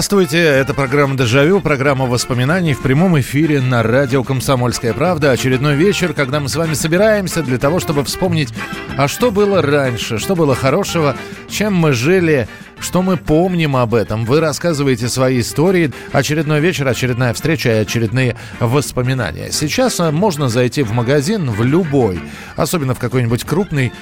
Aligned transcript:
Здравствуйте, 0.00 0.38
это 0.38 0.72
программа 0.72 1.14
«Дежавю», 1.14 1.60
программа 1.60 2.06
воспоминаний 2.06 2.72
в 2.72 2.80
прямом 2.80 3.20
эфире 3.20 3.60
на 3.60 3.82
радио 3.82 4.24
«Комсомольская 4.24 4.94
правда». 4.94 5.30
Очередной 5.30 5.76
вечер, 5.76 6.14
когда 6.14 6.40
мы 6.40 6.48
с 6.48 6.56
вами 6.56 6.72
собираемся 6.72 7.42
для 7.42 7.58
того, 7.58 7.80
чтобы 7.80 8.02
вспомнить, 8.04 8.48
а 8.96 9.08
что 9.08 9.30
было 9.30 9.60
раньше, 9.60 10.16
что 10.16 10.34
было 10.34 10.54
хорошего, 10.54 11.16
чем 11.50 11.74
мы 11.74 11.92
жили, 11.92 12.48
что 12.78 13.02
мы 13.02 13.18
помним 13.18 13.76
об 13.76 13.94
этом. 13.94 14.24
Вы 14.24 14.40
рассказываете 14.40 15.06
свои 15.08 15.40
истории. 15.40 15.92
Очередной 16.12 16.60
вечер, 16.60 16.88
очередная 16.88 17.34
встреча 17.34 17.68
и 17.68 17.82
очередные 17.82 18.36
воспоминания. 18.58 19.52
Сейчас 19.52 20.00
э, 20.00 20.10
можно 20.10 20.48
зайти 20.48 20.82
в 20.82 20.92
магазин, 20.92 21.50
в 21.50 21.62
любой, 21.62 22.22
особенно 22.56 22.94
в 22.94 22.98
какой-нибудь 22.98 23.44
крупный 23.44 23.92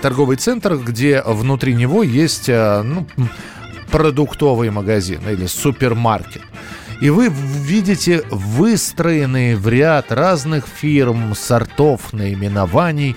торговый 0.00 0.38
центр, 0.38 0.76
где 0.76 1.22
внутри 1.22 1.74
него 1.74 2.02
есть, 2.02 2.48
э, 2.48 2.80
ну, 2.82 3.06
продуктовый 3.92 4.70
магазин 4.70 5.20
или 5.28 5.46
супермаркет. 5.46 6.42
И 7.00 7.10
вы 7.10 7.28
видите 7.28 8.24
выстроенные 8.30 9.56
в 9.56 9.68
ряд 9.68 10.10
разных 10.10 10.66
фирм, 10.66 11.34
сортов, 11.34 12.12
наименований 12.12 13.16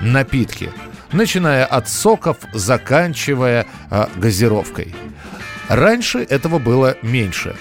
напитки. 0.00 0.70
Начиная 1.12 1.66
от 1.66 1.88
соков, 1.88 2.36
заканчивая 2.54 3.66
э, 3.90 4.06
газировкой. 4.16 4.94
Раньше 5.68 6.20
этого 6.20 6.58
было 6.58 6.96
меньше. 7.02 7.56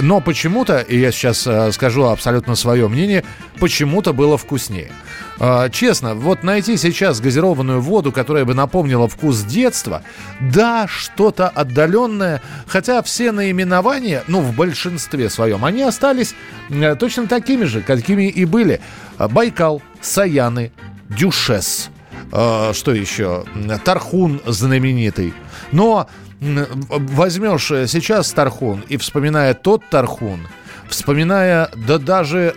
Но 0.00 0.20
почему-то, 0.20 0.80
и 0.80 0.98
я 0.98 1.12
сейчас 1.12 1.46
э, 1.46 1.72
скажу 1.72 2.04
абсолютно 2.04 2.54
свое 2.54 2.88
мнение, 2.88 3.24
почему-то 3.58 4.12
было 4.12 4.38
вкуснее. 4.38 4.90
Э, 5.38 5.68
честно, 5.70 6.14
вот 6.14 6.42
найти 6.42 6.76
сейчас 6.76 7.20
газированную 7.20 7.80
воду, 7.80 8.12
которая 8.12 8.44
бы 8.44 8.54
напомнила 8.54 9.08
вкус 9.08 9.42
детства, 9.42 10.02
да, 10.40 10.86
что-то 10.88 11.48
отдаленное, 11.48 12.42
хотя 12.66 13.02
все 13.02 13.32
наименования, 13.32 14.24
ну, 14.26 14.40
в 14.40 14.54
большинстве 14.54 15.28
своем, 15.28 15.64
они 15.64 15.82
остались 15.82 16.34
э, 16.70 16.94
точно 16.96 17.26
такими 17.26 17.64
же, 17.64 17.82
какими 17.82 18.28
и 18.28 18.44
были. 18.44 18.80
Байкал, 19.18 19.82
Саяны, 20.00 20.72
Дюшес, 21.08 21.90
э, 22.32 22.72
что 22.74 22.92
еще? 22.92 23.44
Тархун 23.84 24.40
знаменитый. 24.46 25.34
Но 25.72 26.08
возьмешь 26.40 27.66
сейчас 27.90 28.32
Тархун 28.32 28.82
и 28.88 28.96
вспоминая 28.96 29.54
тот 29.54 29.82
Тархун, 29.90 30.48
вспоминая, 30.88 31.70
да 31.74 31.98
даже 31.98 32.56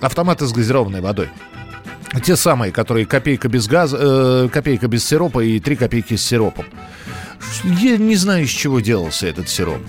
автоматы 0.00 0.46
с 0.46 0.52
газированной 0.52 1.00
водой. 1.00 1.28
Те 2.24 2.36
самые, 2.36 2.72
которые 2.72 3.06
копейка 3.06 3.48
без 3.48 3.66
газа, 3.66 3.98
э, 4.00 4.48
копейка 4.50 4.88
без 4.88 5.04
сиропа 5.04 5.40
и 5.40 5.60
три 5.60 5.76
копейки 5.76 6.16
с 6.16 6.24
сиропом. 6.24 6.64
Я 7.64 7.98
не 7.98 8.16
знаю, 8.16 8.44
из 8.44 8.50
чего 8.50 8.80
делался 8.80 9.26
этот 9.26 9.48
сироп. 9.48 9.82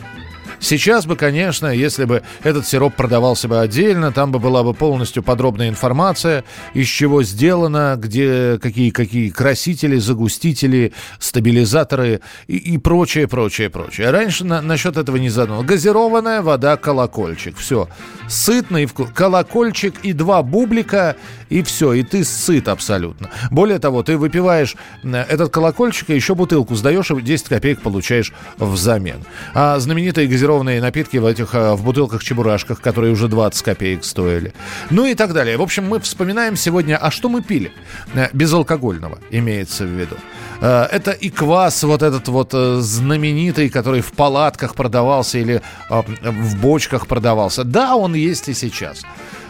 Сейчас 0.59 1.05
бы, 1.05 1.15
конечно, 1.15 1.67
если 1.67 2.05
бы 2.05 2.21
этот 2.43 2.67
сироп 2.67 2.95
продавался 2.95 3.47
бы 3.47 3.59
отдельно, 3.59 4.11
там 4.11 4.31
бы 4.31 4.39
была 4.39 4.63
бы 4.63 4.73
полностью 4.73 5.23
подробная 5.23 5.69
информация, 5.69 6.43
из 6.73 6.87
чего 6.87 7.23
сделано, 7.23 7.95
где 7.97 8.59
какие, 8.61 8.89
какие 8.89 9.29
красители, 9.29 9.97
загустители, 9.97 10.93
стабилизаторы 11.19 12.21
и, 12.47 12.57
и 12.57 12.77
прочее, 12.77 13.27
прочее, 13.27 13.69
прочее. 13.69 14.09
Раньше 14.09 14.43
на, 14.45 14.61
насчет 14.61 14.97
этого 14.97 15.17
не 15.17 15.29
задумал. 15.29 15.63
Газированная 15.63 16.41
вода 16.41 16.75
колокольчик. 16.77 17.57
Все. 17.57 17.87
Сытный 18.27 18.85
вкус. 18.85 19.09
Колокольчик 19.13 19.95
и 20.03 20.13
два 20.13 20.43
бублика, 20.43 21.15
и 21.49 21.63
все. 21.63 21.93
И 21.93 22.03
ты 22.03 22.23
сыт 22.23 22.67
абсолютно. 22.67 23.29
Более 23.51 23.79
того, 23.79 24.03
ты 24.03 24.17
выпиваешь 24.17 24.75
этот 25.03 25.51
колокольчик, 25.51 26.09
и 26.09 26.15
еще 26.15 26.35
бутылку 26.35 26.75
сдаешь, 26.75 27.11
и 27.11 27.21
10 27.21 27.47
копеек 27.47 27.81
получаешь 27.81 28.33
взамен. 28.57 29.23
А 29.53 29.79
знаменитые 29.79 30.27
газированные 30.27 30.81
напитки 30.81 31.17
в 31.17 31.25
этих 31.25 31.55
э, 31.55 31.73
в 31.73 31.83
бутылках-чебурашках, 31.83 32.81
которые 32.81 33.13
уже 33.13 33.27
20 33.27 33.63
копеек 33.63 34.03
стоили. 34.03 34.53
Ну 34.89 35.05
и 35.05 35.15
так 35.15 35.33
далее. 35.33 35.57
В 35.57 35.61
общем, 35.61 35.87
мы 35.87 35.99
вспоминаем 35.99 36.55
сегодня, 36.55 36.97
а 36.97 37.11
что 37.11 37.29
мы 37.29 37.41
пили? 37.41 37.71
Э, 38.13 38.27
безалкогольного, 38.33 39.19
имеется 39.31 39.85
в 39.85 39.89
виду. 39.89 40.15
Э, 40.61 40.87
это 40.91 41.11
и 41.11 41.29
квас 41.29 41.83
вот 41.83 42.03
этот 42.03 42.27
вот 42.27 42.51
знаменитый, 42.51 43.69
который 43.69 44.01
в 44.01 44.11
палатках 44.13 44.75
продавался 44.75 45.39
или 45.39 45.61
в 45.89 46.57
бочках 46.61 47.07
продавался. 47.07 47.63
Да, 47.63 47.95
он 47.95 48.13
есть 48.13 48.49
и 48.49 48.53
сейчас. 48.53 49.03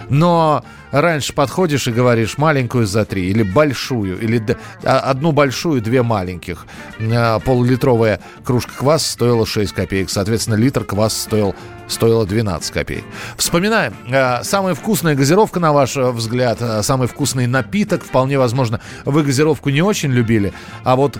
Но 0.09 0.63
раньше 0.91 1.33
подходишь 1.33 1.87
и 1.87 1.91
говоришь 1.91 2.37
маленькую 2.37 2.87
за 2.87 3.05
три, 3.05 3.29
или 3.29 3.43
большую, 3.43 4.19
или 4.19 4.57
а, 4.83 4.99
одну 4.99 5.31
большую, 5.31 5.81
две 5.81 6.01
маленьких. 6.01 6.65
А, 6.99 7.39
полулитровая 7.39 8.19
кружка 8.43 8.71
кваса 8.75 9.11
стоила 9.11 9.45
6 9.45 9.71
копеек, 9.71 10.09
соответственно, 10.09 10.55
литр 10.55 10.83
кваса 10.83 11.19
стоил 11.19 11.55
стоило 11.87 12.23
12 12.23 12.71
копеек. 12.71 13.03
Вспоминаем. 13.35 13.95
А, 14.11 14.43
самая 14.43 14.75
вкусная 14.75 15.15
газировка, 15.15 15.59
на 15.59 15.73
ваш 15.73 15.95
взгляд, 15.95 16.59
самый 16.83 17.07
вкусный 17.07 17.47
напиток. 17.47 18.03
Вполне 18.03 18.37
возможно, 18.37 18.79
вы 19.05 19.23
газировку 19.23 19.69
не 19.69 19.81
очень 19.81 20.11
любили, 20.11 20.53
а 20.83 20.95
вот 20.95 21.17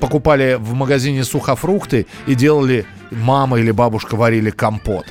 покупали 0.00 0.56
в 0.60 0.74
магазине 0.74 1.24
сухофрукты 1.24 2.06
и 2.26 2.34
делали, 2.34 2.86
мама 3.10 3.58
или 3.58 3.72
бабушка 3.72 4.14
варили 4.14 4.50
компот. 4.50 5.06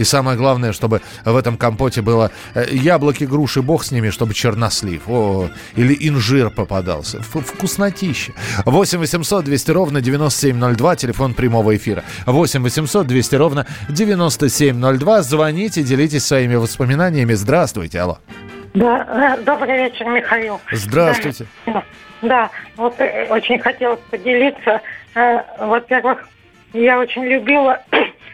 И 0.00 0.04
самое 0.04 0.38
главное, 0.38 0.72
чтобы 0.72 1.02
в 1.26 1.36
этом 1.36 1.58
компоте 1.58 2.00
было 2.00 2.30
э, 2.54 2.64
яблоки, 2.70 3.24
груши, 3.24 3.60
бог 3.60 3.84
с 3.84 3.90
ними, 3.90 4.08
чтобы 4.08 4.32
чернослив. 4.32 5.02
О, 5.06 5.50
или 5.76 5.94
инжир 6.08 6.48
попадался. 6.48 7.18
Ф 7.18 7.36
Вкуснотища. 7.46 8.32
8 8.64 8.98
800 8.98 9.44
200 9.44 9.70
ровно 9.72 10.00
9702, 10.00 10.96
телефон 10.96 11.34
прямого 11.34 11.76
эфира. 11.76 12.02
8 12.24 12.62
800 12.62 13.06
200 13.06 13.34
ровно 13.34 13.66
9702. 13.90 15.20
Звоните, 15.20 15.82
делитесь 15.82 16.24
своими 16.24 16.54
воспоминаниями. 16.54 17.34
Здравствуйте, 17.34 18.00
алло. 18.00 18.20
Да, 18.72 19.36
э, 19.38 19.42
добрый 19.44 19.76
вечер, 19.76 20.06
Михаил. 20.06 20.62
Здравствуйте. 20.72 21.44
Да, 21.66 21.84
да 22.22 22.50
вот 22.76 22.98
э, 23.00 23.26
очень 23.28 23.58
хотелось 23.58 24.00
поделиться. 24.10 24.80
Во-первых, 25.58 26.26
я 26.72 26.98
очень 26.98 27.24
любила 27.24 27.82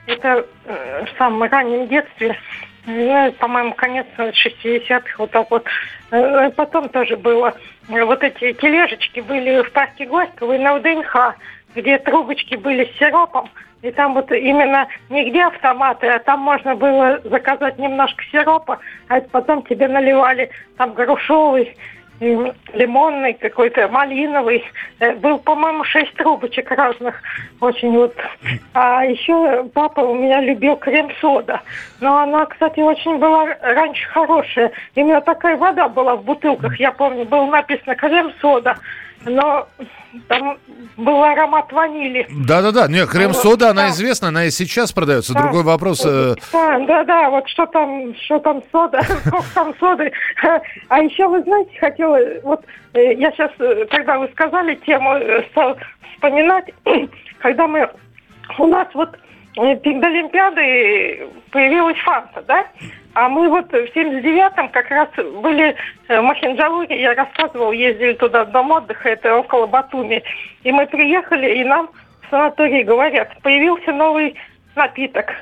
это 0.06 0.46
э, 0.64 1.04
в 1.04 1.18
самом 1.18 1.42
раннем 1.44 1.88
детстве, 1.88 2.36
по-моему, 3.40 3.74
конец 3.74 4.06
60-х, 4.16 5.16
вот 5.18 5.30
так 5.32 5.50
вот. 5.50 5.66
Э, 6.10 6.50
потом 6.50 6.88
тоже 6.88 7.16
было. 7.16 7.54
Вот 7.88 8.22
эти 8.22 8.52
тележечки 8.52 9.20
были 9.20 9.62
в 9.62 9.72
парке 9.72 10.06
Горького 10.06 10.52
и 10.52 10.58
на 10.58 10.74
УДНХ, 10.76 11.34
где 11.74 11.98
трубочки 11.98 12.54
были 12.54 12.84
с 12.84 12.98
сиропом. 12.98 13.50
И 13.82 13.90
там 13.90 14.14
вот 14.14 14.32
именно 14.32 14.88
нигде 15.10 15.44
автоматы, 15.44 16.06
а 16.08 16.18
там 16.18 16.40
можно 16.40 16.74
было 16.74 17.20
заказать 17.24 17.78
немножко 17.78 18.24
сиропа, 18.32 18.78
а 19.08 19.18
это 19.18 19.28
потом 19.30 19.62
тебе 19.64 19.86
наливали 19.86 20.50
там 20.76 20.94
грушовый 20.94 21.76
лимонный, 22.20 23.34
какой-то 23.34 23.88
малиновый. 23.88 24.64
Э, 24.98 25.14
был, 25.14 25.38
по-моему, 25.38 25.84
шесть 25.84 26.14
трубочек 26.14 26.70
разных. 26.70 27.20
Очень 27.60 27.92
вот. 27.92 28.14
А 28.74 29.04
еще 29.04 29.64
папа 29.74 30.00
у 30.00 30.14
меня 30.14 30.40
любил 30.40 30.76
крем-сода. 30.76 31.60
Но 32.00 32.18
она, 32.18 32.46
кстати, 32.46 32.80
очень 32.80 33.18
была 33.18 33.46
раньше 33.60 34.06
хорошая. 34.08 34.72
Именно 34.94 35.20
такая 35.20 35.56
вода 35.56 35.88
была 35.88 36.16
в 36.16 36.24
бутылках. 36.24 36.78
Я 36.78 36.92
помню, 36.92 37.24
было 37.24 37.46
написано 37.46 37.94
крем-сода 37.94 38.76
но 39.24 39.68
там 40.28 40.58
был 40.96 41.22
аромат 41.22 41.72
ванили. 41.72 42.26
Да-да-да, 42.30 42.88
нет, 42.88 43.08
крем-сода, 43.08 43.70
она 43.70 43.88
известна, 43.88 44.28
она 44.28 44.44
и 44.44 44.50
сейчас 44.50 44.92
продается. 44.92 45.34
Да. 45.34 45.42
Другой 45.42 45.62
вопрос... 45.62 46.04
Э, 46.04 46.34
да, 46.52 46.78
да-да, 46.80 47.30
вот 47.30 47.48
что 47.48 47.66
там, 47.66 48.14
что 48.24 48.38
там 48.38 48.62
сода, 48.70 49.00
сколько 49.26 49.54
там 49.54 49.74
соды. 49.78 50.12
А 50.88 51.00
еще, 51.00 51.26
вы 51.28 51.42
знаете, 51.42 51.78
хотела, 51.78 52.18
вот 52.42 52.64
э, 52.94 53.14
я 53.14 53.30
сейчас, 53.32 53.50
э, 53.58 53.86
когда 53.90 54.18
вы 54.18 54.28
сказали 54.28 54.74
тему, 54.86 55.14
стал 55.50 55.76
вспоминать, 56.14 56.72
когда 57.38 57.66
мы, 57.66 57.88
у 58.58 58.66
нас 58.66 58.88
вот 58.94 59.16
перед 59.54 60.04
Олимпиадой 60.04 61.28
появилась 61.50 61.98
фанта, 61.98 62.42
да? 62.46 62.66
А 63.16 63.30
мы 63.30 63.48
вот 63.48 63.72
в 63.72 63.96
79-м 63.96 64.68
как 64.68 64.90
раз 64.90 65.08
были 65.16 65.74
в 66.06 66.20
Махинджалуре, 66.20 67.00
я 67.00 67.14
рассказывал, 67.14 67.72
ездили 67.72 68.12
туда 68.12 68.44
в 68.44 68.50
дом 68.50 68.70
отдыха, 68.70 69.08
это 69.08 69.36
около 69.36 69.66
Батуми. 69.66 70.22
И 70.64 70.70
мы 70.70 70.86
приехали, 70.86 71.60
и 71.60 71.64
нам 71.64 71.88
в 72.20 72.30
санатории 72.30 72.82
говорят, 72.82 73.34
появился 73.40 73.92
новый 73.92 74.34
напиток, 74.74 75.32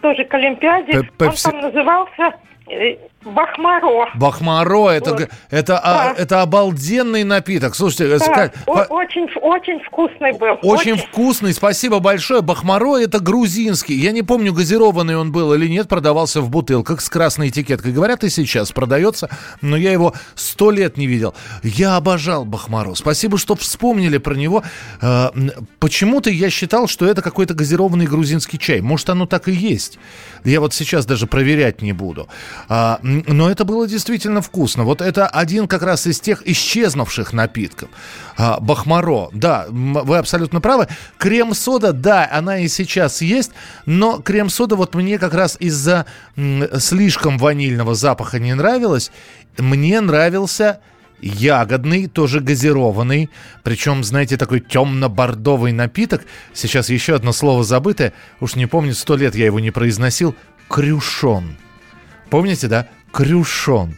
тоже 0.00 0.24
к 0.26 0.34
Олимпиаде. 0.34 1.00
Он 1.18 1.32
там 1.42 1.60
назывался 1.60 2.34
Э, 2.68 2.96
Бахмаро. 3.24 4.08
Бахмаро, 4.14 4.90
это, 4.90 5.10
вот. 5.12 5.28
это, 5.50 5.78
а, 5.78 5.82
да. 5.82 6.10
а, 6.10 6.14
это 6.20 6.42
обалденный 6.42 7.24
напиток. 7.24 7.76
Слушайте, 7.76 8.18
да. 8.18 8.34
как, 8.34 8.54
очень, 8.66 9.28
очень 9.40 9.78
вкусный 9.84 10.32
был. 10.32 10.58
Очень, 10.62 10.92
очень 10.92 10.96
вкусный, 10.96 11.52
спасибо 11.52 12.00
большое. 12.00 12.42
Бахмаро 12.42 12.98
это 12.98 13.20
грузинский. 13.20 13.94
Я 13.94 14.12
не 14.12 14.22
помню, 14.22 14.52
газированный 14.52 15.16
он 15.16 15.30
был 15.30 15.54
или 15.54 15.68
нет, 15.68 15.88
продавался 15.88 16.40
в 16.40 16.50
бутылках 16.50 17.00
с 17.00 17.08
красной 17.08 17.48
этикеткой. 17.48 17.92
Говорят, 17.92 18.24
и 18.24 18.28
сейчас 18.28 18.72
продается, 18.72 19.28
но 19.60 19.76
я 19.76 19.92
его 19.92 20.14
сто 20.34 20.70
лет 20.70 20.96
не 20.96 21.06
видел. 21.06 21.34
Я 21.62 21.96
обожал 21.96 22.44
Бахмаро. 22.44 22.94
Спасибо, 22.94 23.38
что 23.38 23.54
вспомнили 23.54 24.18
про 24.18 24.34
него. 24.34 24.62
А, 25.00 25.32
почему-то 25.78 26.30
я 26.30 26.50
считал, 26.50 26.88
что 26.88 27.06
это 27.06 27.22
какой-то 27.22 27.54
газированный 27.54 28.06
грузинский 28.06 28.58
чай. 28.58 28.80
Может, 28.80 29.10
оно 29.10 29.26
так 29.26 29.48
и 29.48 29.52
есть. 29.52 29.98
Я 30.44 30.60
вот 30.60 30.74
сейчас 30.74 31.06
даже 31.06 31.26
проверять 31.26 31.82
не 31.82 31.92
буду. 31.92 32.28
Но 33.26 33.50
это 33.50 33.64
было 33.64 33.86
действительно 33.86 34.40
вкусно. 34.40 34.84
Вот 34.84 35.02
это 35.02 35.26
один 35.26 35.68
как 35.68 35.82
раз 35.82 36.06
из 36.06 36.20
тех 36.20 36.46
исчезнувших 36.46 37.32
напитков. 37.32 37.90
А, 38.36 38.58
Бахмаро, 38.60 39.28
да, 39.32 39.66
вы 39.70 40.18
абсолютно 40.18 40.60
правы. 40.60 40.88
Крем-сода, 41.18 41.92
да, 41.92 42.28
она 42.30 42.58
и 42.58 42.68
сейчас 42.68 43.20
есть, 43.20 43.50
но 43.86 44.18
крем-сода 44.18 44.76
вот 44.76 44.94
мне 44.94 45.18
как 45.18 45.34
раз 45.34 45.56
из-за 45.60 46.06
слишком 46.78 47.38
ванильного 47.38 47.94
запаха 47.94 48.38
не 48.38 48.54
нравилась. 48.54 49.10
Мне 49.58 50.00
нравился 50.00 50.80
ягодный, 51.20 52.08
тоже 52.08 52.40
газированный, 52.40 53.30
причем, 53.62 54.02
знаете, 54.02 54.36
такой 54.36 54.60
темно-бордовый 54.60 55.72
напиток. 55.72 56.24
Сейчас 56.52 56.88
еще 56.88 57.14
одно 57.14 57.32
слово 57.32 57.62
забытое, 57.62 58.12
уж 58.40 58.56
не 58.56 58.66
помню, 58.66 58.94
сто 58.94 59.16
лет 59.16 59.34
я 59.34 59.46
его 59.46 59.60
не 59.60 59.70
произносил. 59.70 60.34
Крюшон. 60.68 61.56
Помните, 62.32 62.66
да? 62.66 62.86
Крюшон. 63.12 63.94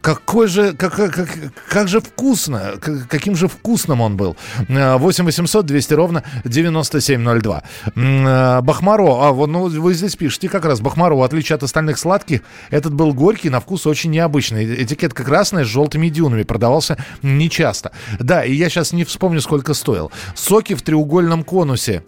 Какой 0.00 0.48
же, 0.48 0.72
как, 0.72 0.96
как, 0.96 1.38
как 1.68 1.86
же 1.86 2.00
вкусно, 2.00 2.72
каким 3.08 3.36
же 3.36 3.46
вкусным 3.46 4.00
он 4.00 4.16
был. 4.16 4.36
8 4.68 5.24
800 5.24 5.64
200 5.64 5.94
ровно 5.94 6.24
9702. 6.44 7.62
Э, 7.94 8.60
Бахмаро, 8.62 9.20
а 9.20 9.30
вот 9.30 9.46
ну, 9.46 9.68
вы 9.68 9.94
здесь 9.94 10.16
пишете 10.16 10.48
как 10.48 10.64
раз, 10.64 10.80
Бахмаро, 10.80 11.14
в 11.14 11.22
отличие 11.22 11.54
от 11.54 11.62
остальных 11.62 12.00
сладких, 12.00 12.40
этот 12.70 12.94
был 12.94 13.14
горький, 13.14 13.48
на 13.48 13.60
вкус 13.60 13.86
очень 13.86 14.10
необычный. 14.10 14.82
Этикетка 14.82 15.22
красная 15.22 15.64
с 15.64 15.68
желтыми 15.68 16.08
дюнами, 16.08 16.42
продавался 16.42 16.96
нечасто. 17.22 17.92
Да, 18.18 18.44
и 18.44 18.52
я 18.54 18.70
сейчас 18.70 18.92
не 18.92 19.04
вспомню, 19.04 19.40
сколько 19.40 19.72
стоил. 19.74 20.10
Соки 20.34 20.74
в 20.74 20.82
треугольном 20.82 21.44
конусе. 21.44 22.02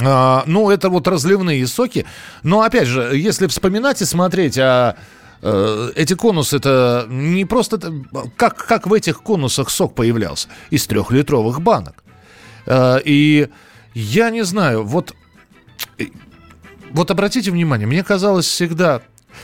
А, 0.00 0.44
ну, 0.46 0.70
это 0.70 0.88
вот 0.88 1.06
разливные 1.08 1.66
соки. 1.66 2.06
Но, 2.42 2.62
опять 2.62 2.88
же, 2.88 3.12
если 3.14 3.46
вспоминать 3.46 4.00
и 4.02 4.04
смотреть, 4.04 4.58
а 4.58 4.96
э, 5.42 5.92
эти 5.94 6.14
конусы 6.14 6.56
это 6.56 7.06
не 7.08 7.44
просто... 7.44 7.80
Как, 8.36 8.56
как 8.56 8.86
в 8.86 8.92
этих 8.92 9.22
конусах 9.22 9.70
сок 9.70 9.94
появлялся? 9.94 10.48
Из 10.70 10.86
трехлитровых 10.86 11.60
банок. 11.60 12.02
А, 12.66 12.98
и 13.04 13.48
я 13.94 14.30
не 14.30 14.42
знаю, 14.42 14.84
вот... 14.84 15.14
Вот 16.90 17.10
обратите 17.10 17.50
внимание, 17.50 17.86
мне 17.86 18.04
казалось 18.04 18.46
всегда, 18.46 19.00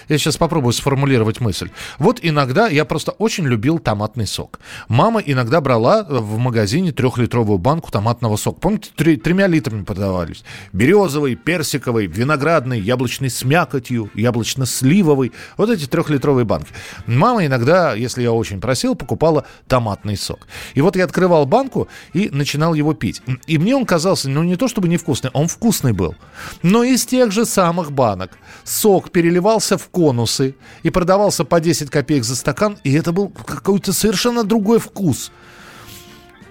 я 0.09 0.19
сейчас 0.19 0.37
попробую 0.37 0.73
сформулировать 0.73 1.41
мысль. 1.41 1.71
Вот 1.99 2.21
иногда 2.23 2.69
я 2.69 2.85
просто 2.85 3.13
очень 3.13 3.45
любил 3.45 3.79
томатный 3.79 4.27
сок. 4.27 4.61
Мама 4.89 5.21
иногда 5.21 5.61
брала 5.61 6.05
в 6.05 6.39
магазине 6.39 6.93
трехлитровую 6.93 7.59
банку 7.59 7.91
томатного 7.91 8.37
сока. 8.37 8.61
Помните, 8.61 8.91
три, 8.95 9.17
тремя 9.17 9.47
литрами 9.47 9.85
продавались. 9.85 10.45
Березовый, 10.73 11.35
персиковый, 11.35 12.07
виноградный, 12.07 12.81
яблочный 12.81 13.31
с 13.31 13.45
мякотью, 13.45 14.11
яблочно-сливовый. 14.15 15.33
Вот 15.57 15.71
эти 15.71 15.87
трехлитровые 15.87 16.45
банки. 16.45 16.69
Мама 17.07 17.47
иногда, 17.47 17.95
если 17.95 18.23
я 18.23 18.33
очень 18.33 18.61
просил, 18.61 18.95
покупала 18.95 19.45
томатный 19.67 20.17
сок. 20.17 20.47
И 20.75 20.81
вот 20.81 20.97
я 20.97 21.05
открывал 21.05 21.47
банку 21.47 21.89
и 22.13 22.29
начинал 22.31 22.75
его 22.75 22.95
пить. 22.95 23.23
И 23.47 23.59
мне 23.59 23.77
он 23.77 23.87
казался, 23.87 24.29
ну 24.29 24.43
не 24.43 24.57
то 24.57 24.69
чтобы 24.69 24.89
невкусный, 24.89 25.31
он 25.33 25.49
вкусный 25.49 25.93
был. 25.93 26.15
Но 26.63 26.83
из 26.83 27.07
тех 27.07 27.33
же 27.33 27.45
самых 27.45 27.93
банок 27.93 28.33
сок 28.65 29.11
переливался 29.11 29.79
в 29.79 29.88
конусы 29.91 30.55
и 30.83 30.91
продавался 30.91 31.45
по 31.45 31.61
10 31.61 31.91
копеек 31.91 32.25
за 32.25 32.37
стакан, 32.37 32.79
и 32.85 32.93
это 32.93 33.13
был 33.13 33.29
какой-то 33.29 33.93
совершенно 33.93 34.45
другой 34.45 34.79
вкус. 34.79 35.31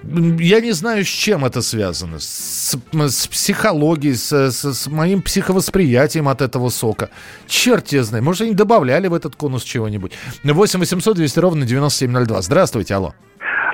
Я 0.03 0.61
не 0.61 0.71
знаю, 0.71 1.03
с 1.03 1.07
чем 1.07 1.43
это 1.43 1.61
связано. 1.61 2.19
С, 2.19 2.77
с 2.93 3.27
психологией, 3.27 4.15
с, 4.15 4.31
с, 4.31 4.73
с 4.73 4.87
моим 4.87 5.21
психовосприятием 5.21 6.29
от 6.29 6.41
этого 6.41 6.69
сока. 6.69 7.09
Черт 7.47 7.91
я 7.91 8.03
знаю. 8.03 8.23
Может, 8.23 8.43
они 8.43 8.53
добавляли 8.53 9.07
в 9.07 9.13
этот 9.13 9.35
конус 9.35 9.63
чего-нибудь. 9.63 10.13
8 10.43 10.79
800 10.79 11.15
200 11.15 11.39
ровно 11.39 11.65
9702. 11.65 12.41
Здравствуйте, 12.41 12.95
алло. 12.95 13.15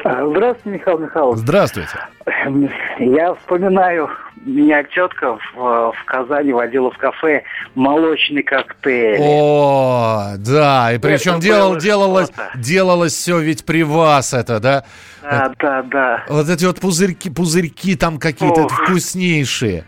Здравствуйте, 0.04 0.78
Михаил 0.78 1.00
Михайлович. 1.00 1.40
Здравствуйте. 1.40 1.98
Я 3.00 3.34
вспоминаю, 3.36 4.10
меня 4.46 4.84
четко 4.84 5.38
в, 5.38 5.56
в 5.56 5.96
Казани 6.06 6.52
водила 6.52 6.92
в 6.92 6.98
кафе 6.98 7.44
молочный 7.76 8.44
коктейль. 8.44 9.18
О, 9.22 10.34
да, 10.38 10.92
и 10.94 10.98
причем 10.98 11.40
делал, 11.40 11.78
делалось, 11.78 12.32
делалось 12.56 13.14
все 13.14 13.40
ведь 13.40 13.66
при 13.66 13.84
вас 13.84 14.34
это, 14.34 14.60
да? 14.60 14.84
Да, 15.22 15.48
вот, 15.48 15.58
да, 15.60 15.82
да. 15.84 16.24
Вот 16.28 16.50
эти 16.50 16.66
вот 16.66 16.82
пузырьки, 16.82 17.30
пузырьки 17.30 17.96
там 17.96 18.20
какие-то 18.20 18.68
вкуснейшие. 18.68 19.86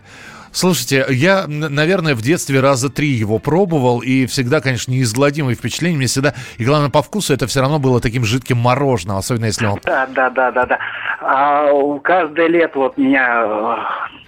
Слушайте, 0.56 1.04
я, 1.10 1.44
наверное, 1.46 2.14
в 2.14 2.22
детстве 2.22 2.60
раза 2.60 2.88
три 2.88 3.08
его 3.08 3.38
пробовал, 3.38 4.00
и 4.00 4.24
всегда, 4.24 4.62
конечно, 4.62 4.90
неизгладимое 4.90 5.54
впечатление. 5.54 5.98
Мне 5.98 6.06
всегда, 6.06 6.32
и 6.56 6.64
главное, 6.64 6.88
по 6.88 7.02
вкусу 7.02 7.34
это 7.34 7.46
все 7.46 7.60
равно 7.60 7.78
было 7.78 8.00
таким 8.00 8.24
жидким 8.24 8.56
мороженым, 8.56 9.18
особенно 9.18 9.44
если 9.44 9.66
он... 9.66 9.78
Да, 9.84 10.06
да, 10.06 10.30
да, 10.30 10.50
да, 10.50 10.64
да. 10.64 10.78
А 11.20 11.98
каждое 11.98 12.46
лето 12.46 12.78
вот 12.78 12.96
меня 12.96 13.42
э, 13.44 13.76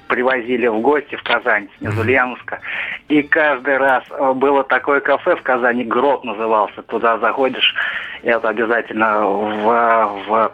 привозили 0.09 0.67
в 0.67 0.83
гости 0.83 1.17
в 1.17 1.23
Казань, 1.23 1.69
из 1.81 1.99
Ульяновска. 1.99 2.61
И 3.09 3.23
каждый 3.23 3.79
раз 3.79 4.05
э, 4.11 4.33
было 4.35 4.65
такое 4.65 5.01
кафе 5.01 5.35
в 5.35 5.43
Казани, 5.43 5.83
Грот 5.83 6.25
назывался. 6.25 6.83
Туда 6.83 7.19
заходишь, 7.21 7.75
и 8.23 8.29
это 8.29 8.51
обязательно 8.51 9.25
в, 9.25 10.27
в 10.29 10.53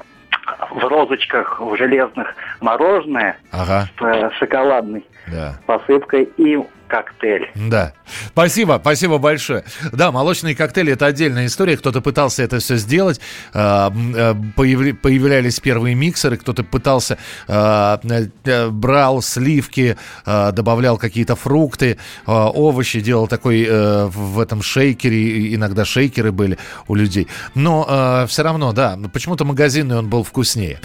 в 0.71 0.79
розочках, 0.79 1.61
в 1.61 1.77
железных 1.77 2.35
мороженое 2.61 3.37
ага. 3.51 3.89
с 3.99 4.03
э, 4.03 4.31
шоколадной 4.39 5.05
да. 5.27 5.59
посыпкой 5.67 6.29
и 6.37 6.59
коктейль. 6.89 7.51
Да. 7.55 7.93
Спасибо, 8.29 8.79
спасибо 8.81 9.19
большое. 9.19 9.65
Да, 9.93 10.13
молочные 10.13 10.55
коктейли 10.55 10.93
это 10.93 11.07
отдельная 11.07 11.47
история. 11.47 11.77
Кто-то 11.77 12.01
пытался 12.01 12.43
это 12.43 12.59
все 12.59 12.77
сделать. 12.77 13.21
А, 13.53 13.93
э, 13.93 14.35
появлялись 14.55 15.61
первые 15.61 15.95
миксеры, 15.95 16.37
кто-то 16.37 16.65
пытался, 16.65 17.19
а, 17.49 18.01
э, 18.45 18.69
брал 18.69 19.23
сливки, 19.23 19.97
а, 20.25 20.53
добавлял 20.53 20.99
какие-то 20.99 21.37
фрукты, 21.37 21.99
овощи, 22.27 23.01
делал 23.01 23.27
такой 23.27 23.65
э, 23.69 24.07
в 24.07 24.41
этом 24.41 24.63
шейкере. 24.63 25.55
Иногда 25.55 25.85
шейкеры 25.85 26.33
были 26.33 26.59
у 26.89 26.95
людей. 26.95 27.29
Но 27.55 28.25
все 28.29 28.43
равно, 28.43 28.73
да, 28.73 28.99
почему-то 29.13 29.45
магазинный 29.45 29.99
он 29.99 30.09
был 30.09 30.23
вкуснее. 30.23 30.81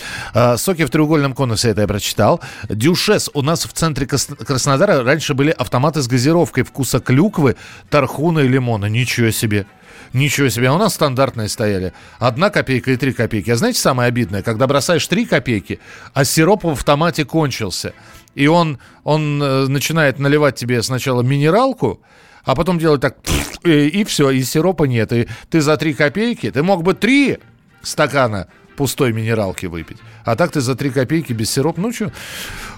Соки 0.58 0.86
в 0.86 0.90
треугольном 0.90 1.34
конусе, 1.34 1.70
это 1.70 1.82
я 1.82 1.88
прочитал. 1.88 2.42
Дюшес 2.70 3.30
у 3.34 3.42
нас 3.42 3.66
в 3.66 3.74
центре 3.74 4.08
Краснодара 4.08 5.04
раньше 5.04 5.34
были 5.34 5.52
автоматы 5.52 6.02
с 6.02 6.08
газировкой 6.08 6.64
вкуса 6.64 7.00
клюквы, 7.10 7.56
тархуна 7.90 8.42
и 8.42 8.48
лимона. 8.48 8.86
Ничего 8.86 9.32
себе. 9.32 9.66
Ничего 10.14 10.50
себе, 10.50 10.70
а 10.70 10.74
у 10.74 10.78
нас 10.78 10.94
стандартные 10.94 11.50
стояли. 11.50 11.94
Одна 12.20 12.52
копейка 12.52 12.92
и 12.92 12.98
три 12.98 13.14
копейки. 13.14 13.50
А 13.50 13.56
знаете 13.56 13.80
самое 13.80 14.08
обидное? 14.08 14.44
Когда 14.44 14.68
бросаешь 14.68 15.08
три 15.08 15.26
копейки, 15.26 15.80
а 16.14 16.24
сироп 16.24 16.64
в 16.64 16.70
автомате 16.70 17.26
кончился. 17.26 17.94
И 18.36 18.46
он, 18.46 18.78
он 19.04 19.42
э, 19.42 19.68
начинает 19.68 20.20
наливать 20.20 20.56
тебе 20.56 20.84
сначала 20.84 21.24
минералку, 21.24 22.00
а 22.44 22.54
потом 22.54 22.78
делать 22.78 23.02
так, 23.02 23.18
и, 23.64 23.88
и 23.88 24.04
все, 24.04 24.30
и 24.30 24.44
сиропа 24.44 24.84
нет. 24.84 25.12
И 25.12 25.28
ты 25.50 25.62
за 25.62 25.78
три 25.78 25.96
копейки, 25.96 26.52
ты 26.52 26.62
мог 26.62 26.84
бы 26.84 26.94
три 26.94 27.40
стакана 27.82 28.48
пустой 28.80 29.12
минералки 29.12 29.66
выпить. 29.66 29.98
А 30.24 30.38
так 30.38 30.52
ты 30.52 30.62
за 30.62 30.74
3 30.74 30.92
копейки 30.92 31.34
без 31.34 31.52
сиропа, 31.52 31.82
ну 31.82 31.92
что? 31.92 32.14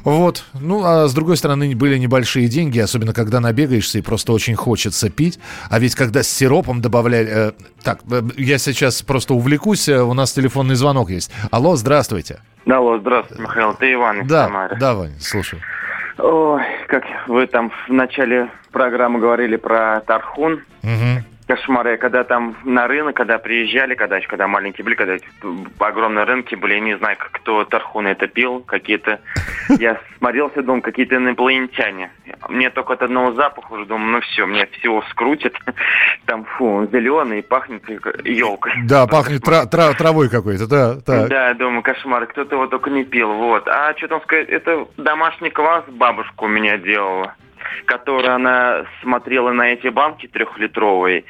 Вот. 0.03 0.45
Ну, 0.59 0.83
а 0.83 1.07
с 1.07 1.13
другой 1.13 1.37
стороны, 1.37 1.75
были 1.75 1.99
небольшие 1.99 2.47
деньги, 2.47 2.79
особенно 2.79 3.13
когда 3.13 3.39
набегаешься 3.39 3.99
и 3.99 4.01
просто 4.01 4.33
очень 4.33 4.55
хочется 4.55 5.11
пить. 5.11 5.39
А 5.69 5.77
ведь 5.77 5.93
когда 5.93 6.23
с 6.23 6.27
сиропом 6.27 6.81
добавляли... 6.81 7.29
Э, 7.29 7.51
так, 7.83 7.99
э, 8.11 8.23
я 8.35 8.57
сейчас 8.57 9.03
просто 9.03 9.35
увлекусь, 9.35 9.87
э, 9.89 10.01
у 10.01 10.15
нас 10.15 10.33
телефонный 10.33 10.73
звонок 10.73 11.11
есть. 11.11 11.31
Алло, 11.51 11.75
здравствуйте. 11.75 12.39
Алло, 12.67 12.97
здравствуйте, 12.97 13.43
Михаил, 13.43 13.75
ты 13.75 13.93
Иван 13.93 14.21
из 14.21 14.27
да, 14.27 14.45
Самары. 14.45 14.77
Да, 14.79 14.95
Ваня, 14.95 15.19
слушаю. 15.19 15.61
Ой, 16.17 16.63
как 16.87 17.03
вы 17.27 17.45
там 17.45 17.71
в 17.87 17.93
начале 17.93 18.49
программы 18.71 19.19
говорили 19.19 19.55
про 19.55 20.01
Тархун. 20.07 20.63
Угу. 20.81 21.30
Кошмары, 21.51 21.97
когда 21.97 22.23
там 22.23 22.55
на 22.63 22.87
рынок, 22.87 23.15
когда 23.15 23.37
приезжали, 23.37 23.93
когда 23.95 24.17
еще 24.17 24.27
когда 24.27 24.47
маленькие 24.47 24.85
были, 24.85 24.95
когда 24.95 25.17
огромные 25.79 26.23
рынки 26.23 26.55
были, 26.55 26.75
я 26.75 26.79
не 26.79 26.97
знаю, 26.97 27.17
кто 27.19 27.65
тархуны 27.65 28.07
это 28.09 28.27
пил, 28.27 28.61
какие-то... 28.61 29.19
Я 29.79 29.99
смотрелся, 30.17 30.63
думал, 30.63 30.81
какие-то 30.81 31.17
инопланетяне. 31.17 32.11
Мне 32.47 32.69
только 32.69 32.93
от 32.93 33.01
одного 33.01 33.33
запаха 33.33 33.73
уже 33.73 33.85
думаю, 33.85 34.11
ну 34.11 34.21
все, 34.21 34.45
мне 34.45 34.65
всего 34.67 35.03
скрутит. 35.09 35.53
Там, 36.25 36.45
фу, 36.45 36.87
зеленый, 36.89 37.43
пахнет 37.43 37.83
елкой. 38.23 38.71
Да, 38.85 39.05
пахнет 39.05 39.43
тра- 39.43 39.65
тра- 39.65 39.93
травой 39.93 40.29
какой-то, 40.29 40.67
да. 40.67 41.01
Так. 41.01 41.29
Да, 41.29 41.53
думаю, 41.53 41.81
кошмар, 41.83 42.27
кто-то 42.27 42.55
его 42.55 42.67
только 42.67 42.89
не 42.89 43.03
пил, 43.03 43.33
вот. 43.33 43.67
А 43.67 43.93
что 43.97 44.07
там 44.07 44.21
сказать, 44.21 44.47
это 44.47 44.87
домашний 44.95 45.49
квас 45.49 45.83
бабушка 45.89 46.43
у 46.43 46.47
меня 46.47 46.77
делала 46.77 47.35
которая 47.85 48.35
она 48.35 48.85
смотрела 49.01 49.51
на 49.51 49.73
эти 49.73 49.87
банки 49.87 50.27
трехлитровые, 50.27 51.25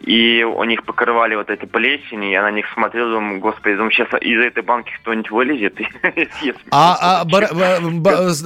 и 0.00 0.42
у 0.42 0.64
них 0.64 0.84
покрывали 0.84 1.34
вот 1.34 1.50
эти 1.50 1.64
плесени, 1.66 2.32
и 2.32 2.34
она 2.34 2.50
на 2.50 2.54
них 2.54 2.66
смотрела, 2.74 3.12
думаю, 3.12 3.40
господи, 3.40 3.76
думаю, 3.76 3.92
сейчас 3.92 4.08
из 4.20 4.40
этой 4.40 4.62
банки 4.62 4.92
кто-нибудь 5.02 5.30
вылезет 5.30 5.78
А, 6.70 7.20
а 7.20 7.24
бар, 7.24 7.48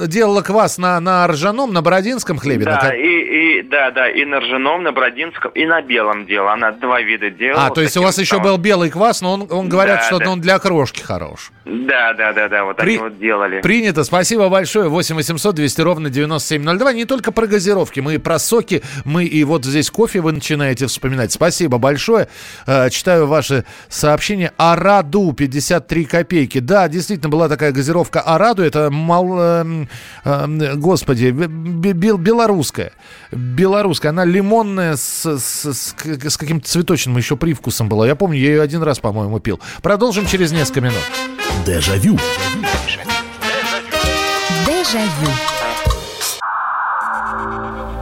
делала 0.07 0.41
квас 0.41 0.77
на, 0.77 0.99
на 0.99 1.27
ржаном, 1.27 1.73
на 1.73 1.81
бородинском 1.81 2.37
хлебе? 2.37 2.65
Да, 2.65 2.93
и, 2.95 3.59
и, 3.59 3.61
да, 3.63 3.91
да, 3.91 4.09
и 4.09 4.25
на 4.25 4.39
ржаном, 4.39 4.83
на 4.83 4.91
бородинском, 4.91 5.51
и 5.51 5.65
на 5.65 5.81
белом 5.81 6.25
делала. 6.25 6.53
Она 6.53 6.71
два 6.71 7.01
вида 7.01 7.29
делала. 7.29 7.67
А, 7.67 7.69
то 7.71 7.81
есть 7.81 7.97
у 7.97 8.03
вас 8.03 8.17
еще 8.17 8.39
был 8.39 8.57
белый 8.57 8.89
квас, 8.89 9.21
но 9.21 9.33
он, 9.33 9.47
он 9.49 9.69
говорят, 9.69 10.03
что 10.03 10.17
он 10.29 10.41
для 10.41 10.59
крошки 10.59 11.01
хорош. 11.01 11.51
Да, 11.65 12.13
да, 12.13 12.33
да, 12.33 12.47
да, 12.47 12.63
вот 12.63 12.79
они 12.79 12.97
вот 12.97 13.17
делали. 13.17 13.61
Принято, 13.61 14.03
спасибо 14.03 14.49
большое. 14.49 14.87
8 14.87 15.15
800 15.15 15.55
200 15.55 15.81
ровно 15.81 16.09
9702. 16.09 16.93
Не 16.93 17.05
только 17.05 17.31
про 17.35 17.47
газировки, 17.47 17.99
мы 17.99 18.15
и 18.15 18.17
про 18.17 18.39
соки, 18.39 18.81
мы 19.03 19.25
и 19.25 19.43
вот 19.43 19.65
здесь 19.65 19.91
кофе 19.91 20.21
вы 20.21 20.31
начинаете 20.31 20.87
вспоминать. 20.87 21.31
Спасибо 21.31 21.77
большое. 21.77 22.27
Э, 22.65 22.89
читаю 22.89 23.27
ваши 23.27 23.65
сообщения. 23.89 24.51
Араду 24.57 25.33
53 25.33 26.05
копейки. 26.05 26.59
Да, 26.59 26.87
действительно, 26.87 27.29
была 27.29 27.49
такая 27.49 27.71
газировка 27.71 28.21
Араду. 28.21 28.63
Это, 28.63 28.89
мал, 28.89 29.35
э, 29.37 29.85
э, 30.23 30.75
господи, 30.75 31.29
белорусская. 31.31 32.93
Белорусская. 33.31 34.09
Она 34.09 34.25
лимонная 34.25 34.95
с, 34.95 35.25
с, 35.25 35.73
с, 35.73 35.95
с 35.95 36.37
каким-то 36.37 36.67
цветочным 36.67 37.17
еще 37.17 37.35
привкусом 37.35 37.89
была. 37.89 38.07
Я 38.07 38.15
помню, 38.15 38.39
я 38.39 38.49
ее 38.49 38.61
один 38.61 38.81
раз, 38.81 38.99
по-моему, 38.99 39.39
пил. 39.39 39.59
Продолжим 39.81 40.25
через 40.25 40.51
несколько 40.51 40.81
минут. 40.81 41.03
Дежавю. 41.65 42.17
Дежавю. 44.65 45.54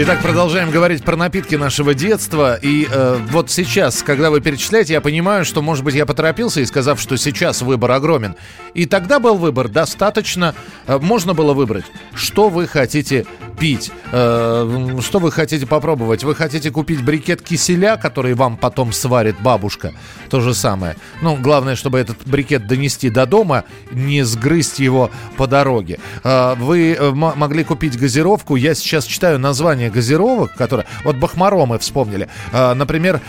Итак, 0.00 0.22
продолжаем 0.22 0.70
говорить 0.70 1.02
про 1.02 1.16
напитки 1.16 1.56
нашего 1.56 1.92
детства. 1.92 2.54
И 2.54 2.86
э, 2.88 3.18
вот 3.32 3.50
сейчас, 3.50 4.04
когда 4.04 4.30
вы 4.30 4.40
перечисляете, 4.40 4.92
я 4.92 5.00
понимаю, 5.00 5.44
что, 5.44 5.60
может 5.60 5.84
быть, 5.84 5.96
я 5.96 6.06
поторопился 6.06 6.60
и 6.60 6.66
сказав, 6.66 7.00
что 7.00 7.16
сейчас 7.16 7.62
выбор 7.62 7.90
огромен. 7.90 8.36
И 8.74 8.86
тогда 8.86 9.18
был 9.18 9.34
выбор 9.34 9.66
достаточно. 9.66 10.54
Э, 10.86 11.00
можно 11.00 11.34
было 11.34 11.52
выбрать, 11.52 11.84
что 12.14 12.48
вы 12.48 12.68
хотите 12.68 13.26
пить, 13.58 13.90
э, 14.12 14.98
что 15.02 15.18
вы 15.18 15.32
хотите 15.32 15.66
попробовать. 15.66 16.22
Вы 16.22 16.34
хотите 16.34 16.70
купить 16.70 17.04
брикет 17.04 17.42
киселя, 17.42 17.96
который 17.96 18.34
вам 18.34 18.56
потом 18.56 18.92
сварит 18.92 19.40
бабушка. 19.40 19.92
То 20.30 20.40
же 20.40 20.54
самое. 20.54 20.96
Ну, 21.22 21.36
главное, 21.36 21.74
чтобы 21.74 21.98
этот 21.98 22.18
брикет 22.24 22.66
донести 22.66 23.10
до 23.10 23.26
дома, 23.26 23.64
не 23.90 24.22
сгрызть 24.22 24.78
его 24.78 25.10
по 25.36 25.46
дороге. 25.46 25.98
Э, 26.22 26.54
вы 26.54 26.92
э, 26.92 27.10
могли 27.10 27.64
купить 27.64 27.98
газировку. 27.98 28.56
Я 28.56 28.74
сейчас 28.74 29.04
читаю 29.04 29.38
название 29.38 29.87
название 29.88 29.90
газировок, 29.90 30.54
которые... 30.54 30.86
Вот 31.04 31.16
Бахмаро 31.16 31.66
мы 31.66 31.78
вспомнили. 31.78 32.28
А, 32.52 32.74
например, 32.74 33.20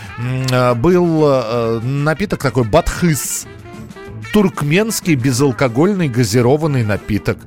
а, 0.52 0.74
был 0.74 1.22
а, 1.24 1.80
напиток 1.80 2.42
такой 2.42 2.64
Батхыс. 2.64 3.46
Туркменский 4.32 5.16
безалкогольный 5.16 6.08
газированный 6.08 6.84
напиток. 6.84 7.38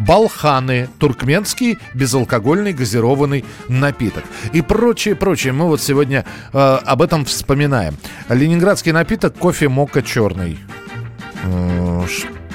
Балханы, 0.00 0.88
туркменский 0.98 1.78
безалкогольный 1.94 2.72
газированный 2.72 3.44
напиток. 3.68 4.24
И 4.52 4.62
прочее, 4.62 5.14
прочее. 5.14 5.52
Мы 5.52 5.66
вот 5.66 5.80
сегодня 5.80 6.24
э, 6.52 6.58
об 6.58 7.00
этом 7.00 7.24
вспоминаем. 7.24 7.96
Ленинградский 8.28 8.90
напиток 8.90 9.36
кофе 9.38 9.68
мока 9.68 10.02
черный. 10.02 10.58
Э, 11.44 12.06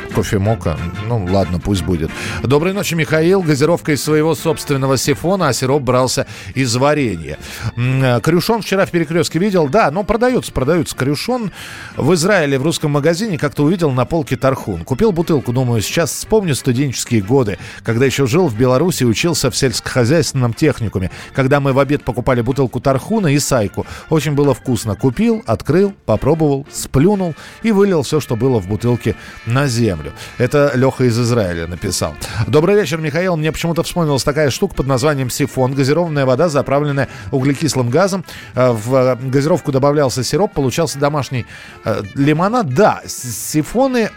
кофемока. 0.10 0.78
Ну, 1.08 1.26
ладно, 1.26 1.60
пусть 1.60 1.84
будет. 1.84 2.10
Доброй 2.44 2.74
ночи, 2.74 2.96
Михаил. 2.96 3.42
Газировка 3.42 3.94
из 3.94 4.04
своего 4.04 4.36
собственного 4.36 4.98
сифона, 4.98 5.50
а 5.50 5.54
сироп 5.54 5.84
брался 5.84 6.26
из 6.56 6.76
варенья. 6.76 7.38
Э, 7.76 8.20
крюшон 8.22 8.62
вчера 8.62 8.86
в 8.86 8.92
перекрестке 8.92 9.40
видел. 9.40 9.68
Да, 9.70 9.92
но 9.92 10.04
продается, 10.04 10.52
продается 10.52 10.96
крюшон. 10.96 11.52
В 11.96 12.14
Израиле 12.16 12.58
в 12.60 12.64
русском 12.64 12.92
магазине 12.92 13.38
как-то 13.38 13.64
увидел 13.64 13.92
на 13.92 14.06
полке 14.06 14.36
тархун. 14.36 14.84
Купил 14.84 15.12
бутылку, 15.12 15.54
думаю, 15.54 15.82
сейчас 15.82 16.12
вспомню 16.12 16.56
студенческие 16.56 17.22
годы, 17.22 17.58
когда 17.84 18.06
еще 18.06 18.26
жил 18.26 18.48
в 18.48 18.58
Беларуси 18.58 19.04
учился 19.04 19.52
в 19.52 19.56
сельскохозяйственном 19.56 20.54
техникуме. 20.54 21.12
Когда 21.34 21.60
мы 21.60 21.74
в 21.74 21.80
обед 21.80 22.04
покупали 22.04 22.42
бутылку 22.42 22.80
тархуна 22.80 23.28
и 23.28 23.40
сайку. 23.40 23.86
Очень 24.10 24.34
было 24.34 24.54
вкусно. 24.54 24.96
Купил, 24.96 25.44
открыл, 25.46 25.94
попробовал, 26.06 26.66
сплюнул 26.72 27.36
и 27.64 27.72
вылил 27.72 28.04
все, 28.04 28.20
что 28.20 28.36
было 28.36 28.60
в 28.60 28.68
бутылке 28.68 29.16
на 29.46 29.68
землю 29.68 29.99
землю. 30.00 30.14
Это 30.38 30.72
Леха 30.76 31.04
из 31.04 31.20
Израиля 31.20 31.68
написал. 31.68 32.16
Добрый 32.48 32.76
вечер, 32.76 33.00
Михаил. 33.00 33.36
Мне 33.36 33.52
почему-то 33.52 33.84
вспомнилась 33.84 34.24
такая 34.24 34.50
штука 34.50 34.76
под 34.76 34.88
названием 34.88 35.30
сифон. 35.30 35.74
Газированная 35.74 36.26
вода, 36.26 36.50
заправленная 36.50 37.10
углекислым 37.32 37.90
газом. 37.90 38.24
Э, 38.56 38.72
в 38.72 39.18
газировку 39.24 39.72
добавлялся 39.72 40.24
сироп, 40.24 40.54
получался 40.54 41.00
домашний 41.00 41.46
э, 41.86 42.02
лимонад. 42.16 42.74
Да, 42.74 43.02
сифоны 43.06 44.10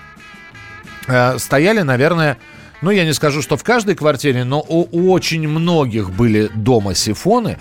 э, 1.07 1.39
стояли, 1.39 1.83
наверное, 1.83 2.39
ну, 2.81 2.91
я 2.91 3.05
не 3.05 3.13
скажу, 3.13 3.43
что 3.43 3.57
в 3.57 3.63
каждой 3.63 3.95
квартире, 3.95 4.45
но 4.45 4.61
у, 4.61 4.89
у 4.91 5.13
очень 5.13 5.47
многих 5.47 6.11
были 6.11 6.51
дома 6.55 6.95
сифоны. 6.95 7.59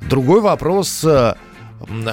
Другой 0.00 0.40
вопрос, 0.40 1.04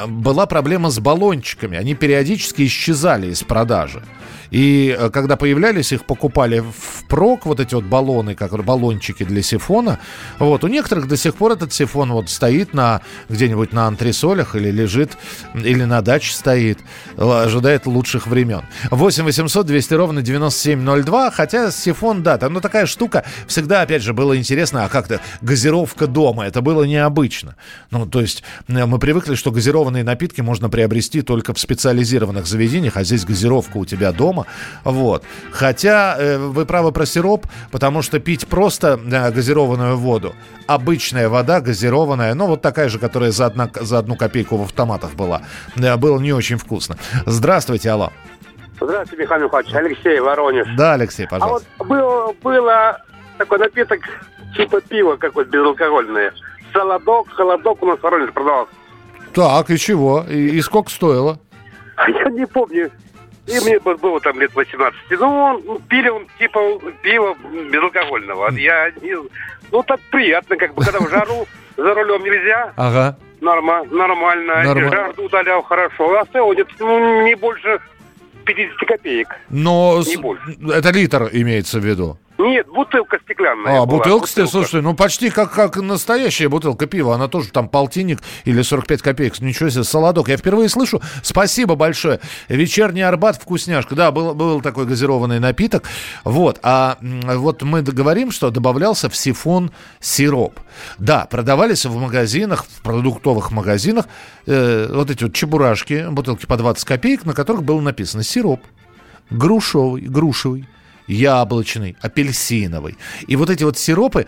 была 0.07 0.45
проблема 0.45 0.89
с 0.89 0.99
баллончиками. 0.99 1.77
Они 1.77 1.95
периодически 1.95 2.65
исчезали 2.65 3.31
из 3.31 3.43
продажи. 3.43 4.03
И 4.51 4.95
э, 4.97 5.09
когда 5.09 5.35
появлялись, 5.35 5.91
их 5.91 6.05
покупали 6.05 6.59
в 6.59 7.07
прок, 7.07 7.45
вот 7.45 7.59
эти 7.59 7.75
вот 7.75 7.85
баллоны, 7.85 8.35
как 8.35 8.51
баллончики 8.63 9.23
для 9.23 9.41
сифона. 9.41 9.99
Вот, 10.39 10.63
у 10.63 10.67
некоторых 10.67 11.07
до 11.07 11.17
сих 11.17 11.35
пор 11.35 11.53
этот 11.53 11.73
сифон 11.73 12.11
вот 12.11 12.29
стоит 12.29 12.73
на 12.73 13.01
где-нибудь 13.29 13.73
на 13.73 13.87
антресолях 13.87 14.55
или 14.55 14.71
лежит, 14.71 15.17
или 15.53 15.83
на 15.83 16.01
даче 16.01 16.33
стоит, 16.33 16.79
ожидает 17.17 17.85
лучших 17.85 18.27
времен. 18.27 18.63
8 18.89 19.23
800 19.23 19.65
200 19.65 19.93
ровно 19.93 20.21
9702, 20.21 21.31
хотя 21.31 21.71
сифон, 21.71 22.23
да, 22.23 22.37
там 22.37 22.53
ну, 22.53 22.61
такая 22.61 22.85
штука, 22.85 23.25
всегда, 23.47 23.81
опять 23.81 24.01
же, 24.01 24.13
было 24.13 24.37
интересно, 24.37 24.85
а 24.85 24.89
как-то 24.89 25.21
газировка 25.41 26.07
дома, 26.07 26.45
это 26.45 26.61
было 26.61 26.83
необычно. 26.83 27.55
Ну, 27.91 28.05
то 28.05 28.21
есть 28.21 28.43
э, 28.67 28.85
мы 28.85 28.99
привыкли, 28.99 29.35
что 29.35 29.51
газированные 29.51 30.03
напитки 30.03 30.41
можно 30.41 30.69
приобрести 30.69 31.21
только 31.21 31.53
в 31.53 31.59
специализированных 31.59 32.47
заведениях, 32.47 32.97
а 32.97 33.03
здесь 33.03 33.25
газировка 33.25 33.77
у 33.77 33.85
тебя 33.85 34.11
дома, 34.11 34.38
дома. 34.39 34.45
Вот. 34.83 35.23
Хотя 35.51 36.15
э, 36.17 36.37
вы 36.37 36.65
правы 36.65 36.91
про 36.91 37.05
сироп, 37.05 37.45
потому 37.71 38.01
что 38.01 38.19
пить 38.19 38.47
просто 38.47 38.99
э, 38.99 39.31
газированную 39.31 39.97
воду, 39.97 40.33
обычная 40.67 41.29
вода 41.29 41.61
газированная, 41.61 42.33
ну 42.33 42.47
вот 42.47 42.61
такая 42.61 42.89
же, 42.89 42.99
которая 42.99 43.31
за, 43.31 43.47
одна, 43.47 43.69
за 43.73 43.99
одну 43.99 44.15
копейку 44.15 44.57
в 44.57 44.63
автоматах 44.63 45.13
была, 45.13 45.41
э, 45.75 45.97
было 45.97 46.19
не 46.19 46.33
очень 46.33 46.57
вкусно. 46.57 46.97
Здравствуйте, 47.25 47.91
алло. 47.91 48.11
Здравствуйте, 48.81 49.23
Михаил 49.23 49.45
Михайлович. 49.45 49.73
Алексей, 49.75 50.19
Воронеж. 50.19 50.67
Да, 50.77 50.93
Алексей, 50.93 51.27
пожалуйста. 51.27 51.67
А 51.77 51.83
вот 51.83 51.87
было, 51.87 52.33
было 52.41 53.01
такой 53.37 53.59
напиток, 53.59 53.99
типа 54.55 54.79
пива 54.81 55.17
какой-то 55.17 55.51
безалкогольное. 55.51 56.33
Солодок, 56.71 57.29
холодок 57.31 57.83
у 57.83 57.87
нас 57.87 57.99
в 57.99 58.03
Воронеже 58.03 58.31
продавался. 58.31 58.71
Так, 59.33 59.69
и 59.69 59.77
чего? 59.77 60.23
И, 60.29 60.57
и 60.57 60.61
сколько 60.61 60.89
стоило? 60.89 61.39
Я 62.07 62.29
не 62.29 62.45
помню. 62.45 62.89
И 63.49 63.59
мне 63.65 63.79
бы- 63.79 63.95
было 63.97 64.19
там 64.19 64.39
лет 64.39 64.53
18. 64.53 64.99
Ну, 65.11 65.27
он, 65.67 65.81
пили 65.83 66.09
он 66.09 66.27
типа 66.37 66.59
пиво 67.01 67.35
безалкогольного. 67.71 68.51
Я. 68.53 68.91
Ну, 69.71 69.83
так 69.83 69.99
приятно, 70.11 70.55
как 70.57 70.73
бы, 70.73 70.83
когда 70.83 70.99
в 70.99 71.09
жару 71.09 71.47
за 71.77 71.93
рулем 71.93 72.23
нельзя. 72.23 72.73
Ага. 72.75 73.17
Норма, 73.41 73.83
нормально. 73.89 74.63
Нормально. 74.63 74.91
Жажду 74.91 75.23
удалял 75.23 75.61
хорошо. 75.63 76.13
А 76.19 76.25
стоил 76.25 76.51
где-то, 76.53 76.71
ну, 76.79 77.25
не 77.25 77.35
больше 77.35 77.79
50 78.45 78.77
копеек. 78.87 79.27
Но 79.49 80.01
Не 80.05 80.17
больше. 80.17 80.57
это 80.73 80.89
литр 80.91 81.29
имеется 81.31 81.79
в 81.79 81.85
виду. 81.85 82.17
Нет, 82.39 82.67
бутылка 82.69 83.19
стеклянная. 83.25 83.81
А, 83.81 83.85
была, 83.85 83.97
бутылка, 83.97 84.47
слушай, 84.47 84.81
ну 84.81 84.95
почти 84.95 85.29
как, 85.29 85.51
как 85.51 85.75
настоящая 85.75 86.47
бутылка 86.47 86.87
пива. 86.87 87.15
Она 87.15 87.27
тоже 87.27 87.49
там 87.49 87.67
полтинник 87.67 88.19
или 88.45 88.61
45 88.61 89.01
копеек. 89.01 89.41
Ничего 89.41 89.69
себе, 89.69 89.83
солодок. 89.83 90.29
Я 90.29 90.37
впервые 90.37 90.69
слышу. 90.69 91.01
Спасибо 91.21 91.75
большое. 91.75 92.21
Вечерний 92.47 93.01
Арбат, 93.01 93.35
вкусняшка. 93.35 93.93
Да, 93.93 94.11
был, 94.11 94.33
был 94.35 94.61
такой 94.61 94.85
газированный 94.85 95.41
напиток. 95.41 95.83
Вот. 96.23 96.59
А 96.63 96.97
вот 97.01 97.61
мы 97.63 97.81
говорим, 97.81 98.31
что 98.31 98.51
добавлялся 98.51 99.09
в 99.09 99.17
сифон 99.17 99.71
сироп. 99.99 100.61
Да, 100.97 101.27
продавались 101.29 101.85
в 101.85 101.99
магазинах, 101.99 102.65
в 102.65 102.81
продуктовых 102.83 103.51
магазинах 103.51 104.05
э, 104.45 104.87
вот 104.89 105.11
эти 105.11 105.25
вот 105.25 105.33
чебурашки, 105.33 106.07
бутылки 106.09 106.45
по 106.45 106.55
20 106.55 106.85
копеек, 106.85 107.25
на 107.25 107.33
которых 107.33 107.63
было 107.63 107.81
написано 107.81 108.23
сироп 108.23 108.61
грушевый, 109.29 110.01
грушевый, 110.03 110.67
яблочный, 111.09 111.97
апельсиновый. 112.01 112.97
И 113.27 113.35
вот 113.35 113.49
эти 113.49 113.63
вот 113.63 113.77
сиропы, 113.77 114.27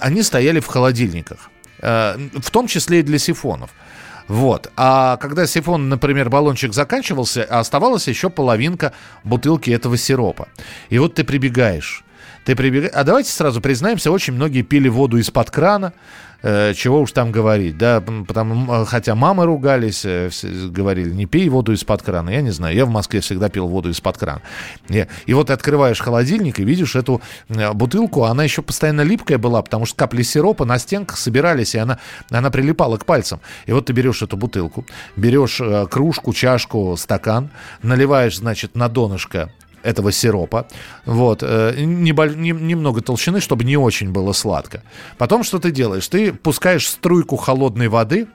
они 0.00 0.22
стояли 0.22 0.60
в 0.60 0.66
холодильниках, 0.66 1.50
э, 1.80 2.28
в 2.40 2.50
том 2.50 2.66
числе 2.66 3.00
и 3.00 3.02
для 3.02 3.18
сифонов. 3.18 3.70
Вот. 4.26 4.70
А 4.76 5.16
когда 5.16 5.46
сифон, 5.46 5.88
например, 5.88 6.28
баллончик 6.28 6.74
заканчивался, 6.74 7.44
оставалась 7.44 8.08
еще 8.08 8.28
половинка 8.28 8.92
бутылки 9.24 9.70
этого 9.70 9.96
сиропа. 9.96 10.48
И 10.90 10.98
вот 10.98 11.14
ты 11.14 11.24
прибегаешь. 11.24 12.04
Ты 12.48 12.56
прибегаешь. 12.56 12.94
А 12.94 13.04
давайте 13.04 13.30
сразу 13.30 13.60
признаемся, 13.60 14.10
очень 14.10 14.32
многие 14.32 14.62
пили 14.62 14.88
воду 14.88 15.18
из-под 15.18 15.50
крана. 15.50 15.92
Э, 16.40 16.72
чего 16.72 17.02
уж 17.02 17.12
там 17.12 17.30
говорить, 17.30 17.76
да, 17.76 18.00
потому, 18.00 18.86
хотя 18.86 19.14
мамы 19.14 19.44
ругались, 19.44 20.02
э, 20.06 20.30
говорили, 20.70 21.10
не 21.10 21.26
пей 21.26 21.46
воду 21.50 21.74
из-под 21.74 22.02
крана, 22.02 22.30
я 22.30 22.40
не 22.40 22.50
знаю, 22.50 22.74
я 22.74 22.86
в 22.86 22.88
Москве 22.88 23.20
всегда 23.20 23.50
пил 23.50 23.68
воду 23.68 23.90
из-под 23.90 24.16
крана. 24.16 24.40
И, 24.88 25.06
и 25.26 25.34
вот 25.34 25.50
открываешь 25.50 26.00
холодильник 26.00 26.58
и 26.58 26.64
видишь 26.64 26.96
эту 26.96 27.20
э, 27.50 27.70
бутылку, 27.74 28.24
она 28.24 28.44
еще 28.44 28.62
постоянно 28.62 29.02
липкая 29.02 29.36
была, 29.36 29.60
потому 29.60 29.84
что 29.84 29.96
капли 29.96 30.22
сиропа 30.22 30.64
на 30.64 30.78
стенках 30.78 31.18
собирались, 31.18 31.74
и 31.74 31.78
она, 31.78 31.98
она 32.30 32.50
прилипала 32.50 32.96
к 32.96 33.04
пальцам. 33.04 33.40
И 33.66 33.72
вот 33.72 33.84
ты 33.84 33.92
берешь 33.92 34.22
эту 34.22 34.38
бутылку, 34.38 34.86
берешь 35.16 35.60
кружку, 35.90 36.32
чашку, 36.32 36.96
стакан, 36.96 37.50
наливаешь, 37.82 38.38
значит, 38.38 38.74
на 38.74 38.88
донышко 38.88 39.52
этого 39.82 40.12
сиропа, 40.12 40.66
вот, 41.06 41.42
э, 41.42 41.74
не- 41.78 42.50
немного 42.52 43.00
толщины, 43.00 43.40
чтобы 43.40 43.64
не 43.64 43.76
очень 43.76 44.10
было 44.10 44.32
сладко. 44.32 44.82
Потом 45.18 45.44
что 45.44 45.58
ты 45.58 45.70
делаешь? 45.70 46.08
Ты 46.08 46.32
пускаешь 46.32 46.88
струйку 46.88 47.36
холодной 47.36 47.88
воды, 47.88 48.26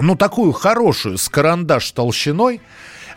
ну, 0.00 0.16
такую 0.16 0.52
хорошую, 0.52 1.18
с 1.18 1.28
карандаш 1.28 1.90
толщиной, 1.92 2.60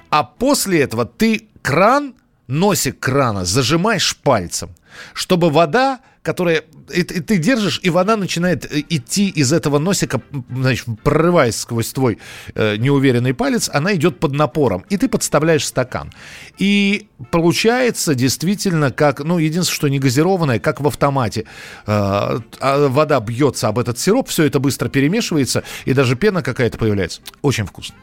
а 0.09 0.23
после 0.23 0.81
этого 0.81 1.05
ты 1.05 1.47
кран, 1.61 2.13
носик 2.47 2.99
крана 2.99 3.45
зажимаешь 3.45 4.15
пальцем, 4.17 4.69
чтобы 5.13 5.49
вода, 5.49 5.99
которая... 6.27 6.65
И, 6.93 6.99
и 6.99 7.21
ты 7.21 7.37
держишь, 7.37 7.79
и 7.83 7.89
вода 7.89 8.17
начинает 8.17 8.65
э, 8.65 8.83
идти 8.89 9.29
из 9.29 9.53
этого 9.53 9.79
носика, 9.79 10.21
значит, 10.49 10.85
прорываясь 11.01 11.55
сквозь 11.55 11.93
твой 11.93 12.17
э, 12.53 12.75
неуверенный 12.75 13.33
палец, 13.33 13.69
она 13.73 13.95
идет 13.95 14.19
под 14.19 14.33
напором, 14.33 14.83
и 14.89 14.97
ты 14.97 15.07
подставляешь 15.07 15.65
стакан. 15.65 16.11
И 16.57 17.07
получается 17.31 18.13
действительно 18.13 18.91
как, 18.91 19.23
ну, 19.23 19.37
единственное, 19.37 19.75
что 19.75 19.87
не 19.87 19.99
газированное, 19.99 20.59
как 20.59 20.81
в 20.81 20.87
автомате. 20.87 21.45
Э, 21.85 22.39
а 22.59 22.87
вода 22.89 23.21
бьется 23.21 23.69
об 23.69 23.79
этот 23.79 23.97
сироп, 23.97 24.27
все 24.27 24.43
это 24.43 24.59
быстро 24.59 24.89
перемешивается, 24.89 25.63
и 25.85 25.93
даже 25.93 26.17
пена 26.17 26.43
какая-то 26.43 26.77
появляется. 26.77 27.21
Очень 27.41 27.65
вкусно. 27.65 27.95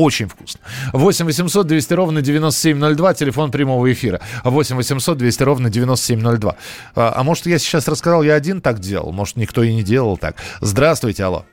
Очень 0.00 0.28
вкусно. 0.28 0.60
8 0.94 1.26
800 1.26 1.66
200 1.66 1.92
ровно 1.92 2.22
9702, 2.22 3.12
телефон 3.12 3.50
прямого 3.50 3.92
эфира. 3.92 4.18
8 4.44 4.76
800 4.76 5.18
200 5.18 5.42
ровно 5.42 5.68
9702. 5.68 6.56
А, 6.94 7.12
а 7.14 7.22
может, 7.22 7.44
я 7.44 7.58
сейчас 7.58 7.86
рассказал, 7.86 8.22
я 8.22 8.34
один 8.34 8.62
так 8.62 8.78
делал? 8.78 9.12
Может, 9.12 9.36
никто 9.36 9.62
и 9.62 9.74
не 9.74 9.82
делал 9.82 10.16
так? 10.16 10.36
Здравствуйте, 10.62 11.24
алло. 11.24 11.44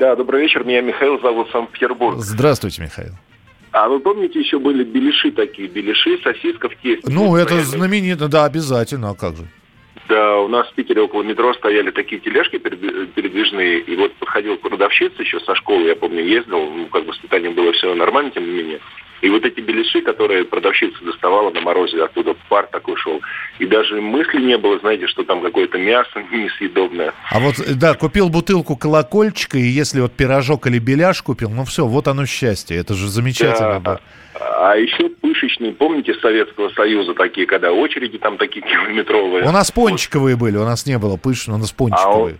Да, 0.00 0.16
добрый 0.16 0.42
вечер. 0.42 0.64
Меня 0.64 0.80
Михаил 0.80 1.20
зовут, 1.20 1.48
Санкт-Петербург. 1.52 2.18
Здравствуйте, 2.18 2.82
Михаил. 2.82 3.12
А 3.70 3.88
вы 3.88 4.00
помните, 4.00 4.40
еще 4.40 4.58
были 4.58 4.82
беляши 4.82 5.30
такие? 5.30 5.68
Беляши, 5.68 6.18
сосиска 6.24 6.68
в 6.68 6.74
тесте. 6.82 7.08
Ну, 7.08 7.36
это 7.36 7.62
знаменито, 7.62 8.26
да, 8.26 8.46
обязательно, 8.46 9.10
а 9.10 9.14
как 9.14 9.36
же? 9.36 9.46
Да, 10.10 10.40
у 10.40 10.48
нас 10.48 10.68
в 10.68 10.74
Питере 10.74 11.02
около 11.02 11.22
метро 11.22 11.54
стояли 11.54 11.92
такие 11.92 12.20
тележки 12.20 12.58
перед- 12.58 13.14
передвижные, 13.14 13.78
и 13.78 13.94
вот 13.94 14.12
подходил 14.14 14.56
продавщица 14.56 15.22
еще 15.22 15.38
со 15.38 15.54
школы, 15.54 15.84
я 15.84 15.94
помню, 15.94 16.24
ездил, 16.24 16.68
ну, 16.68 16.86
как 16.86 17.04
бы 17.04 17.14
с 17.14 17.18
питанием 17.18 17.54
было 17.54 17.72
все 17.72 17.94
нормально, 17.94 18.32
тем 18.32 18.44
не 18.44 18.50
менее. 18.50 18.80
И 19.20 19.28
вот 19.28 19.44
эти 19.44 19.60
беляши, 19.60 20.00
которые 20.02 20.44
продавщица 20.44 20.96
доставала 21.04 21.50
на 21.50 21.60
морозе, 21.60 22.02
оттуда 22.02 22.34
пар 22.48 22.66
такой 22.70 22.96
шел. 22.96 23.20
И 23.58 23.66
даже 23.66 24.00
мысли 24.00 24.40
не 24.40 24.56
было, 24.56 24.78
знаете, 24.78 25.06
что 25.06 25.24
там 25.24 25.42
какое-то 25.42 25.78
мясо 25.78 26.10
несъедобное. 26.32 27.12
А 27.30 27.38
вот, 27.38 27.56
да, 27.76 27.94
купил 27.94 28.28
бутылку 28.28 28.76
колокольчика, 28.76 29.58
и 29.58 29.62
если 29.62 30.00
вот 30.00 30.12
пирожок 30.12 30.66
или 30.66 30.78
беляш 30.78 31.22
купил, 31.22 31.50
ну 31.50 31.64
все, 31.64 31.86
вот 31.86 32.08
оно 32.08 32.26
счастье, 32.26 32.76
это 32.76 32.94
же 32.94 33.08
замечательно. 33.08 33.80
Да. 33.80 34.00
А 34.40 34.76
еще 34.76 35.08
пышечные, 35.10 35.72
помните, 35.72 36.14
Советского 36.14 36.70
Союза 36.70 37.14
такие, 37.14 37.46
когда 37.46 37.72
очереди 37.72 38.18
там 38.18 38.38
такие 38.38 38.62
километровые. 38.66 39.46
У 39.46 39.52
нас 39.52 39.70
пончиковые 39.70 40.36
были, 40.36 40.56
у 40.56 40.64
нас 40.64 40.86
не 40.86 40.98
было 40.98 41.16
пышно, 41.16 41.54
у 41.54 41.58
нас 41.58 41.72
пончиковые. 41.72 42.38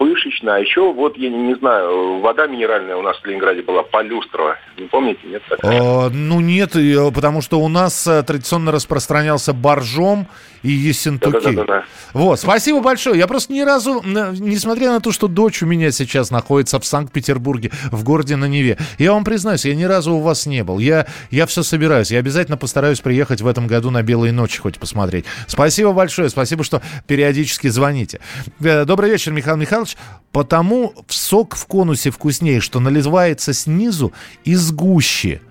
Пышечно. 0.00 0.56
А 0.56 0.58
еще 0.58 0.94
вот, 0.94 1.18
я 1.18 1.28
не, 1.28 1.36
не 1.36 1.54
знаю, 1.56 2.20
вода 2.20 2.46
минеральная 2.46 2.96
у 2.96 3.02
нас 3.02 3.18
в 3.18 3.26
Ленинграде 3.26 3.60
была, 3.60 3.82
полюстрова. 3.82 4.56
Не 4.78 4.86
помните, 4.86 5.20
нет? 5.26 5.42
такая? 5.46 5.78
Э, 5.78 6.08
ну 6.08 6.40
нет, 6.40 6.74
э, 6.74 7.10
потому 7.14 7.42
что 7.42 7.60
у 7.60 7.68
нас 7.68 8.06
э, 8.06 8.22
традиционно 8.22 8.72
распространялся 8.72 9.52
боржом 9.52 10.26
и 10.62 10.70
ессентуки. 10.70 11.32
Да-да-да-да. 11.44 11.84
Вот, 12.14 12.40
спасибо 12.40 12.80
большое. 12.80 13.18
Я 13.18 13.26
просто 13.26 13.52
ни 13.52 13.60
разу, 13.60 14.00
н- 14.02 14.32
несмотря 14.40 14.92
на 14.92 15.00
то, 15.00 15.12
что 15.12 15.28
дочь 15.28 15.62
у 15.62 15.66
меня 15.66 15.90
сейчас 15.90 16.30
находится 16.30 16.80
в 16.80 16.86
Санкт-Петербурге, 16.86 17.70
в 17.92 18.02
городе 18.02 18.36
на 18.36 18.46
Неве, 18.46 18.78
я 18.98 19.12
вам 19.12 19.24
признаюсь, 19.24 19.66
я 19.66 19.74
ни 19.74 19.84
разу 19.84 20.14
у 20.14 20.20
вас 20.20 20.46
не 20.46 20.64
был. 20.64 20.78
Я, 20.78 21.06
я 21.30 21.44
все 21.44 21.62
собираюсь. 21.62 22.10
Я 22.10 22.20
обязательно 22.20 22.56
постараюсь 22.56 23.00
приехать 23.00 23.42
в 23.42 23.46
этом 23.46 23.66
году 23.66 23.90
на 23.90 24.02
Белые 24.02 24.32
ночи 24.32 24.58
хоть 24.60 24.78
посмотреть. 24.78 25.26
Спасибо 25.46 25.92
большое. 25.92 26.30
Спасибо, 26.30 26.64
что 26.64 26.80
периодически 27.06 27.68
звоните. 27.68 28.20
Э, 28.62 28.86
Добрый 28.86 29.10
вечер, 29.10 29.32
Михаил 29.32 29.58
Михайлович. 29.58 29.89
Потому 30.32 30.94
в 31.06 31.14
сок 31.14 31.56
в 31.56 31.66
конусе 31.66 32.10
вкуснее, 32.10 32.60
что 32.60 32.80
наливается 32.80 33.52
снизу 33.52 34.12
из 34.44 34.70
гущи. 34.70 35.42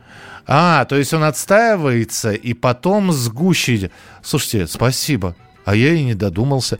А, 0.47 0.86
то 0.86 0.95
есть 0.95 1.13
он 1.13 1.23
отстаивается 1.23 2.32
и 2.32 2.54
потом 2.54 3.12
с 3.12 3.30
гущей. 3.30 3.91
Слушайте, 4.23 4.67
спасибо. 4.67 5.36
А 5.65 5.75
я 5.75 5.93
и 5.93 6.04
не 6.04 6.15
додумался. 6.15 6.80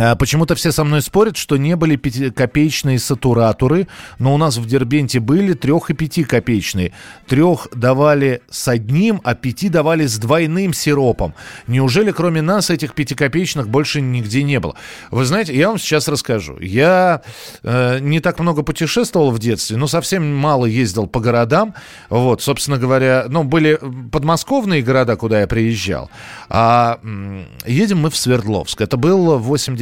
А, 0.00 0.14
Почему-то 0.14 0.54
все 0.54 0.70
со 0.72 0.84
мной 0.84 1.02
спорят, 1.02 1.36
что 1.36 1.56
не 1.56 1.74
были 1.76 1.96
пятикопеечные 1.96 2.98
сатураторы, 2.98 3.88
но 4.18 4.34
у 4.34 4.38
нас 4.38 4.56
в 4.56 4.66
Дербенте 4.66 5.18
были 5.20 5.54
трех- 5.54 5.90
и 5.90 5.94
пятикопеечные. 5.94 6.92
Трех 7.26 7.68
давали 7.74 8.42
с 8.50 8.68
одним, 8.68 9.20
а 9.24 9.34
пяти 9.34 9.68
давали 9.68 10.06
с 10.06 10.18
двойным 10.18 10.72
сиропом. 10.72 11.34
Неужели 11.66 12.12
кроме 12.12 12.42
нас 12.42 12.70
этих 12.70 12.94
пятикопеечных 12.94 13.68
больше 13.68 14.00
нигде 14.00 14.42
не 14.42 14.60
было? 14.60 14.76
Вы 15.10 15.24
знаете, 15.24 15.54
я 15.56 15.68
вам 15.68 15.78
сейчас 15.78 16.08
расскажу. 16.08 16.58
Я 16.60 17.22
э, 17.62 17.98
не 18.00 18.20
так 18.20 18.38
много 18.38 18.62
путешествовал 18.62 19.30
в 19.30 19.38
детстве, 19.38 19.76
но 19.76 19.86
совсем 19.86 20.36
мало 20.36 20.66
ездил 20.66 21.06
по 21.06 21.20
городам. 21.20 21.74
Вот, 22.08 22.42
собственно 22.42 22.78
говоря, 22.78 23.26
ну, 23.28 23.44
были 23.44 23.78
подмосковные 24.12 24.82
города, 24.82 25.16
куда 25.16 25.40
я 25.40 25.46
приезжал. 25.46 26.10
А 26.48 26.98
м, 27.02 27.46
едем 27.66 27.98
мы 27.98 28.10
в 28.10 28.16
Свердловск. 28.16 28.80
Это 28.80 28.96
был 28.96 29.38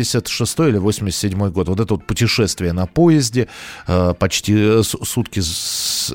86 0.07 0.59
или 0.61 0.79
87 0.79 1.51
год. 1.51 1.69
Вот 1.69 1.81
это 1.81 1.95
вот 1.95 2.07
путешествие 2.07 2.73
на 2.73 2.87
поезде. 2.87 3.49
э, 3.87 4.15
почти 4.19 4.55
э, 4.57 4.83
с- 4.83 4.97
сутки 5.05 5.41
с, 5.41 6.13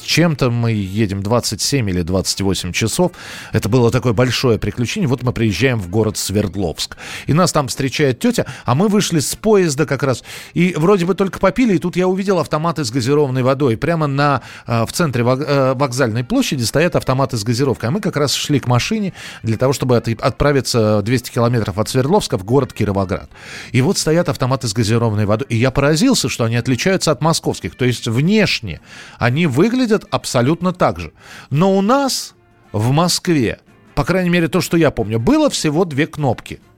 чем-то 0.00 0.50
мы 0.50 0.72
едем 0.72 1.22
27 1.22 1.88
или 1.90 2.02
28 2.02 2.72
часов. 2.72 3.12
Это 3.52 3.68
было 3.68 3.90
такое 3.90 4.12
большое 4.12 4.58
приключение. 4.58 5.08
Вот 5.08 5.22
мы 5.22 5.32
приезжаем 5.32 5.78
в 5.78 5.88
город 5.88 6.16
Свердловск. 6.16 6.96
И 7.26 7.32
нас 7.32 7.52
там 7.52 7.68
встречает 7.68 8.20
тетя, 8.20 8.46
а 8.64 8.74
мы 8.74 8.88
вышли 8.88 9.20
с 9.20 9.34
поезда 9.34 9.86
как 9.86 10.02
раз. 10.02 10.24
И 10.54 10.74
вроде 10.76 11.06
бы 11.06 11.14
только 11.14 11.38
попили, 11.38 11.76
и 11.76 11.78
тут 11.78 11.96
я 11.96 12.08
увидел 12.08 12.38
автоматы 12.38 12.84
с 12.84 12.90
газированной 12.90 13.42
водой. 13.42 13.76
Прямо 13.76 14.06
на, 14.06 14.42
э, 14.66 14.84
в 14.84 14.92
центре 14.92 15.24
э, 15.24 15.74
вокзальной 15.74 16.24
площади 16.24 16.62
стоят 16.62 16.96
автоматы 16.96 17.36
с 17.36 17.44
газировкой. 17.44 17.88
А 17.88 17.92
мы 17.92 18.00
как 18.00 18.16
раз 18.16 18.34
шли 18.34 18.60
к 18.60 18.66
машине 18.66 19.12
для 19.42 19.56
того, 19.56 19.72
чтобы 19.72 19.96
от- 19.96 20.08
отправиться 20.08 21.02
200 21.02 21.30
километров 21.30 21.78
от 21.78 21.88
Свердловска 21.88 22.38
в 22.38 22.44
город. 22.44 22.72
Кировоград. 22.72 23.28
И 23.72 23.82
вот 23.82 23.98
стоят 23.98 24.28
автоматы 24.28 24.68
с 24.68 24.72
газированной 24.72 25.26
водой. 25.26 25.46
И 25.50 25.56
я 25.56 25.70
поразился, 25.70 26.28
что 26.28 26.44
они 26.44 26.56
отличаются 26.56 27.10
от 27.10 27.20
московских. 27.20 27.74
То 27.74 27.84
есть 27.84 28.08
внешне 28.08 28.80
они 29.18 29.46
выглядят 29.46 29.81
абсолютно 30.10 30.72
так 30.72 31.00
же. 31.00 31.12
Но 31.50 31.76
у 31.76 31.82
нас 31.82 32.34
в 32.72 32.90
Москве, 32.92 33.60
по 33.94 34.04
крайней 34.04 34.30
мере 34.30 34.48
то, 34.48 34.60
что 34.60 34.76
я 34.76 34.90
помню, 34.90 35.18
было 35.18 35.50
всего 35.50 35.84
две 35.84 36.06
кнопки– 36.06 36.60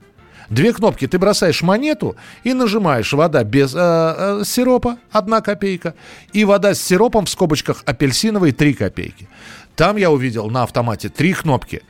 Две 0.50 0.72
кнопки. 0.72 1.06
Ты 1.06 1.18
бросаешь 1.18 1.62
монету 1.62 2.16
и 2.42 2.52
нажимаешь 2.52 3.12
вода 3.12 3.44
без 3.44 3.74
э, 3.74 3.78
э, 3.78 4.42
сиропа, 4.44 4.98
одна 5.10 5.40
копейка, 5.40 5.94
и 6.32 6.44
вода 6.44 6.74
с 6.74 6.82
сиропом 6.82 7.26
в 7.26 7.30
скобочках 7.30 7.82
апельсиновой, 7.86 8.52
три 8.52 8.74
копейки. 8.74 9.28
Там 9.74 9.96
я 9.96 10.10
увидел 10.10 10.50
на 10.50 10.62
автомате 10.62 11.08
три 11.08 11.32
кнопки. 11.32 11.82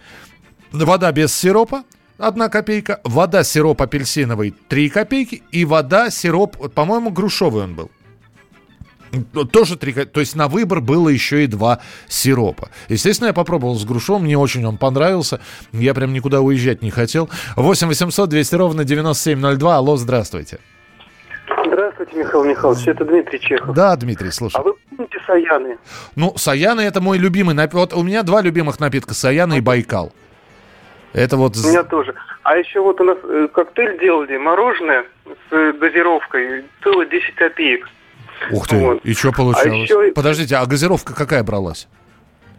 Вода 0.72 1.10
без 1.12 1.34
сиропа, 1.34 1.84
одна 2.18 2.48
копейка, 2.48 3.00
вода 3.04 3.44
сироп 3.44 3.82
апельсиновый, 3.82 4.54
три 4.68 4.88
копейки, 4.88 5.42
и 5.50 5.64
вода 5.64 6.10
сироп, 6.10 6.72
по-моему, 6.72 7.10
грушовый 7.10 7.64
он 7.64 7.74
был. 7.74 7.90
Тоже 9.52 9.76
три, 9.76 9.92
то 9.92 10.20
есть 10.20 10.36
на 10.36 10.48
выбор 10.48 10.80
было 10.80 11.08
еще 11.08 11.44
и 11.44 11.46
два 11.46 11.80
сиропа. 12.08 12.70
Естественно, 12.88 13.28
я 13.28 13.32
попробовал 13.32 13.76
с 13.76 13.84
грушом, 13.84 14.24
мне 14.24 14.36
очень 14.36 14.64
он 14.66 14.76
понравился. 14.76 15.40
Я 15.72 15.94
прям 15.94 16.12
никуда 16.12 16.40
уезжать 16.40 16.82
не 16.82 16.90
хотел. 16.90 17.28
8 17.56 17.88
800 17.88 18.28
200 18.28 18.54
ровно 18.54 18.84
9702. 18.84 19.76
Алло, 19.76 19.96
здравствуйте. 19.96 20.58
Здравствуйте, 21.66 22.16
Михаил 22.16 22.44
Михайлович, 22.44 22.86
это 22.86 23.04
Дмитрий 23.04 23.40
Чехов. 23.40 23.74
Да, 23.74 23.96
Дмитрий, 23.96 24.30
слушай. 24.30 24.56
А 24.56 24.62
вы 24.62 24.74
помните 24.90 25.18
Саяны? 25.26 25.78
Ну, 26.16 26.32
Саяны 26.36 26.80
это 26.80 27.00
мой 27.00 27.18
любимый 27.18 27.54
напиток. 27.54 27.74
Вот 27.74 27.92
у 27.94 28.02
меня 28.02 28.22
два 28.22 28.42
любимых 28.42 28.80
напитка, 28.80 29.14
Саяны 29.14 29.58
и 29.58 29.60
Байкал. 29.60 30.12
Это 31.12 31.36
вот... 31.36 31.56
У 31.56 31.68
меня 31.68 31.84
тоже. 31.84 32.14
А 32.42 32.56
еще 32.56 32.80
вот 32.80 33.00
у 33.00 33.04
нас 33.04 33.16
э, 33.22 33.48
коктейль 33.52 33.98
делали, 34.00 34.36
мороженое 34.36 35.04
с 35.50 35.72
дозировкой, 35.74 36.64
целых 36.82 37.08
10 37.08 37.34
копеек. 37.36 37.88
Ух 38.50 38.68
ты, 38.68 38.76
вот. 38.76 39.04
и 39.04 39.14
что 39.14 39.32
получалось? 39.32 39.90
А 39.90 39.96
еще... 39.96 40.12
Подождите, 40.12 40.56
а 40.56 40.66
газировка 40.66 41.14
какая 41.14 41.42
бралась? 41.42 41.88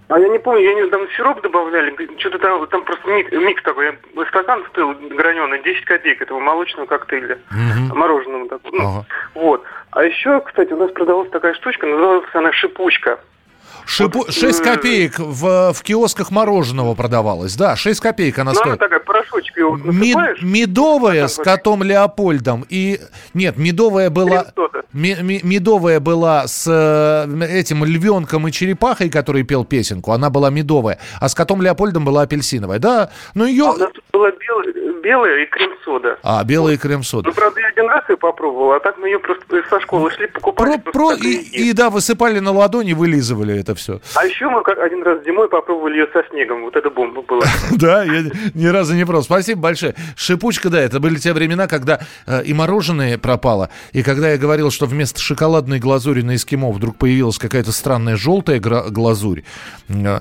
А 0.07 0.19
я 0.19 0.27
не 0.27 0.37
помню, 0.37 0.61
я 0.61 0.73
не 0.75 0.87
знаю, 0.87 1.07
там 1.07 1.15
сироп 1.17 1.41
добавляли, 1.41 1.95
что-то 2.19 2.37
там, 2.37 2.67
там 2.67 2.83
просто 2.83 3.09
микс, 3.09 3.31
микс 3.31 3.63
такой. 3.63 3.97
Стакан 4.29 4.63
стоил 4.69 4.93
граненый, 4.93 5.63
10 5.63 5.83
копеек 5.85 6.21
этого 6.21 6.39
молочного 6.39 6.85
коктейля, 6.85 7.39
угу. 7.49 7.95
мороженого 7.95 8.47
такого. 8.47 8.75
Ну, 8.75 8.87
ага. 8.87 9.05
Вот. 9.33 9.63
А 9.91 10.03
еще, 10.03 10.41
кстати, 10.41 10.73
у 10.73 10.77
нас 10.77 10.91
продавалась 10.91 11.31
такая 11.31 11.55
штучка, 11.55 11.87
называлась 11.87 12.25
она 12.33 12.51
шипучка. 12.51 13.19
Шипу... 13.85 14.19
Вот, 14.19 14.33
6 14.33 14.61
копеек 14.61 15.19
в, 15.19 15.73
в 15.73 15.83
киосках 15.83 16.31
мороженого 16.31 16.95
продавалось. 16.95 17.55
Да, 17.55 17.75
6 17.75 17.99
копеек 17.99 18.39
она 18.39 18.51
ну, 18.51 18.55
стоит. 18.57 18.67
Она 18.67 18.77
такая, 18.77 18.99
порошочек 18.99 19.57
его 19.57 19.75
Мед, 19.77 20.41
Медовая 20.41 21.27
с 21.27 21.35
котом 21.35 21.83
Леопольдом. 21.83 22.65
И... 22.69 22.99
Нет, 23.33 23.57
медовая 23.57 24.09
была... 24.09 24.47
Медовая 24.93 25.99
была 25.99 26.47
с 26.47 26.65
э, 26.67 27.45
этим 27.45 27.83
львенком 27.83 28.47
и 28.47 28.51
черепахой, 28.51 29.09
который 29.09 29.43
пел 29.43 29.65
песенку. 29.65 30.13
Она 30.13 30.29
была 30.29 30.49
медовая. 30.49 30.99
А 31.19 31.27
с 31.27 31.35
котом 31.35 31.61
Леопольдом 31.61 32.05
была 32.05 32.21
апельсиновая. 32.23 32.79
Да, 32.79 33.09
но 33.33 33.45
ее... 33.45 33.75
А 33.77 33.91
была 34.15 34.31
белая, 34.31 35.01
белая 35.01 35.43
и 35.43 35.45
крем-сода. 35.47 36.17
А, 36.23 36.43
белая 36.43 36.75
и 36.75 36.77
крем-сода. 36.77 37.27
Ну, 37.27 37.33
правда, 37.33 37.59
я 37.59 37.67
один 37.67 37.89
раз 37.89 38.07
ее 38.09 38.17
попробовал, 38.17 38.71
а 38.71 38.79
так 38.79 38.97
мы 38.97 39.07
ее 39.07 39.19
просто 39.19 39.43
со 39.69 39.79
школы 39.81 40.09
шли 40.11 40.27
покупать. 40.27 40.83
Про, 40.83 40.91
про, 40.91 41.13
и, 41.13 41.69
и, 41.69 41.73
да, 41.73 41.89
высыпали 41.89 42.39
на 42.39 42.51
ладони, 42.51 42.93
вылизывали 42.93 43.59
это 43.59 43.75
все. 43.75 43.99
А 44.15 44.25
еще 44.25 44.49
мы 44.49 44.63
как 44.63 44.79
один 44.79 45.03
раз 45.03 45.23
зимой 45.25 45.49
попробовали 45.49 45.99
ее 45.99 46.07
со 46.13 46.23
снегом. 46.29 46.63
Вот 46.63 46.75
это 46.75 46.89
бомба 46.89 47.21
была. 47.21 47.45
Да, 47.75 48.03
я 48.03 48.23
ни 48.53 48.67
разу 48.67 48.93
не 48.93 49.03
пробовал. 49.03 49.23
Спасибо 49.23 49.61
большое. 49.61 49.95
Шипучка, 50.15 50.69
да, 50.69 50.79
это 50.79 50.99
были 50.99 51.15
те 51.15 51.33
времена, 51.33 51.67
когда 51.67 51.99
э, 52.25 52.43
и 52.43 52.53
мороженое 52.53 53.17
пропало, 53.17 53.69
и 53.91 54.01
когда 54.01 54.31
я 54.31 54.37
говорил, 54.37 54.71
что 54.71 54.85
вместо 54.85 55.19
шоколадной 55.19 55.79
глазури 55.79 56.21
на 56.21 56.35
эскимо 56.35 56.71
вдруг 56.71 56.97
появилась 56.97 57.37
какая-то 57.37 57.71
странная 57.71 58.15
желтая 58.15 58.59
глазурь, 58.59 59.43
э, 59.89 60.19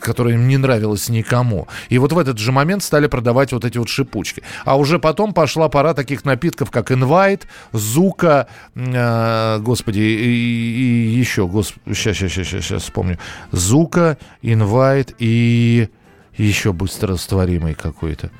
которая 0.00 0.36
не 0.36 0.56
нравилась 0.56 1.08
никому. 1.08 1.66
И 1.88 1.98
вот 1.98 2.12
в 2.12 2.18
этот 2.18 2.38
же 2.38 2.52
момент 2.52 2.82
стали 2.82 2.99
продавать 3.06 3.52
вот 3.52 3.64
эти 3.64 3.78
вот 3.78 3.88
шипучки. 3.88 4.42
А 4.64 4.76
уже 4.76 4.98
потом 4.98 5.32
пошла 5.32 5.68
пора 5.68 5.94
таких 5.94 6.24
напитков, 6.24 6.70
как 6.70 6.90
Invite, 6.90 7.42
Зука, 7.72 8.48
э, 8.74 9.58
господи, 9.60 10.00
и, 10.00 11.12
и 11.12 11.18
еще, 11.18 11.46
господи, 11.46 11.94
сейчас, 11.94 12.16
сейчас, 12.16 12.32
сейчас, 12.32 12.64
сейчас 12.64 12.82
вспомню. 12.82 13.18
Зука, 13.52 14.18
Invite 14.42 15.14
и 15.18 15.88
еще 16.36 16.72
быстрорастворимый 16.72 17.74
какой-то. 17.74 18.30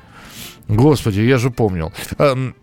Господи, 0.67 1.21
я 1.21 1.37
же 1.37 1.49
помнил. 1.49 1.91
Эм, 2.17 2.55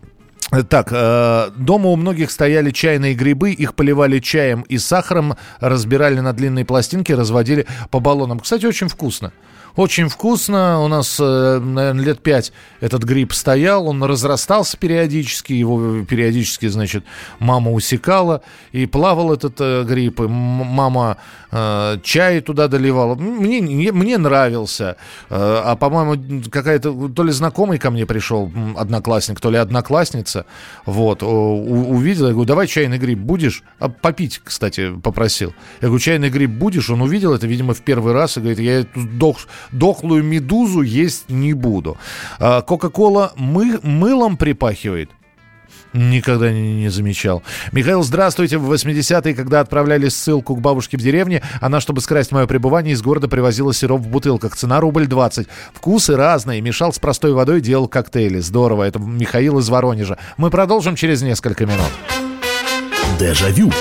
так, 0.67 0.87
э, 0.91 1.51
дома 1.57 1.89
у 1.89 1.95
многих 1.95 2.31
стояли 2.31 2.71
чайные 2.71 3.13
грибы, 3.13 3.51
их 3.51 3.75
поливали 3.75 4.19
чаем 4.19 4.61
и 4.61 4.79
сахаром, 4.79 5.35
разбирали 5.59 6.19
на 6.19 6.33
длинные 6.33 6.65
пластинки, 6.65 7.11
разводили 7.11 7.67
по 7.91 7.99
баллонам. 7.99 8.39
Кстати, 8.39 8.65
очень 8.65 8.87
вкусно. 8.87 9.31
Очень 9.75 10.09
вкусно. 10.09 10.81
У 10.81 10.87
нас, 10.87 11.17
э, 11.19 11.59
наверное, 11.59 12.03
лет 12.03 12.21
пять 12.21 12.51
этот 12.81 13.03
гриб 13.03 13.33
стоял. 13.33 13.87
Он 13.87 14.03
разрастался 14.03 14.77
периодически. 14.77 15.53
Его 15.53 16.03
периодически, 16.05 16.67
значит, 16.67 17.03
мама 17.39 17.71
усекала. 17.71 18.41
И 18.71 18.85
плавал 18.85 19.33
этот 19.33 19.55
э, 19.59 19.83
гриб. 19.83 20.19
И 20.21 20.27
мама 20.27 21.17
э, 21.51 21.97
чай 22.03 22.41
туда 22.41 22.67
доливала. 22.67 23.15
Мне, 23.15 23.91
мне 23.91 24.17
нравился. 24.17 24.97
А, 25.29 25.75
по-моему, 25.75 26.43
какая-то... 26.49 27.09
То 27.09 27.23
ли 27.23 27.31
знакомый 27.31 27.77
ко 27.77 27.91
мне 27.91 28.05
пришел, 28.05 28.51
одноклассник, 28.77 29.39
то 29.39 29.49
ли 29.49 29.57
одноклассница. 29.57 30.45
Вот. 30.85 31.23
Увидел. 31.23 32.27
Я 32.27 32.33
говорю, 32.33 32.47
давай 32.47 32.67
чайный 32.67 32.97
гриб 32.97 33.19
будешь? 33.19 33.63
А 33.79 33.89
попить, 33.89 34.41
кстати, 34.43 34.93
попросил. 34.95 35.53
Я 35.81 35.87
говорю, 35.87 35.99
чайный 35.99 36.29
гриб 36.29 36.51
будешь? 36.51 36.89
Он 36.89 37.01
увидел 37.01 37.33
это, 37.33 37.47
видимо, 37.47 37.73
в 37.73 37.81
первый 37.81 38.13
раз. 38.13 38.37
И 38.37 38.39
говорит, 38.41 38.59
я 38.59 38.85
дох 38.95 39.37
дохлую 39.71 40.23
медузу 40.23 40.81
есть 40.81 41.29
не 41.29 41.53
буду. 41.53 41.97
А, 42.39 42.61
Кока-кола 42.61 43.33
мы, 43.35 43.79
мылом 43.83 44.37
припахивает. 44.37 45.09
Никогда 45.93 46.51
не, 46.51 46.75
не 46.75 46.89
замечал. 46.89 47.41
Михаил, 47.71 48.03
здравствуйте. 48.03 48.57
В 48.57 48.71
80-е, 48.71 49.33
когда 49.33 49.59
отправляли 49.59 50.07
ссылку 50.09 50.55
к 50.55 50.61
бабушке 50.61 50.97
в 50.97 51.01
деревне, 51.01 51.41
она, 51.61 51.79
чтобы 51.79 52.01
скрасть 52.01 52.31
мое 52.31 52.45
пребывание, 52.45 52.93
из 52.93 53.01
города 53.01 53.27
привозила 53.27 53.73
сироп 53.73 54.01
в 54.01 54.07
бутылках. 54.07 54.55
Цена 54.55 54.79
рубль 54.79 55.07
20. 55.07 55.47
Вкусы 55.73 56.15
разные. 56.15 56.61
Мешал 56.61 56.93
с 56.93 56.99
простой 56.99 57.33
водой, 57.33 57.61
делал 57.61 57.87
коктейли. 57.87 58.39
Здорово. 58.39 58.83
Это 58.83 58.99
Михаил 58.99 59.57
из 59.59 59.69
Воронежа. 59.69 60.17
Мы 60.37 60.51
продолжим 60.51 60.95
через 60.95 61.23
несколько 61.23 61.65
минут. 61.65 61.91
Дежавю. 63.19 63.71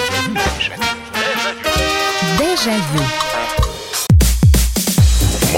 Дежавю. 2.39 3.28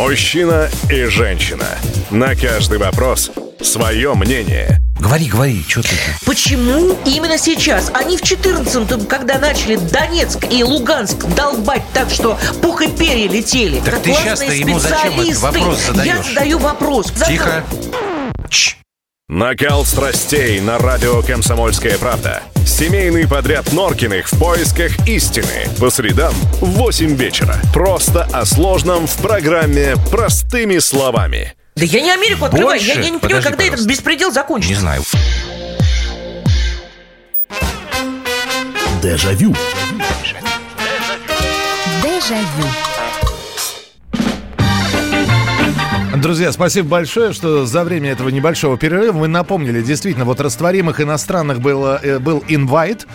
Мужчина 0.01 0.71
и 0.89 1.05
женщина. 1.05 1.67
На 2.11 2.35
каждый 2.35 2.79
вопрос 2.79 3.31
свое 3.61 4.15
мнение. 4.15 4.79
Говори, 4.99 5.27
говори, 5.27 5.63
что 5.69 5.83
ты? 5.83 5.91
Почему 6.25 6.97
именно 7.05 7.37
сейчас? 7.37 7.91
Они 7.93 8.17
в 8.17 8.23
14-м, 8.23 9.05
когда 9.05 9.39
начали 9.39 9.77
Донецк 9.77 10.47
и 10.51 10.65
Луганск 10.65 11.27
долбать 11.37 11.83
так, 11.93 12.09
что 12.09 12.39
пух 12.63 12.81
и 12.81 12.89
перья 12.89 13.29
летели. 13.29 13.81
Так 13.81 14.01
ты 14.01 14.15
сейчас-то 14.15 14.51
ему 14.51 14.79
зачем 14.79 15.21
этот 15.21 15.37
вопрос 15.37 15.79
задаешь? 15.81 16.07
Я 16.07 16.23
задаю 16.23 16.59
вопрос. 16.61 17.13
Тихо. 17.27 17.63
Чш. 18.49 18.79
Накал 19.29 19.85
страстей 19.85 20.61
на 20.61 20.79
радио 20.79 21.21
«Комсомольская 21.21 21.99
правда». 21.99 22.43
Семейный 22.67 23.27
подряд 23.27 23.73
Норкиных 23.73 24.31
в 24.31 24.39
поисках 24.39 24.93
истины. 25.07 25.67
По 25.79 25.91
средам 25.91 26.33
в 26.61 26.71
8 26.71 27.17
вечера. 27.17 27.57
Просто 27.73 28.25
о 28.33 28.45
сложном 28.45 29.07
в 29.07 29.17
программе 29.17 29.97
«Простыми 30.11 30.79
словами». 30.79 31.55
Да 31.77 31.85
я 31.85 32.01
не 32.01 32.11
Америку 32.11 32.45
открываю. 32.45 32.81
Я, 32.81 32.95
я 32.95 33.11
не 33.11 33.19
понимаю, 33.19 33.43
когда 33.43 33.57
пожалуйста. 33.57 33.75
этот 33.75 33.87
беспредел 33.87 34.33
закончится. 34.33 34.75
Не 34.75 34.81
знаю. 34.81 35.03
Дежавю. 39.03 39.55
Дежавю. 42.03 42.90
Друзья, 46.17 46.51
спасибо 46.51 46.89
большое, 46.89 47.33
что 47.33 47.67
за 47.67 47.85
время 47.85 48.11
этого 48.11 48.31
небольшого 48.31 48.77
перерыва 48.77 49.17
мы 49.17 49.29
напомнили, 49.29 49.81
действительно, 49.81 50.25
вот 50.25 50.41
растворимых 50.41 51.01
иностранных 51.01 51.61
было, 51.61 52.01
э, 52.03 52.19
был 52.19 52.43
инвайт, 52.49 53.07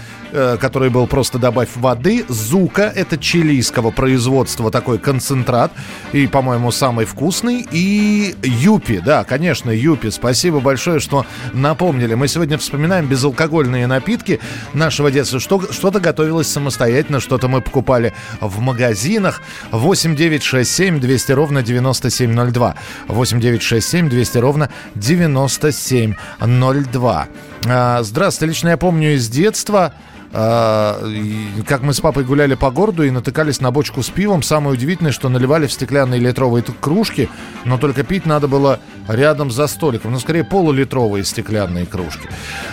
который 0.59 0.89
был 0.89 1.07
просто 1.07 1.39
добавь 1.39 1.69
воды. 1.75 2.25
Зука, 2.27 2.91
это 2.93 3.17
чилийского 3.17 3.91
производства 3.91 4.69
такой 4.71 4.99
концентрат. 4.99 5.71
И, 6.11 6.27
по-моему, 6.27 6.71
самый 6.71 7.05
вкусный. 7.05 7.65
И 7.71 8.35
Юпи, 8.43 8.99
да, 8.99 9.23
конечно, 9.23 9.71
Юпи. 9.71 10.09
Спасибо 10.09 10.59
большое, 10.59 10.99
что 10.99 11.25
напомнили. 11.53 12.15
Мы 12.15 12.27
сегодня 12.27 12.57
вспоминаем 12.57 13.07
безалкогольные 13.07 13.87
напитки 13.87 14.41
нашего 14.73 15.11
детства. 15.11 15.39
Что, 15.39 15.71
что-то 15.71 15.99
готовилось 15.99 16.47
самостоятельно, 16.47 17.19
что-то 17.19 17.47
мы 17.47 17.61
покупали 17.61 18.13
в 18.41 18.59
магазинах. 18.59 19.41
8 19.71 20.15
9 20.15 20.43
6 20.43 20.71
7 20.71 20.99
200 20.99 21.31
ровно 21.31 21.63
9702. 21.63 22.75
8 23.07 23.39
9 23.39 23.61
6 23.61 23.87
7 23.87 24.09
200 24.09 24.37
ровно 24.39 24.69
9702. 24.95 27.27
А, 27.67 28.03
здравствуйте, 28.03 28.49
лично 28.49 28.69
я 28.69 28.77
помню 28.77 29.15
из 29.15 29.27
детства 29.27 29.93
как 30.35 31.81
мы 31.81 31.93
с 31.93 32.01
папой 32.01 32.25
гуляли 32.25 32.55
по 32.55 32.69
городу 32.69 33.03
и 33.03 33.09
натыкались 33.09 33.61
на 33.61 33.71
бочку 33.71 34.03
с 34.03 34.09
пивом. 34.09 34.43
Самое 34.43 34.73
удивительное, 34.73 35.13
что 35.13 35.29
наливали 35.29 35.65
в 35.65 35.71
стеклянные 35.71 36.19
литровые 36.19 36.61
кружки, 36.81 37.29
но 37.63 37.77
только 37.77 38.03
пить 38.03 38.25
надо 38.25 38.49
было 38.49 38.79
рядом 39.07 39.49
за 39.49 39.67
столиком. 39.67 40.11
Ну, 40.11 40.19
скорее, 40.19 40.43
полулитровые 40.43 41.23
стеклянные 41.23 41.85
кружки. 41.85 42.27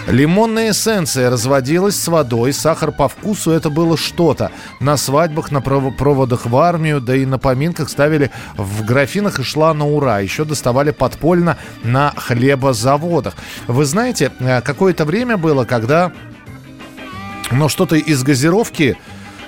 Лимонная 0.08 0.72
эссенция 0.72 1.30
разводилась 1.30 1.94
с 1.94 2.08
водой, 2.08 2.52
сахар 2.52 2.90
по 2.90 3.06
вкусу 3.06 3.52
это 3.52 3.70
было 3.70 3.96
что-то. 3.96 4.50
На 4.80 4.96
свадьбах, 4.96 5.52
на 5.52 5.60
проводах 5.60 6.46
в 6.46 6.56
армию, 6.56 7.00
да 7.00 7.14
и 7.14 7.24
на 7.24 7.38
поминках 7.38 7.90
ставили 7.90 8.32
в 8.56 8.84
графинах 8.84 9.38
и 9.38 9.44
шла 9.44 9.72
на 9.72 9.86
ура. 9.86 10.18
Еще 10.18 10.44
доставали 10.44 10.90
подпольно 10.90 11.58
на 11.84 12.12
хлебозаводах. 12.16 13.34
Вы 13.68 13.84
знаете, 13.84 14.32
э, 14.40 14.62
какое-то 14.62 15.04
время 15.04 15.36
было, 15.36 15.64
когда 15.64 16.10
но 17.52 17.68
что-то 17.68 17.96
из 17.96 18.22
газировки 18.22 18.96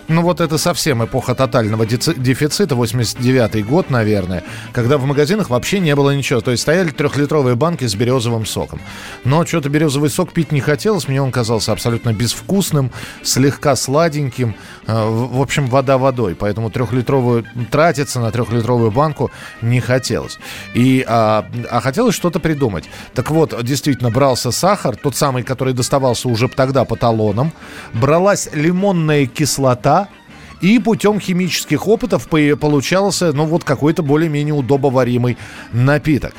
ну 0.08 0.22
вот 0.22 0.40
это 0.40 0.58
совсем 0.58 1.04
эпоха 1.04 1.34
тотального 1.34 1.86
дефицита, 1.86 2.74
89-й 2.74 3.62
год, 3.62 3.90
наверное, 3.90 4.44
когда 4.72 4.98
в 4.98 5.04
магазинах 5.04 5.50
вообще 5.50 5.80
не 5.80 5.94
было 5.96 6.14
ничего. 6.14 6.40
То 6.40 6.50
есть 6.50 6.62
стояли 6.62 6.90
трехлитровые 6.90 7.56
банки 7.56 7.86
с 7.86 7.94
березовым 7.94 8.44
соком. 8.44 8.80
Но 9.24 9.46
что-то 9.46 9.68
березовый 9.68 10.10
сок 10.10 10.32
пить 10.32 10.52
не 10.52 10.60
хотелось, 10.60 11.08
мне 11.08 11.22
он 11.22 11.30
казался 11.30 11.72
абсолютно 11.72 12.12
безвкусным, 12.12 12.90
слегка 13.22 13.76
сладеньким. 13.76 14.54
Э, 14.86 15.08
в 15.08 15.40
общем, 15.40 15.66
вода 15.66 15.96
водой. 15.96 16.34
Поэтому 16.34 16.70
трехлитровую 16.70 17.44
тратиться 17.70 18.20
на 18.20 18.30
трехлитровую 18.30 18.90
банку 18.90 19.30
не 19.62 19.80
хотелось. 19.80 20.38
И, 20.74 21.04
а, 21.08 21.46
а 21.70 21.80
хотелось 21.80 22.14
что-то 22.14 22.40
придумать. 22.40 22.84
Так 23.14 23.30
вот, 23.30 23.62
действительно, 23.64 24.10
брался 24.10 24.50
сахар, 24.50 24.96
тот 24.96 25.16
самый, 25.16 25.42
который 25.42 25.72
доставался 25.74 26.28
уже 26.28 26.48
тогда 26.48 26.84
по 26.84 26.96
талонам, 26.96 27.52
бралась 27.92 28.48
лимонная 28.52 29.26
кислота, 29.26 30.03
и 30.64 30.78
путем 30.78 31.20
химических 31.20 31.86
опытов 31.86 32.26
получался, 32.26 33.34
ну, 33.34 33.44
вот 33.44 33.64
какой-то 33.64 34.02
более-менее 34.02 34.54
удобоваримый 34.54 35.36
напиток. 35.72 36.34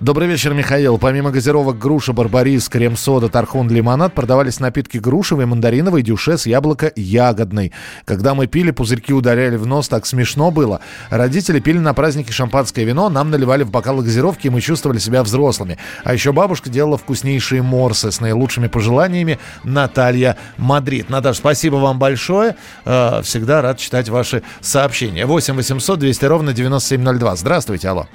Добрый 0.00 0.28
вечер, 0.28 0.54
Михаил. 0.54 0.96
Помимо 0.96 1.32
газировок 1.32 1.76
груша, 1.76 2.12
барбарис, 2.12 2.68
крем-сода, 2.68 3.28
тархун, 3.28 3.68
лимонад, 3.68 4.14
продавались 4.14 4.60
напитки 4.60 4.98
грушевый, 4.98 5.46
мандариновый, 5.46 6.04
дюшес, 6.04 6.46
яблоко, 6.46 6.92
ягодный. 6.94 7.72
Когда 8.04 8.36
мы 8.36 8.46
пили, 8.46 8.70
пузырьки 8.70 9.12
ударяли 9.12 9.56
в 9.56 9.66
нос, 9.66 9.88
так 9.88 10.06
смешно 10.06 10.52
было. 10.52 10.80
Родители 11.10 11.58
пили 11.58 11.78
на 11.78 11.94
празднике 11.94 12.32
шампанское 12.32 12.84
вино, 12.84 13.08
нам 13.08 13.32
наливали 13.32 13.64
в 13.64 13.72
бокалы 13.72 14.04
газировки, 14.04 14.46
и 14.46 14.50
мы 14.50 14.60
чувствовали 14.60 14.98
себя 14.98 15.24
взрослыми. 15.24 15.78
А 16.04 16.14
еще 16.14 16.30
бабушка 16.32 16.70
делала 16.70 16.96
вкуснейшие 16.96 17.62
морсы 17.62 18.12
с 18.12 18.20
наилучшими 18.20 18.68
пожеланиями 18.68 19.40
Наталья 19.64 20.36
Мадрид. 20.58 21.10
Наташа, 21.10 21.40
спасибо 21.40 21.74
вам 21.74 21.98
большое. 21.98 22.54
Э, 22.84 23.20
всегда 23.24 23.62
рад 23.62 23.78
читать 23.78 24.08
ваши 24.08 24.44
сообщения. 24.60 25.26
8 25.26 25.56
800 25.56 25.98
200 25.98 26.24
ровно 26.26 26.52
9702. 26.52 27.34
Здравствуйте, 27.34 27.88
алло. 27.88 28.06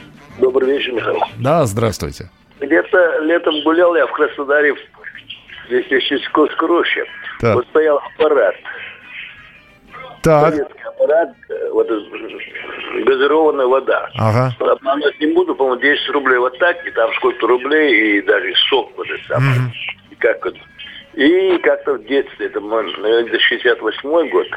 Добрый 0.43 0.73
вечер, 0.73 0.91
Михаил. 0.91 1.21
Да, 1.39 1.63
здравствуйте. 1.63 2.29
Где-то 2.59 3.19
летом 3.19 3.61
гулял 3.63 3.95
я 3.95 4.05
в 4.05 4.11
Краснодаре, 4.11 4.75
здесь 5.67 5.85
еще 5.87 6.19
Сикотской 6.19 6.67
роще. 6.67 7.05
Так. 7.39 7.55
Вот 7.55 7.65
стоял 7.67 8.01
аппарат. 8.13 8.55
Так. 10.21 10.53
Советский 10.53 10.81
аппарат, 10.81 11.29
э, 11.47 11.69
вот 11.71 11.87
газированная 13.05 13.67
вода. 13.67 14.09
Ага. 14.15 14.53
Обмануть 14.59 15.17
не 15.21 15.27
буду, 15.27 15.55
по-моему, 15.55 15.81
10 15.81 16.09
рублей 16.09 16.37
вот 16.39 16.57
так, 16.59 16.85
и 16.85 16.91
там 16.91 17.09
сколько 17.13 17.47
рублей, 17.47 18.17
и 18.17 18.21
даже 18.23 18.53
сок 18.69 18.91
вот 18.97 19.07
этот 19.09 19.25
самый. 19.27 19.47
Mm-hmm. 19.47 20.11
И 20.11 20.15
как 20.15 20.43
вот. 20.43 20.55
И 21.13 21.57
как-то 21.59 21.93
в 21.93 22.05
детстве, 22.05 22.47
это, 22.47 22.59
наверное, 22.59 23.39
68 23.39 24.29
год, 24.29 24.47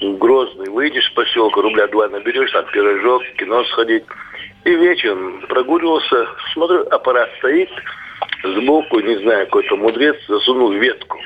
Грозный, 0.00 0.70
выйдешь 0.70 1.10
в 1.10 1.14
поселка, 1.14 1.60
рубля 1.60 1.88
два 1.88 2.08
наберешь, 2.08 2.52
там 2.52 2.64
пирожок, 2.72 3.22
кино 3.36 3.64
сходить. 3.64 4.04
И 4.68 4.74
вечером 4.74 5.40
прогуливался, 5.48 6.26
смотрю, 6.52 6.86
аппарат 6.90 7.30
стоит, 7.38 7.70
сбоку, 8.44 9.00
не 9.00 9.16
знаю, 9.20 9.46
какой-то 9.46 9.76
мудрец 9.76 10.14
засунул 10.28 10.72
ветку. 10.72 11.18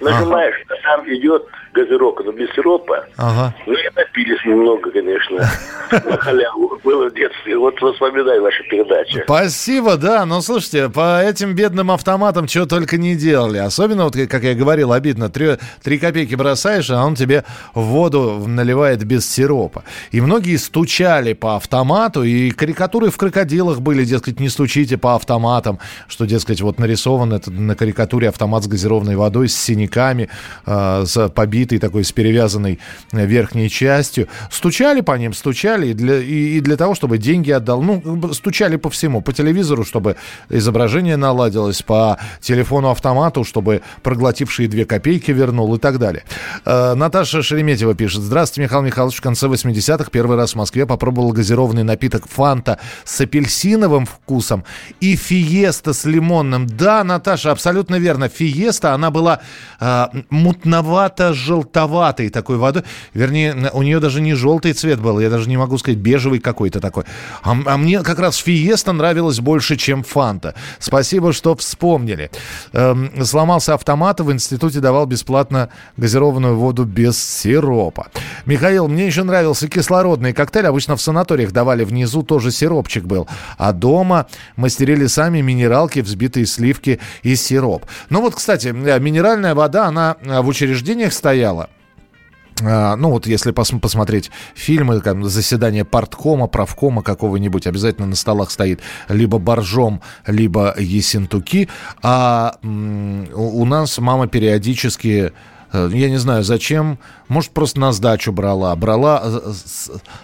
Нажимаешь, 0.00 0.56
а 0.68 0.74
там 0.82 1.08
идет 1.14 1.46
газировка, 1.72 2.22
но 2.24 2.32
без 2.32 2.50
сиропа. 2.54 3.06
Ага. 3.16 3.54
Ну 3.66 3.72
и 3.72 3.90
напились 3.96 4.44
немного, 4.44 4.90
конечно. 4.90 5.48
На 5.90 6.16
халяву. 6.16 6.78
Было 6.84 7.08
в 7.08 7.14
детстве. 7.14 7.56
Вот 7.56 7.74
вспоминаю 7.76 8.42
ваши 8.42 8.62
передачи. 8.64 9.22
Спасибо, 9.24 9.96
да. 9.96 10.24
Но 10.26 10.40
слушайте, 10.40 10.88
по 10.88 11.22
этим 11.22 11.54
бедным 11.54 11.90
автоматам 11.90 12.46
чего 12.46 12.66
только 12.66 12.96
не 12.96 13.14
делали. 13.14 13.58
Особенно, 13.58 14.04
вот 14.04 14.16
как 14.16 14.42
я 14.42 14.54
говорил, 14.54 14.92
обидно. 14.92 15.28
Три, 15.28 15.56
три 15.82 15.98
копейки 15.98 16.34
бросаешь, 16.34 16.90
а 16.90 17.04
он 17.04 17.14
тебе 17.14 17.44
воду 17.74 18.44
наливает 18.46 19.04
без 19.04 19.30
сиропа. 19.30 19.84
И 20.10 20.20
многие 20.20 20.56
стучали 20.56 21.32
по 21.32 21.56
автомату, 21.56 22.22
и 22.22 22.50
карикатуры 22.50 23.10
в 23.10 23.16
крокодилах 23.16 23.80
были, 23.80 24.04
дескать, 24.04 24.40
не 24.40 24.48
стучите 24.48 24.98
по 24.98 25.14
автоматам, 25.14 25.78
что, 26.08 26.26
дескать, 26.26 26.60
вот 26.60 26.78
нарисован 26.78 27.32
это 27.32 27.50
на 27.50 27.74
карикатуре 27.74 28.28
автомат 28.28 28.64
с 28.64 28.66
газированной 28.66 29.16
водой, 29.16 29.48
с 29.48 29.56
синяками, 29.56 30.28
э, 30.66 31.04
с 31.04 31.28
побитым 31.28 31.61
побитый 31.62 31.78
такой, 31.78 32.04
с 32.04 32.12
перевязанной 32.12 32.78
э, 33.12 33.26
верхней 33.26 33.70
частью. 33.70 34.26
Стучали 34.50 35.00
по 35.00 35.16
ним, 35.16 35.32
стучали, 35.32 35.88
и 35.88 35.94
для, 35.94 36.18
и, 36.18 36.56
и 36.56 36.60
для 36.60 36.76
того, 36.76 36.94
чтобы 36.94 37.18
деньги 37.18 37.52
отдал. 37.52 37.82
Ну, 37.82 38.32
стучали 38.32 38.76
по 38.76 38.90
всему, 38.90 39.20
по 39.20 39.32
телевизору, 39.32 39.84
чтобы 39.84 40.16
изображение 40.50 41.16
наладилось, 41.16 41.82
по 41.82 42.18
телефону-автомату, 42.40 43.44
чтобы 43.44 43.82
проглотившие 44.02 44.68
две 44.68 44.84
копейки 44.84 45.30
вернул 45.30 45.74
и 45.74 45.78
так 45.78 45.98
далее. 45.98 46.24
Э, 46.64 46.94
Наташа 46.94 47.42
Шереметьева 47.42 47.94
пишет. 47.94 48.22
Здравствуйте, 48.22 48.62
Михаил 48.62 48.82
Михайлович. 48.82 49.18
В 49.18 49.22
конце 49.22 49.46
80-х 49.46 50.10
первый 50.10 50.36
раз 50.36 50.52
в 50.52 50.56
Москве 50.56 50.84
попробовал 50.86 51.32
газированный 51.32 51.84
напиток 51.84 52.26
Фанта 52.28 52.78
с 53.04 53.20
апельсиновым 53.20 54.06
вкусом 54.06 54.64
и 55.00 55.14
Фиеста 55.16 55.92
с 55.92 56.04
лимонным. 56.04 56.66
Да, 56.66 57.04
Наташа, 57.04 57.52
абсолютно 57.52 57.96
верно. 57.96 58.28
Фиеста, 58.28 58.94
она 58.94 59.10
была 59.10 59.40
э, 59.80 60.06
мутновато 60.30 61.32
желтоватой 61.52 62.30
такой 62.30 62.56
водой. 62.56 62.82
Вернее, 63.14 63.70
у 63.72 63.82
нее 63.82 64.00
даже 64.00 64.20
не 64.20 64.34
желтый 64.34 64.72
цвет 64.72 65.00
был, 65.00 65.20
я 65.20 65.28
даже 65.28 65.48
не 65.48 65.56
могу 65.58 65.76
сказать, 65.78 65.98
бежевый 65.98 66.40
какой-то 66.40 66.80
такой. 66.80 67.04
А, 67.42 67.56
а 67.66 67.76
мне 67.76 68.02
как 68.02 68.18
раз 68.18 68.36
Фиеста 68.36 68.92
нравилась 68.92 69.40
больше, 69.40 69.76
чем 69.76 70.02
Фанта. 70.02 70.54
Спасибо, 70.78 71.32
что 71.32 71.54
вспомнили. 71.54 72.30
Эм, 72.72 73.24
сломался 73.24 73.74
автомат, 73.74 74.20
в 74.20 74.32
институте 74.32 74.80
давал 74.80 75.06
бесплатно 75.06 75.68
газированную 75.98 76.56
воду 76.56 76.84
без 76.84 77.22
сиропа. 77.22 78.06
Михаил, 78.46 78.88
мне 78.88 79.06
еще 79.06 79.22
нравился 79.24 79.68
кислородный 79.68 80.32
коктейль. 80.32 80.66
Обычно 80.66 80.96
в 80.96 81.02
санаториях 81.02 81.52
давали 81.52 81.84
внизу, 81.84 82.22
тоже 82.22 82.50
сиропчик 82.50 83.04
был. 83.04 83.28
А 83.58 83.72
дома 83.72 84.26
мастерили 84.56 85.06
сами 85.06 85.42
минералки, 85.42 86.00
взбитые 86.00 86.46
сливки 86.46 86.98
и 87.22 87.36
сироп. 87.36 87.84
Ну 88.08 88.22
вот, 88.22 88.34
кстати, 88.34 88.68
э, 88.68 88.98
минеральная 89.00 89.54
вода, 89.54 89.86
она 89.86 90.16
э, 90.22 90.40
в 90.40 90.48
учреждениях 90.48 91.12
стоит 91.12 91.41
стояла. 91.42 91.68
А, 92.64 92.96
ну 92.96 93.10
вот 93.10 93.26
если 93.26 93.50
пос 93.50 93.72
посмотреть 93.80 94.30
фильмы, 94.54 95.00
там, 95.00 95.24
заседание 95.24 95.84
парткома, 95.84 96.46
правкома 96.46 97.02
какого-нибудь, 97.02 97.66
обязательно 97.66 98.06
на 98.06 98.14
столах 98.14 98.50
стоит 98.50 98.80
либо 99.08 99.38
боржом, 99.38 100.00
либо 100.26 100.74
есентуки. 100.78 101.68
А 102.02 102.56
у 102.62 103.64
нас 103.64 103.98
мама 103.98 104.28
периодически 104.28 105.32
э, 105.72 105.90
я 105.92 106.10
не 106.10 106.18
знаю 106.18 106.44
зачем, 106.44 106.98
может 107.28 107.50
просто 107.50 107.80
на 107.80 107.92
сдачу 107.92 108.32
брала, 108.32 108.76
брала 108.76 109.22
э, 109.24 109.52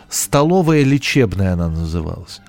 столовая 0.09 0.85
лечебная 0.85 1.54
она 1.54 1.68
называлась. 1.68 2.40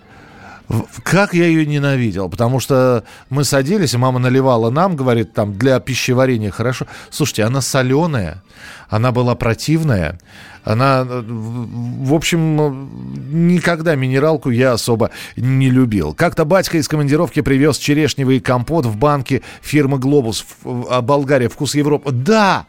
Как 1.03 1.33
я 1.33 1.45
ее 1.47 1.65
ненавидел, 1.65 2.29
потому 2.29 2.59
что 2.59 3.03
мы 3.29 3.43
садились, 3.43 3.95
мама 3.95 4.19
наливала 4.19 4.69
нам, 4.69 4.95
говорит, 4.95 5.33
там, 5.33 5.57
для 5.57 5.79
пищеварения 5.79 6.51
хорошо. 6.51 6.85
Слушайте, 7.09 7.43
она 7.43 7.61
соленая, 7.61 8.43
она 8.87 9.11
была 9.11 9.33
противная, 9.33 10.19
она, 10.63 11.03
в 11.03 12.13
общем, 12.13 13.47
никогда 13.47 13.95
минералку 13.95 14.51
я 14.51 14.73
особо 14.73 15.09
не 15.35 15.71
любил. 15.71 16.13
Как-то 16.13 16.45
батька 16.45 16.77
из 16.77 16.87
командировки 16.87 17.41
привез 17.41 17.79
черешневый 17.79 18.39
компот 18.39 18.85
в 18.85 18.95
банке 18.95 19.41
фирмы 19.61 19.97
«Глобус», 19.97 20.45
в 20.63 21.01
Болгария, 21.01 21.49
«Вкус 21.49 21.73
Европы». 21.73 22.11
Да! 22.11 22.67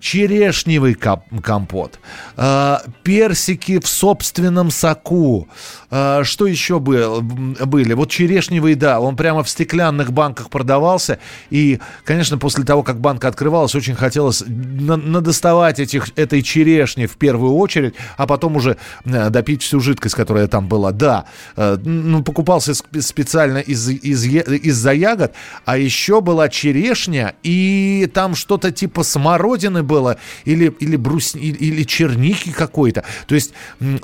черешневый 0.00 0.94
компот, 0.94 2.00
э, 2.36 2.76
персики 3.02 3.78
в 3.78 3.86
собственном 3.86 4.70
соку. 4.70 5.46
Э, 5.90 6.22
что 6.24 6.46
еще 6.46 6.78
был, 6.78 7.20
были? 7.20 7.92
Вот 7.94 8.10
черешневый, 8.10 8.74
да, 8.74 9.00
он 9.00 9.16
прямо 9.16 9.42
в 9.42 9.48
стеклянных 9.48 10.12
банках 10.12 10.50
продавался. 10.50 11.18
И, 11.50 11.80
конечно, 12.04 12.38
после 12.38 12.64
того, 12.64 12.82
как 12.82 13.00
банка 13.00 13.28
открывалась, 13.28 13.74
очень 13.74 13.94
хотелось 13.94 14.42
надоставать 14.46 15.80
этих, 15.80 16.08
этой 16.16 16.42
черешни 16.42 17.06
в 17.06 17.16
первую 17.16 17.54
очередь, 17.54 17.94
а 18.16 18.26
потом 18.26 18.56
уже 18.56 18.76
э, 19.04 19.30
допить 19.30 19.62
всю 19.62 19.80
жидкость, 19.80 20.14
которая 20.14 20.46
там 20.46 20.68
была. 20.68 20.92
Да, 20.92 21.24
ну, 21.56 22.22
покупался 22.22 22.74
специально 22.74 23.58
из, 23.58 23.88
из, 23.88 24.24
из-за 24.24 24.92
ягод, 24.92 25.32
а 25.64 25.76
еще 25.76 26.20
была 26.20 26.48
черешня, 26.48 27.34
и 27.42 28.10
там 28.12 28.34
что-то 28.34 28.70
типа 28.70 29.02
смородины 29.02 29.82
было 29.82 30.18
или, 30.44 30.74
или, 30.80 30.96
брус, 30.96 31.34
или 31.34 31.82
черники 31.84 32.50
какой-то. 32.50 33.04
То 33.26 33.34
есть 33.34 33.52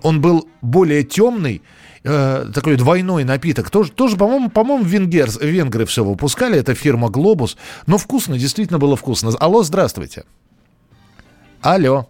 он 0.02 0.20
был 0.20 0.48
более 0.62 1.02
темный, 1.02 1.62
э, 2.04 2.46
такой 2.54 2.76
двойной 2.76 3.24
напиток. 3.24 3.70
Тоже, 3.70 3.92
тоже 3.92 4.16
по-моему, 4.16 4.50
по-моему 4.50 4.84
венгер, 4.84 5.28
венгры 5.40 5.86
все 5.86 6.04
выпускали. 6.04 6.58
Это 6.58 6.74
фирма 6.74 7.08
«Глобус». 7.08 7.56
Но 7.86 7.98
вкусно, 7.98 8.38
действительно 8.38 8.78
было 8.78 8.96
вкусно. 8.96 9.30
Алло, 9.40 9.62
здравствуйте. 9.62 10.24
Алло. 11.62 12.06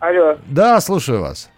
Алло. 0.00 0.36
Да, 0.46 0.80
слушаю 0.80 1.20
вас. 1.20 1.50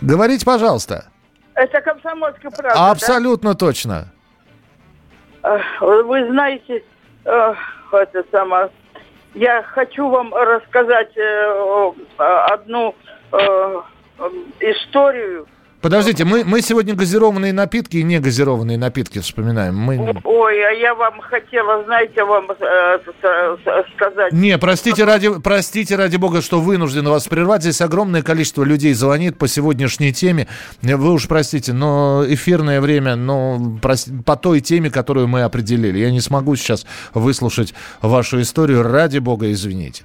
Говорите, 0.00 0.44
пожалуйста. 0.44 1.10
Это 1.54 1.80
комсомольская 1.80 2.50
правда, 2.50 2.90
Абсолютно 2.90 3.52
да? 3.52 3.58
точно. 3.58 4.12
Вы 5.80 6.26
знаете, 6.30 6.82
это 7.24 8.24
самое, 8.32 8.70
я 9.34 9.62
хочу 9.62 10.08
вам 10.08 10.32
рассказать 10.34 11.16
э, 11.16 11.92
одну 12.18 12.94
э, 13.32 13.80
историю 14.60 15.46
Подождите, 15.84 16.24
мы, 16.24 16.44
мы 16.44 16.62
сегодня 16.62 16.94
газированные 16.94 17.52
напитки 17.52 17.98
и 17.98 18.02
не 18.02 18.18
газированные 18.18 18.78
напитки 18.78 19.18
вспоминаем. 19.18 19.76
Мы... 19.76 20.18
Ой, 20.24 20.66
а 20.66 20.70
я 20.70 20.94
вам 20.94 21.20
хотела, 21.20 21.84
знаете, 21.84 22.24
вам 22.24 22.50
э, 22.50 22.98
сказать. 23.94 24.32
Не, 24.32 24.56
простите 24.56 25.04
ради, 25.04 25.28
простите 25.42 25.96
ради 25.96 26.16
бога, 26.16 26.40
что 26.40 26.58
вынужден 26.58 27.06
вас 27.06 27.28
прервать. 27.28 27.60
Здесь 27.60 27.82
огромное 27.82 28.22
количество 28.22 28.64
людей 28.64 28.94
звонит 28.94 29.36
по 29.36 29.46
сегодняшней 29.46 30.14
теме. 30.14 30.48
Вы 30.80 31.12
уж 31.12 31.28
простите, 31.28 31.74
но 31.74 32.24
эфирное 32.26 32.80
время, 32.80 33.14
но 33.14 33.60
по 34.24 34.36
той 34.36 34.62
теме, 34.62 34.88
которую 34.88 35.28
мы 35.28 35.42
определили. 35.42 35.98
Я 35.98 36.10
не 36.10 36.20
смогу 36.20 36.56
сейчас 36.56 36.86
выслушать 37.12 37.74
вашу 38.00 38.40
историю. 38.40 38.84
Ради 38.84 39.18
бога, 39.18 39.52
извините. 39.52 40.02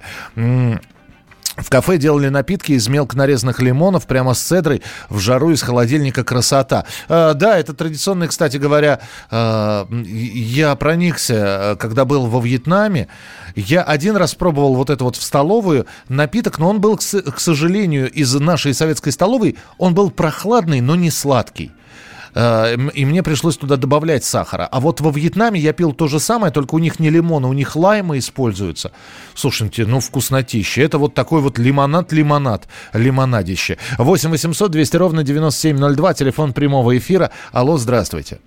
В 1.56 1.68
кафе 1.68 1.98
делали 1.98 2.28
напитки 2.28 2.72
из 2.72 2.88
мелко 2.88 3.16
нарезанных 3.16 3.60
лимонов 3.60 4.06
прямо 4.06 4.34
с 4.34 4.40
цедрой 4.40 4.82
в 5.08 5.18
жару 5.18 5.50
из 5.50 5.62
холодильника 5.62 6.22
красота. 6.22 6.86
Э, 7.08 7.32
да, 7.34 7.58
это 7.58 7.74
традиционный, 7.74 8.28
кстати 8.28 8.56
говоря, 8.56 9.00
э, 9.30 9.86
я 9.90 10.74
проникся, 10.76 11.34
э, 11.34 11.76
когда 11.76 12.04
был 12.04 12.26
во 12.26 12.40
Вьетнаме. 12.40 13.08
Я 13.56 13.82
один 13.82 14.16
раз 14.16 14.34
пробовал 14.34 14.76
вот 14.76 14.90
это 14.90 15.02
вот 15.02 15.16
в 15.16 15.22
столовую 15.22 15.86
напиток, 16.08 16.58
но 16.58 16.70
он 16.70 16.80
был, 16.80 16.96
к 16.96 17.40
сожалению, 17.40 18.10
из 18.10 18.32
нашей 18.34 18.72
советской 18.72 19.10
столовой, 19.10 19.56
он 19.76 19.94
был 19.94 20.10
прохладный, 20.10 20.80
но 20.80 20.94
не 20.94 21.10
сладкий. 21.10 21.72
Э, 22.34 22.74
и 22.74 23.04
мне 23.04 23.22
пришлось 23.22 23.56
туда 23.56 23.76
добавлять 23.76 24.24
сахара. 24.24 24.68
А 24.70 24.80
вот 24.80 25.00
во 25.00 25.10
Вьетнаме 25.10 25.60
я 25.60 25.72
пил 25.72 25.92
то 25.92 26.08
же 26.08 26.20
самое, 26.20 26.52
только 26.52 26.74
у 26.74 26.78
них 26.78 27.00
не 27.00 27.10
лимоны, 27.10 27.48
у 27.48 27.52
них 27.52 27.76
лаймы 27.76 28.18
используются. 28.18 28.92
Слушайте, 29.34 29.86
ну 29.86 30.00
вкуснотище. 30.00 30.82
Это 30.82 30.98
вот 30.98 31.14
такой 31.14 31.40
вот 31.40 31.58
лимонад-лимонад, 31.58 32.68
лимонадище. 32.92 33.78
8 33.98 34.30
800 34.30 34.70
200 34.70 34.96
ровно 34.96 35.22
9702, 35.22 36.14
телефон 36.14 36.52
прямого 36.52 36.96
эфира. 36.96 37.30
Алло, 37.52 37.76
здравствуйте. 37.76 38.40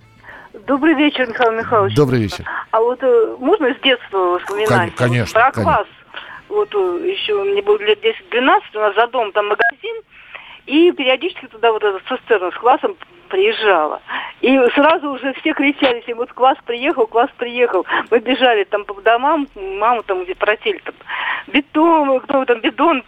Добрый 0.66 0.94
вечер, 0.94 1.28
Михаил 1.28 1.52
Михайлович. 1.52 1.94
Добрый 1.94 2.20
вечер. 2.20 2.44
А 2.70 2.80
вот 2.80 3.02
э, 3.02 3.36
можно 3.38 3.74
с 3.74 3.80
детства 3.82 4.38
вспоминать? 4.38 4.94
Конечно. 4.94 5.34
Про 5.34 5.52
квас. 5.52 5.86
Вот 6.48 6.74
э, 6.74 7.10
еще 7.10 7.34
мне 7.44 7.60
было 7.60 7.78
лет 7.82 7.98
10-12, 8.02 8.60
у 8.74 8.78
нас 8.78 8.94
за 8.94 9.06
дом 9.08 9.30
там 9.32 9.48
магазин, 9.48 10.02
и 10.66 10.90
периодически 10.92 11.46
туда 11.46 11.72
вот 11.72 11.82
этот 11.82 12.02
цистерна 12.08 12.50
с 12.50 12.54
классом 12.54 12.96
приезжала. 13.34 14.00
И 14.40 14.56
сразу 14.74 15.10
уже 15.10 15.32
все 15.34 15.54
кричали, 15.54 16.00
всем, 16.02 16.18
вот 16.18 16.32
класс 16.32 16.56
приехал, 16.64 17.06
класс 17.06 17.30
приехал. 17.36 17.84
Мы 18.10 18.20
бежали 18.20 18.62
там 18.64 18.84
по 18.84 18.94
домам, 19.00 19.48
маму 19.56 20.04
там 20.04 20.22
где 20.22 20.36
просили, 20.36 20.78
там, 20.84 20.94
бетон, 21.48 22.20
кто 22.20 22.44
там, 22.44 22.60
бидон, 22.60 23.02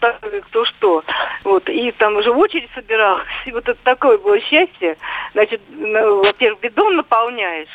кто 0.49 0.65
что. 0.65 1.05
Вот, 1.45 1.69
и 1.69 1.93
там 1.93 2.17
уже 2.17 2.33
в 2.33 2.39
очередь 2.39 2.71
собиралась. 2.75 3.27
И 3.45 3.53
вот 3.53 3.69
это 3.69 3.79
такое 3.85 4.19
было 4.19 4.41
счастье. 4.41 4.97
Значит, 5.33 5.61
ну, 5.69 6.25
во-первых, 6.25 6.61
бидон 6.61 6.97
наполняешь, 6.97 7.69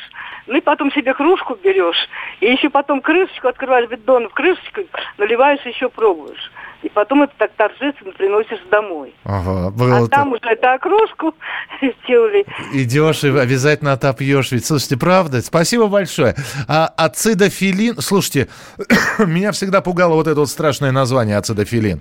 ну 0.46 0.58
и 0.58 0.60
потом 0.60 0.92
себе 0.92 1.14
кружку 1.14 1.54
берешь, 1.54 2.08
и 2.40 2.50
еще 2.50 2.68
потом 2.68 3.00
крышечку 3.00 3.48
открываешь 3.48 3.88
бидон 3.88 4.28
в 4.28 4.34
крышечку, 4.34 4.82
наливаешь 5.16 5.64
еще 5.64 5.88
пробуешь 5.88 6.50
и 6.82 6.88
потом 6.88 7.22
это 7.22 7.32
так 7.38 7.52
торжественно 7.52 8.12
приносишь 8.12 8.60
домой. 8.70 9.14
Ага, 9.24 9.72
а 9.78 10.06
там 10.08 10.32
уже 10.32 10.40
эту 10.44 10.68
окрошку 10.68 11.34
сделали. 11.80 12.41
Идешь 12.72 13.24
и 13.24 13.28
обязательно 13.28 13.92
отопьешь. 13.92 14.52
Ведь, 14.52 14.64
слушайте, 14.66 14.96
правда, 14.96 15.42
спасибо 15.42 15.86
большое. 15.86 16.34
А 16.68 16.92
ацидофилин, 16.96 18.00
слушайте, 18.00 18.48
меня 19.18 19.52
всегда 19.52 19.80
пугало 19.80 20.14
вот 20.14 20.26
это 20.26 20.40
вот 20.40 20.50
страшное 20.50 20.92
название 20.92 21.36
ацидофилин. 21.38 22.00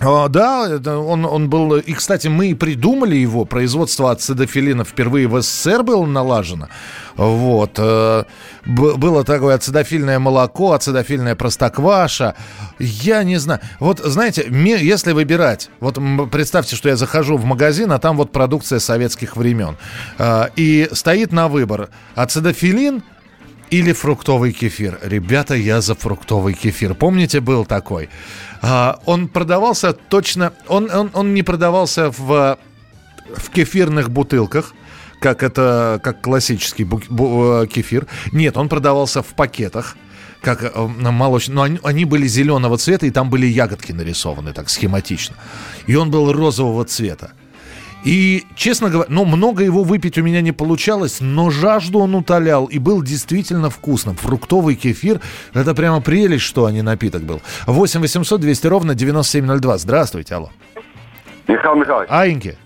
А, 0.00 0.28
да, 0.28 0.78
он, 0.98 1.24
он 1.24 1.48
был... 1.48 1.76
И, 1.76 1.94
кстати, 1.94 2.28
мы 2.28 2.54
придумали 2.54 3.16
его. 3.16 3.46
Производство 3.46 4.10
ацидофилина 4.10 4.84
впервые 4.84 5.26
в 5.26 5.40
СССР 5.40 5.82
было 5.82 6.04
налажено. 6.04 6.68
Вот. 7.16 7.78
Э, 7.78 8.24
было 8.66 9.24
такое 9.24 9.54
ацидофильное 9.54 10.18
молоко, 10.18 10.72
ацидофильная 10.72 11.34
простокваша. 11.34 12.34
Я 12.78 13.22
не 13.24 13.38
знаю. 13.38 13.60
Вот, 13.80 14.00
знаете, 14.00 14.46
если 14.50 15.12
выбирать... 15.12 15.70
Вот 15.80 15.98
представьте, 16.30 16.76
что 16.76 16.90
я 16.90 16.96
захожу 16.96 17.38
в 17.38 17.46
магазин, 17.46 17.90
а 17.92 17.98
там 17.98 18.18
вот 18.18 18.32
продукция 18.32 18.80
советских 18.80 19.36
времен. 19.36 19.78
Э, 20.18 20.48
и 20.56 20.90
стоит 20.92 21.32
на 21.32 21.48
выбор 21.48 21.88
ацидофилин 22.14 23.02
или 23.70 23.92
фруктовый 23.92 24.52
кефир. 24.52 24.98
Ребята, 25.02 25.54
я 25.54 25.80
за 25.80 25.94
фруктовый 25.94 26.54
кефир. 26.54 26.94
Помните, 26.94 27.40
был 27.40 27.64
такой? 27.64 28.08
А, 28.62 29.00
он 29.06 29.28
продавался 29.28 29.92
точно... 29.92 30.52
Он, 30.68 30.90
он, 30.90 31.10
он 31.12 31.34
не 31.34 31.42
продавался 31.42 32.10
в, 32.10 32.58
в 33.34 33.50
кефирных 33.50 34.10
бутылках, 34.10 34.74
как 35.20 35.42
это 35.42 36.00
как 36.02 36.22
классический 36.22 36.84
бу, 36.84 37.00
бу, 37.08 37.62
э, 37.62 37.66
кефир. 37.66 38.06
Нет, 38.32 38.56
он 38.56 38.68
продавался 38.68 39.22
в 39.22 39.34
пакетах 39.34 39.96
как 40.40 40.62
э, 40.62 40.86
молочный, 40.86 41.54
но 41.54 41.62
они, 41.62 41.80
они 41.82 42.04
были 42.04 42.28
зеленого 42.28 42.78
цвета, 42.78 43.06
и 43.06 43.10
там 43.10 43.30
были 43.30 43.46
ягодки 43.46 43.92
нарисованы 43.92 44.52
так 44.52 44.68
схематично. 44.68 45.36
И 45.86 45.96
он 45.96 46.10
был 46.10 46.32
розового 46.32 46.84
цвета. 46.84 47.32
И, 48.04 48.46
честно 48.54 48.88
говоря, 48.88 49.08
ну, 49.10 49.24
много 49.24 49.64
его 49.64 49.82
выпить 49.82 50.16
у 50.18 50.22
меня 50.22 50.40
не 50.40 50.52
получалось, 50.52 51.18
но 51.20 51.50
жажду 51.50 51.98
он 51.98 52.14
утолял 52.14 52.66
и 52.66 52.78
был 52.78 53.02
действительно 53.02 53.68
вкусным. 53.68 54.16
Фруктовый 54.16 54.76
кефир– 54.76 55.20
это 55.54 55.74
прямо 55.74 56.00
прелесть, 56.00 56.44
что, 56.44 56.66
а 56.66 56.72
не 56.72 56.82
напиток 56.82 57.22
был. 57.22 57.40
8 57.66 58.00
800 58.00 58.40
200 58.40 58.66
ровно 58.68 58.94
9702. 58.94 59.78
Здравствуйте, 59.78 60.34
алло. 60.36 60.50
Михаил 61.48 61.74
Михайлович. 61.76 62.08
Аиньки. 62.10 62.58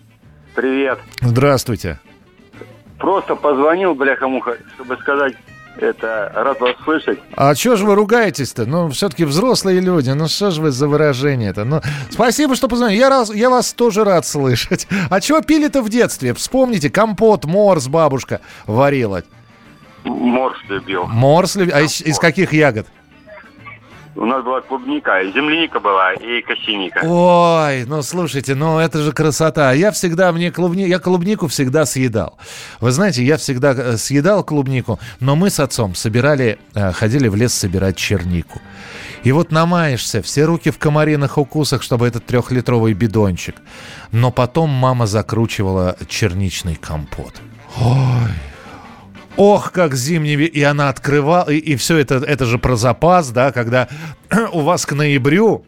Привет. 0.55 0.99
Здравствуйте. 1.21 1.99
Просто 2.99 3.35
позвонил, 3.35 3.95
бляха-муха, 3.95 4.59
чтобы 4.75 4.97
сказать 4.99 5.35
это 5.81 6.33
рад 6.35 6.61
вас 6.61 6.77
слышать. 6.85 7.19
А 7.37 7.55
что 7.55 7.77
же 7.77 7.85
вы 7.85 7.95
ругаетесь-то? 7.95 8.66
Ну, 8.66 8.88
все-таки 8.90 9.25
взрослые 9.25 9.81
люди. 9.81 10.11
Ну, 10.11 10.29
что 10.29 10.51
же 10.51 10.62
вы 10.62 10.71
за 10.71 10.88
выражение-то? 10.88 11.64
Ну, 11.64 11.81
спасибо, 12.11 12.55
что 12.55 12.69
позвонили. 12.69 12.99
Я, 13.01 13.09
раз, 13.09 13.35
я 13.35 13.51
вас 13.51 13.73
тоже 13.73 14.05
рад 14.05 14.27
слышать. 14.27 14.87
А 15.11 15.21
чего 15.21 15.40
пили-то 15.40 15.83
в 15.83 15.88
детстве? 15.88 16.35
Вспомните, 16.35 16.90
компот, 16.90 17.45
морс 17.45 17.88
бабушка 17.88 18.40
варила. 18.66 19.23
Морс 20.05 20.59
любил. 20.69 21.07
Морс 21.07 21.57
любил. 21.57 21.75
А 21.75 21.81
из, 21.83 22.01
из 22.01 22.19
каких 22.19 22.53
ягод? 22.53 22.87
У 24.16 24.25
нас 24.25 24.44
была 24.44 24.61
клубника, 24.61 25.23
земляника 25.25 25.79
была 25.79 26.14
и 26.14 26.42
косиника. 26.42 27.01
Ой, 27.05 27.85
ну 27.85 28.03
слушайте, 28.03 28.57
ну 28.57 28.79
это 28.79 28.99
же 28.99 29.12
красота. 29.12 29.73
Я 29.73 29.92
всегда, 29.92 30.33
мне 30.33 30.51
клубни... 30.51 30.83
я 30.83 30.99
клубнику 30.99 31.46
всегда 31.46 31.87
съедал. 31.87 32.37
Вы 32.81 32.90
знаете, 32.90 33.23
я 33.23 33.37
всегда 33.37 33.70
э, 33.70 33.96
съедал 33.96 34.42
клубнику, 34.42 34.99
но 35.20 35.37
мы 35.37 35.49
с 35.49 35.61
отцом 35.61 35.94
собирали, 35.94 36.59
э, 36.75 36.92
ходили 36.92 37.29
в 37.29 37.37
лес 37.37 37.55
собирать 37.55 37.96
чернику. 37.96 38.61
И 39.23 39.33
вот 39.33 39.53
намаешься, 39.53 40.23
все 40.23 40.44
руки 40.44 40.70
в 40.70 40.79
комариных 40.79 41.38
укусах, 41.38 41.83
чтобы 41.83 42.09
этот 42.09 42.27
трехлитровый 42.27 42.94
бидончик. 42.94 43.55
Но 44.11 44.33
потом 44.33 44.70
мама 44.70 45.07
закручивала 45.07 45.96
черничный 46.09 46.75
компот. 46.75 47.35
Ой, 47.79 48.50
Ох, 49.37 49.73
как 49.73 49.95
зимний... 49.95 50.35
И 50.35 50.62
она 50.62 50.88
открывала... 50.88 51.51
И, 51.51 51.57
и 51.57 51.77
все 51.77 51.99
это, 51.99 52.16
это 52.16 52.45
же 52.45 52.59
про 52.59 52.77
запас, 52.77 53.31
да, 53.31 53.53
когда 53.53 53.88
у 54.53 54.61
вас 54.61 54.87
к 54.87 54.93
ноябрю 54.93 55.64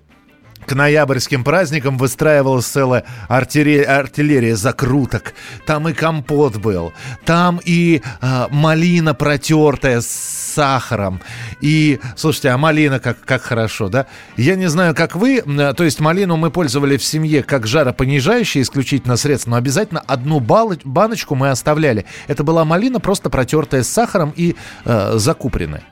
к 0.67 0.75
ноябрьским 0.75 1.45
праздникам 1.45 1.99
выстраивалась 1.99 2.67
целая 2.67 3.05
артиллерия, 3.29 3.85
артиллерия 3.85 4.57
закруток. 4.57 5.35
Там 5.67 5.89
и 5.89 5.93
компот 5.93 6.57
был, 6.57 6.93
там 7.25 7.61
и 7.65 8.03
э, 8.21 8.47
малина 8.51 9.15
протертая 9.15 10.01
с 10.01 10.07
сахаром. 10.53 11.21
И, 11.61 12.01
слушайте, 12.17 12.51
а 12.51 12.59
малина 12.59 13.01
как, 13.01 13.21
как 13.21 13.43
хорошо, 13.43 13.89
да? 13.89 14.07
Я 14.37 14.57
не 14.57 14.69
знаю, 14.69 14.95
как 14.95 15.17
вы, 15.17 15.43
то 15.43 15.85
есть 15.85 16.01
малину 16.01 16.37
мы 16.37 16.51
пользовали 16.51 16.97
в 16.97 17.05
семье 17.05 17.43
как 17.43 17.67
жаропонижающее 17.67 18.63
исключительно 18.63 19.17
средство, 19.17 19.51
но 19.51 19.57
обязательно 19.57 20.01
одну 20.01 20.41
баночку 20.41 21.35
мы 21.35 21.51
оставляли. 21.51 22.05
Это 22.29 22.45
была 22.45 22.65
малина 22.65 23.01
просто 23.01 23.31
протертая 23.31 23.83
с 23.83 23.89
сахаром 23.89 24.33
и 24.37 24.57
э, 24.85 25.13
закупоренная. 25.17 25.85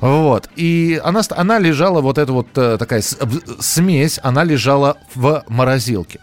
Вот. 0.00 0.48
И 0.56 1.00
она, 1.02 1.22
она 1.30 1.58
лежала, 1.58 2.00
вот 2.00 2.18
эта 2.18 2.32
вот 2.32 2.48
э, 2.56 2.76
такая 2.78 3.02
смесь, 3.02 4.20
она 4.22 4.44
лежала 4.44 4.96
в 5.14 5.44
морозилке. 5.48 6.20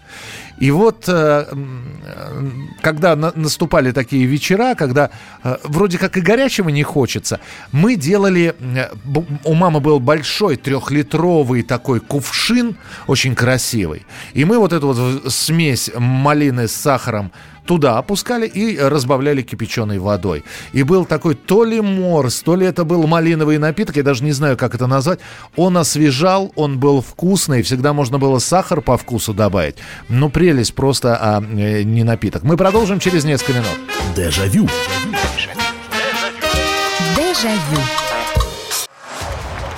И 0.58 0.72
вот, 0.72 1.04
э, 1.08 1.46
когда 2.82 3.16
наступали 3.16 3.92
такие 3.92 4.26
вечера, 4.26 4.76
когда 4.76 5.10
э, 5.44 5.58
вроде 5.64 5.98
как 5.98 6.16
и 6.16 6.22
горячего 6.22 6.70
не 6.70 6.84
хочется, 6.84 7.40
мы 7.72 7.96
делали... 7.96 8.56
У 9.44 9.54
мамы 9.54 9.82
был 9.82 10.00
большой 10.00 10.56
трехлитровый 10.56 11.64
такой 11.64 12.00
кувшин, 12.00 12.78
очень 13.08 13.36
красивый. 13.36 14.06
И 14.34 14.46
мы 14.46 14.58
вот 14.58 14.72
эту 14.72 14.94
вот 14.94 15.34
смесь 15.34 15.92
малины 15.98 16.68
с 16.68 16.74
сахаром 16.74 17.32
туда 17.66 17.98
опускали 17.98 18.48
и 18.48 18.78
разбавляли 18.78 19.42
кипяченой 19.42 20.00
водой. 20.00 20.44
И 20.74 20.84
был 20.84 21.06
такой 21.06 21.36
то 21.36 21.64
ли 21.64 21.82
морс, 21.82 22.42
то 22.42 22.56
ли 22.56 22.66
это 22.66 22.84
был 22.84 23.08
малиновый 23.08 23.58
напиток, 23.58 23.98
я 23.98 24.04
даже 24.04 24.24
не 24.24 24.32
знаю, 24.32 24.58
как 24.58 24.76
это 24.76 24.88
назвать. 24.88 25.20
Он 25.56 25.78
освежал, 25.78 26.52
он 26.56 26.80
был 26.80 27.02
вкусный, 27.02 27.62
всегда 27.64 27.94
можно 27.94 28.18
было 28.18 28.40
сахар 28.40 28.82
по 28.82 28.98
вкусу 28.98 29.34
добавить. 29.34 29.76
Ну, 30.10 30.30
прелесть 30.30 30.74
просто, 30.74 31.18
а 31.20 31.42
э, 31.42 31.84
не 31.84 32.04
напиток. 32.04 32.44
Мы 32.44 32.58
продолжим 32.58 33.00
через 33.00 33.26
несколько 33.26 33.54
минут. 33.54 33.78
Дежавю. 34.16 34.68
Дежавю. 37.16 37.82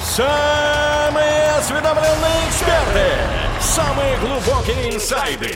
Самые 0.04 1.52
осведомленные 1.60 2.48
эксперты. 2.50 3.38
Самые 3.62 4.18
глубокие 4.18 4.96
инсайды. 4.96 5.56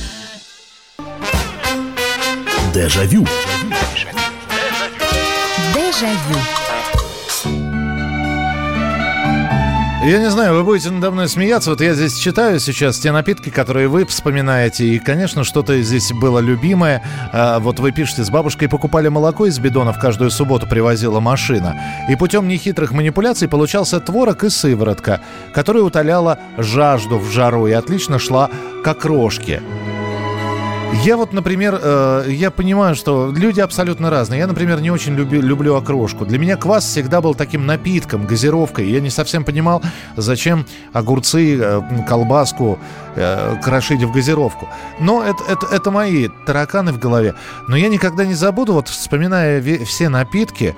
Дежавю. 2.73 3.25
Дежавю. 5.75 6.39
Я 10.05 10.19
не 10.19 10.31
знаю, 10.31 10.55
вы 10.55 10.63
будете 10.63 10.89
надо 10.89 11.11
мной 11.11 11.27
смеяться. 11.27 11.69
Вот 11.69 11.81
я 11.81 11.93
здесь 11.93 12.17
читаю 12.17 12.61
сейчас 12.61 12.97
те 12.97 13.11
напитки, 13.11 13.49
которые 13.49 13.89
вы 13.89 14.05
вспоминаете. 14.05 14.85
И, 14.85 14.99
конечно, 14.99 15.43
что-то 15.43 15.79
здесь 15.81 16.13
было 16.13 16.39
любимое. 16.39 17.03
А, 17.33 17.59
вот 17.59 17.79
вы 17.79 17.91
пишете, 17.91 18.23
с 18.23 18.29
бабушкой 18.29 18.69
покупали 18.69 19.09
молоко 19.09 19.47
из 19.47 19.59
бидонов, 19.59 19.99
каждую 19.99 20.31
субботу 20.31 20.65
привозила 20.65 21.19
машина. 21.19 21.75
И 22.09 22.15
путем 22.15 22.47
нехитрых 22.47 22.93
манипуляций 22.93 23.49
получался 23.49 23.99
творог 23.99 24.45
и 24.45 24.49
сыворотка, 24.49 25.19
которая 25.53 25.83
утоляла 25.83 26.39
жажду 26.57 27.19
в 27.19 27.29
жару 27.29 27.67
и 27.67 27.73
отлично 27.73 28.17
шла 28.17 28.49
к 28.81 28.87
окрошке. 28.87 29.61
Я 30.93 31.17
вот, 31.17 31.33
например, 31.33 31.79
э, 31.81 32.25
я 32.29 32.51
понимаю, 32.51 32.95
что 32.95 33.31
люди 33.35 33.59
абсолютно 33.59 34.09
разные. 34.09 34.39
Я, 34.39 34.47
например, 34.47 34.81
не 34.81 34.91
очень 34.91 35.15
люби, 35.15 35.41
люблю 35.41 35.75
окрошку. 35.75 36.25
Для 36.25 36.37
меня 36.37 36.57
квас 36.57 36.85
всегда 36.85 37.21
был 37.21 37.33
таким 37.33 37.65
напитком, 37.65 38.27
газировкой. 38.27 38.87
Я 38.87 38.99
не 38.99 39.09
совсем 39.09 39.43
понимал, 39.43 39.81
зачем 40.15 40.65
огурцы, 40.93 41.57
э, 41.59 41.81
колбаску 42.07 42.77
э, 43.15 43.55
крошить 43.63 44.03
в 44.03 44.11
газировку. 44.11 44.69
Но 44.99 45.23
это, 45.23 45.43
это, 45.47 45.65
это 45.71 45.91
мои 45.91 46.27
тараканы 46.45 46.91
в 46.91 46.99
голове. 46.99 47.33
Но 47.67 47.75
я 47.75 47.89
никогда 47.89 48.25
не 48.25 48.35
забуду, 48.35 48.73
вот 48.73 48.87
вспоминая 48.87 49.61
все 49.85 50.09
напитки, 50.09 50.75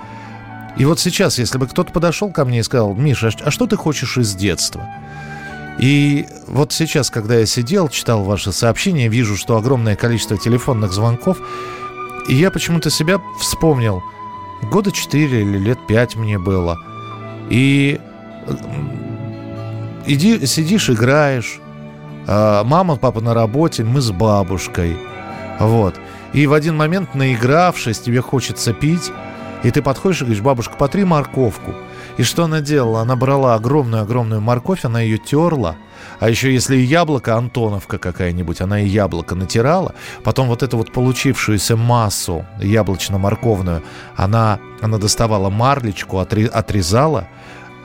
и 0.77 0.85
вот 0.85 0.99
сейчас, 0.99 1.37
если 1.37 1.57
бы 1.57 1.67
кто-то 1.67 1.91
подошел 1.91 2.31
ко 2.31 2.45
мне 2.45 2.59
и 2.59 2.63
сказал, 2.63 2.95
Миша, 2.95 3.29
а 3.43 3.51
что 3.51 3.67
ты 3.67 3.75
хочешь 3.75 4.17
из 4.17 4.33
детства? 4.33 4.87
И 5.79 6.27
вот 6.47 6.71
сейчас, 6.71 7.09
когда 7.09 7.35
я 7.35 7.45
сидел, 7.45 7.89
читал 7.89 8.23
ваши 8.23 8.51
сообщения, 8.51 9.07
вижу, 9.07 9.35
что 9.35 9.57
огромное 9.57 9.95
количество 9.95 10.37
телефонных 10.37 10.93
звонков, 10.93 11.39
и 12.27 12.35
я 12.35 12.51
почему-то 12.51 12.89
себя 12.89 13.19
вспомнил. 13.39 14.03
Года 14.71 14.91
четыре 14.91 15.41
или 15.41 15.57
лет 15.57 15.79
пять 15.87 16.15
мне 16.15 16.39
было. 16.39 16.77
И 17.49 17.99
иди, 20.05 20.45
сидишь, 20.45 20.89
играешь. 20.89 21.59
А 22.27 22.63
мама, 22.63 22.95
папа 22.95 23.19
на 23.19 23.33
работе, 23.33 23.83
мы 23.83 23.99
с 23.99 24.11
бабушкой. 24.11 24.97
Вот. 25.59 25.95
И 26.33 26.47
в 26.47 26.53
один 26.53 26.77
момент, 26.77 27.13
наигравшись, 27.15 27.99
тебе 27.99 28.21
хочется 28.21 28.73
пить, 28.73 29.11
и 29.63 29.71
ты 29.71 29.81
подходишь 29.81 30.21
и 30.21 30.25
говоришь, 30.25 30.41
бабушка, 30.41 30.75
потри 30.77 31.03
морковку. 31.03 31.73
И 32.17 32.23
что 32.23 32.43
она 32.43 32.61
делала? 32.61 33.01
Она 33.01 33.15
брала 33.15 33.55
огромную-огромную 33.55 34.39
морковь, 34.39 34.85
она 34.85 35.01
ее 35.01 35.17
терла. 35.17 35.75
А 36.19 36.29
еще 36.29 36.53
если 36.53 36.75
яблоко, 36.75 37.35
Антоновка 37.35 37.97
какая-нибудь, 37.97 38.61
она 38.61 38.81
и 38.81 38.87
яблоко 38.87 39.35
натирала. 39.35 39.95
Потом 40.23 40.47
вот 40.47 40.61
эту 40.61 40.77
вот 40.77 40.91
получившуюся 40.91 41.75
массу 41.75 42.45
яблочно-морковную, 42.59 43.83
она, 44.15 44.59
она 44.81 44.97
доставала 44.99 45.49
марлечку, 45.49 46.19
отрезала, 46.19 47.27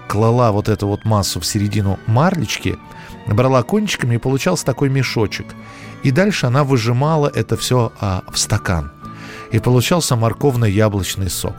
клала 0.08 0.52
вот 0.52 0.68
эту 0.68 0.88
вот 0.88 1.04
массу 1.04 1.40
в 1.40 1.46
середину 1.46 1.98
марлечки, 2.06 2.78
брала 3.26 3.62
кончиками 3.62 4.16
и 4.16 4.18
получался 4.18 4.66
такой 4.66 4.90
мешочек. 4.90 5.46
И 6.02 6.10
дальше 6.10 6.46
она 6.46 6.64
выжимала 6.64 7.30
это 7.34 7.56
все 7.56 7.92
а, 8.00 8.22
в 8.30 8.38
стакан. 8.38 8.92
И 9.52 9.58
получался 9.58 10.14
морковно-яблочный 10.14 11.30
сок. 11.30 11.54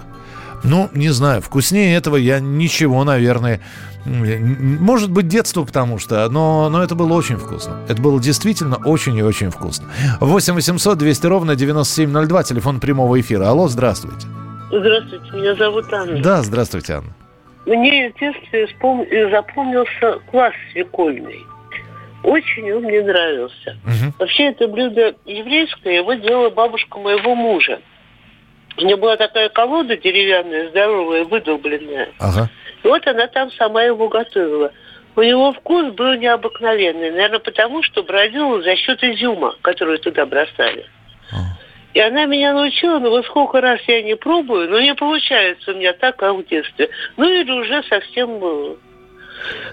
Ну, 0.64 0.89
не 0.93 1.10
знаю, 1.10 1.41
вкуснее 1.41 1.95
этого 1.95 2.16
я 2.16 2.39
ничего, 2.39 3.03
наверное. 3.03 3.62
Может 4.05 5.12
быть, 5.12 5.28
детство, 5.28 5.64
потому 5.64 5.99
что, 5.99 6.28
но, 6.30 6.70
но 6.70 6.84
это 6.84 6.95
было 6.95 7.14
очень 7.14 7.38
вкусно. 7.38 7.78
Это 7.88 8.01
было 8.01 8.20
действительно 8.20 8.78
очень 8.78 9.16
и 9.18 9.22
очень 9.22 9.51
вкусно. 9.51 9.89
8 10.20 10.53
800 10.53 10.97
200 10.97 11.28
ровно 11.28 11.55
9702, 11.55 12.43
телефон 12.43 12.80
прямого 12.80 13.20
эфира. 13.20 13.49
Алло, 13.49 13.68
здравствуйте. 13.68 14.28
Здравствуйте, 14.72 15.26
меня 15.34 15.55
зовут 15.55 15.91
Анна. 15.91 16.22
Да, 16.22 16.41
здравствуйте, 16.43 16.93
Анна. 16.93 17.14
Мне 17.66 18.12
в 18.12 18.20
детстве 18.20 18.68
вспом... 18.68 19.05
запомнился 19.32 20.20
квас 20.30 20.53
свекольный. 20.72 21.45
Очень 22.24 22.72
он 22.74 22.84
мне 22.84 23.01
нравился. 23.01 23.78
Угу. 23.86 24.14
Вообще 24.20 24.49
это 24.49 24.68
блюдо 24.68 25.16
еврейское, 25.26 25.97
его 25.97 26.14
делала 26.14 26.49
бабушка 26.49 26.99
моего 26.99 27.36
мужа. 27.36 27.80
У 28.82 28.86
нее 28.86 28.95
была 28.95 29.17
такая 29.17 29.49
колода 29.49 29.97
деревянная, 29.97 30.69
здоровая, 30.69 31.25
выдолбленная. 31.25 32.09
Ага. 32.19 32.49
И 32.84 32.88
вот 32.88 33.05
она 33.07 33.27
там 33.27 33.51
сама 33.51 33.84
его 33.84 34.07
готовила. 34.07 34.71
У 35.15 35.21
него 35.21 35.51
вкус 35.51 35.93
был 35.93 36.13
необыкновенный. 36.15 37.11
Наверное, 37.11 37.39
потому 37.39 37.84
что 37.84 38.03
бродил 38.03 38.61
за 38.61 38.75
счет 38.77 39.03
изюма, 39.03 39.55
который 39.61 39.97
туда 39.97 40.25
бросали. 40.25 40.86
И 41.93 41.99
она 41.99 42.25
меня 42.25 42.53
научила, 42.53 42.99
но 42.99 43.09
вот 43.09 43.25
сколько 43.25 43.59
раз 43.59 43.80
я 43.88 44.03
не 44.03 44.15
пробую, 44.15 44.69
но 44.69 44.80
не 44.80 44.93
получается 44.93 45.71
у 45.71 45.75
меня 45.75 45.91
так, 45.93 46.17
как 46.17 46.36
в 46.36 46.45
детстве. 46.45 46.89
Ну 47.17 47.27
или 47.27 47.51
уже 47.51 47.84
совсем 47.84 48.39
э, 48.41 48.75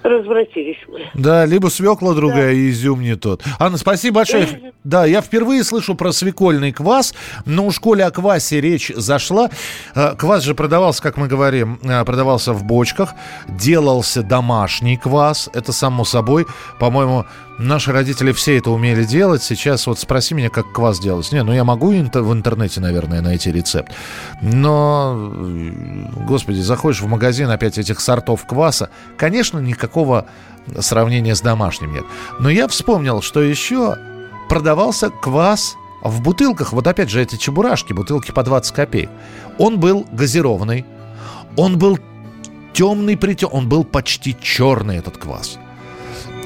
развратились 0.02 0.78
мы. 0.88 1.00
Да, 1.14 1.44
либо 1.44 1.68
свекла 1.68 2.14
другая, 2.14 2.52
да. 2.52 2.70
изюм 2.70 3.00
не 3.00 3.16
тот. 3.16 3.42
Анна, 3.58 3.76
спасибо 3.76 4.16
большое. 4.16 4.72
Да, 4.84 5.04
я 5.04 5.20
впервые 5.20 5.64
слышу 5.64 5.94
про 5.94 6.12
свекольный 6.12 6.72
квас, 6.72 7.14
но 7.44 7.66
у 7.66 7.70
школе 7.70 8.04
о 8.04 8.10
квасе 8.10 8.60
речь 8.60 8.92
зашла. 8.94 9.50
Э, 9.94 10.14
квас 10.16 10.44
же 10.44 10.54
продавался, 10.54 11.02
как 11.02 11.16
мы 11.16 11.28
говорим, 11.28 11.78
э, 11.82 12.04
продавался 12.04 12.52
в 12.52 12.64
бочках, 12.64 13.14
делался 13.48 14.22
домашний 14.22 14.96
квас, 14.96 15.50
это 15.52 15.72
само 15.72 16.04
собой, 16.04 16.46
по-моему, 16.78 17.26
Наши 17.58 17.90
родители 17.90 18.32
все 18.32 18.58
это 18.58 18.70
умели 18.70 19.04
делать. 19.04 19.42
Сейчас 19.42 19.86
вот 19.86 19.98
спроси 19.98 20.34
меня, 20.34 20.50
как 20.50 20.72
квас 20.72 20.98
делать. 20.98 21.32
Не, 21.32 21.42
ну 21.42 21.52
я 21.52 21.64
могу 21.64 21.88
в 21.88 22.32
интернете, 22.32 22.80
наверное, 22.80 23.22
найти 23.22 23.50
рецепт. 23.50 23.92
Но, 24.42 25.32
господи, 26.26 26.60
заходишь 26.60 27.00
в 27.00 27.06
магазин 27.06 27.48
опять 27.48 27.78
этих 27.78 28.00
сортов 28.00 28.46
кваса. 28.46 28.90
Конечно, 29.16 29.58
никакого 29.58 30.26
сравнения 30.80 31.34
с 31.34 31.40
домашним 31.40 31.94
нет. 31.94 32.04
Но 32.38 32.50
я 32.50 32.68
вспомнил, 32.68 33.22
что 33.22 33.42
еще 33.42 33.96
продавался 34.48 35.08
квас 35.08 35.76
в 36.02 36.20
бутылках. 36.20 36.72
Вот 36.72 36.86
опять 36.86 37.08
же 37.08 37.22
эти 37.22 37.36
чебурашки, 37.36 37.94
бутылки 37.94 38.32
по 38.32 38.42
20 38.42 38.74
копеек. 38.74 39.10
Он 39.58 39.80
был 39.80 40.06
газированный. 40.12 40.84
Он 41.56 41.78
был 41.78 41.98
темный 42.74 43.16
притем. 43.16 43.48
Он 43.52 43.66
был 43.66 43.82
почти 43.82 44.36
черный, 44.38 44.98
этот 44.98 45.16
квас. 45.16 45.58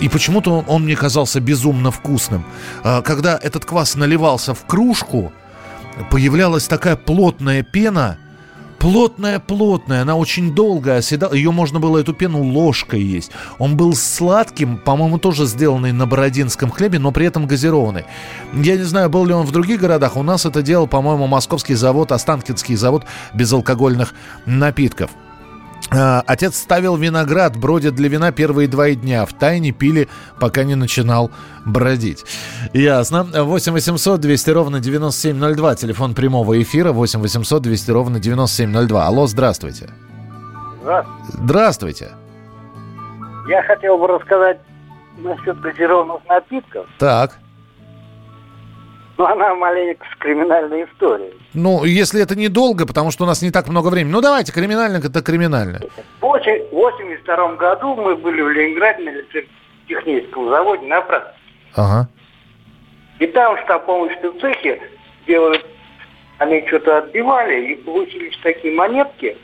И 0.00 0.08
почему-то 0.08 0.64
он, 0.66 0.84
мне 0.84 0.96
казался 0.96 1.40
безумно 1.40 1.90
вкусным. 1.90 2.44
А, 2.82 3.02
когда 3.02 3.38
этот 3.40 3.64
квас 3.64 3.94
наливался 3.94 4.54
в 4.54 4.64
кружку, 4.64 5.32
появлялась 6.10 6.66
такая 6.66 6.96
плотная 6.96 7.62
пена, 7.62 8.16
плотная-плотная, 8.78 10.02
она 10.02 10.16
очень 10.16 10.54
долгая 10.54 10.98
оседала. 10.98 11.34
Ее 11.34 11.52
можно 11.52 11.78
было 11.80 11.98
эту 11.98 12.14
пену 12.14 12.42
ложкой 12.42 13.02
есть. 13.02 13.30
Он 13.58 13.76
был 13.76 13.94
сладким, 13.94 14.78
по-моему, 14.78 15.18
тоже 15.18 15.44
сделанный 15.44 15.92
на 15.92 16.06
бородинском 16.06 16.70
хлебе, 16.70 16.98
но 16.98 17.12
при 17.12 17.26
этом 17.26 17.46
газированный. 17.46 18.06
Я 18.54 18.76
не 18.76 18.84
знаю, 18.84 19.10
был 19.10 19.26
ли 19.26 19.34
он 19.34 19.44
в 19.44 19.52
других 19.52 19.80
городах. 19.80 20.16
У 20.16 20.22
нас 20.22 20.46
это 20.46 20.62
делал, 20.62 20.86
по-моему, 20.86 21.26
московский 21.26 21.74
завод, 21.74 22.10
Останкинский 22.10 22.74
завод 22.74 23.04
безалкогольных 23.34 24.14
напитков. 24.46 25.10
А, 25.92 26.22
отец 26.26 26.56
ставил 26.56 26.96
виноград, 26.96 27.56
бродят 27.56 27.94
для 27.94 28.08
вина 28.08 28.32
первые 28.32 28.68
два 28.68 28.90
дня. 28.90 29.26
В 29.26 29.32
тайне 29.32 29.72
пили, 29.72 30.08
пока 30.38 30.64
не 30.64 30.74
начинал 30.76 31.30
бродить. 31.66 32.24
Ясно. 32.72 33.24
8 33.24 33.72
800 33.72 34.20
200 34.20 34.50
ровно 34.50 34.80
9702. 34.80 35.74
Телефон 35.74 36.14
прямого 36.14 36.60
эфира 36.62 36.92
8 36.92 37.20
800 37.20 37.62
200 37.62 37.90
ровно 37.90 38.20
9702. 38.20 39.06
Алло, 39.06 39.26
здравствуйте. 39.26 39.90
Здравствуйте. 40.82 41.38
Здравствуйте. 41.42 42.10
Я 43.48 43.62
хотел 43.62 43.98
бы 43.98 44.06
рассказать 44.06 44.60
насчет 45.18 45.60
газированных 45.60 46.20
напитков. 46.28 46.86
Так. 46.98 47.38
Но 49.20 49.26
она 49.26 49.54
маленько 49.54 50.06
с 50.14 50.18
криминальной 50.18 50.86
историей. 50.86 51.34
Ну, 51.52 51.84
если 51.84 52.22
это 52.22 52.34
недолго, 52.38 52.86
потому 52.86 53.10
что 53.10 53.24
у 53.24 53.26
нас 53.26 53.42
не 53.42 53.50
так 53.50 53.68
много 53.68 53.88
времени. 53.88 54.12
Ну, 54.12 54.22
давайте, 54.22 54.50
криминально 54.50 54.96
это 54.96 55.20
криминально. 55.20 55.80
В 56.22 56.24
1982 56.24 57.56
году 57.56 57.96
мы 57.96 58.16
были 58.16 58.40
в 58.40 58.48
Ленинграде 58.48 59.10
на 59.10 59.42
техническом 59.86 60.48
заводе 60.48 60.86
на 60.86 61.02
практике. 61.02 61.36
Ага. 61.74 62.08
И 63.18 63.26
там 63.26 63.56
в 63.56 63.60
штаб-помощном 63.60 64.40
цехе 64.40 64.80
делают, 65.26 65.66
они 66.38 66.66
что-то 66.66 66.96
отбивали, 66.96 67.72
и 67.72 67.76
получились 67.76 68.38
такие 68.42 68.74
монетки, 68.74 69.36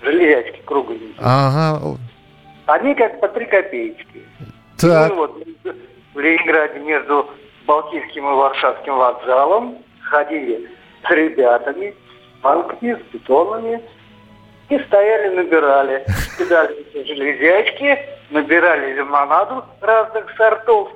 железячки 0.00 0.62
кругленькие. 0.64 1.12
Ага. 1.18 1.98
Они 2.64 2.94
как 2.94 3.20
по 3.20 3.28
три 3.28 3.44
копеечки. 3.44 4.22
Так. 4.78 5.10
И 5.10 5.12
мы 5.12 5.16
вот 5.16 5.44
в 6.14 6.18
Ленинграде 6.18 6.78
между 6.78 7.28
Балтийским 7.70 8.28
и 8.28 8.34
Варшавским 8.34 8.96
вокзалом 8.96 9.78
ходили 10.02 10.68
с 11.06 11.10
ребятами, 11.12 11.94
с 11.94 12.42
банками, 12.42 12.94
с 12.94 13.12
бетонами, 13.12 13.80
и 14.70 14.78
стояли, 14.80 15.36
набирали. 15.36 16.04
Кидали 16.38 16.84
железячки, 16.92 17.96
набирали 18.30 18.94
лимонаду 18.94 19.64
разных 19.80 20.34
сортов. 20.36 20.90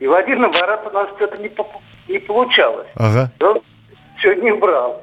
И 0.00 0.08
в 0.08 0.12
один 0.12 0.44
оборот 0.44 0.80
у 0.86 0.90
нас 0.90 1.08
что-то 1.14 1.36
не, 1.36 1.50
по- 1.50 1.64
не 2.08 2.18
получалось. 2.18 2.88
Ага. 2.96 3.30
И 3.38 3.44
он 3.44 3.60
все 4.18 4.34
не 4.34 4.50
брал. 4.50 5.00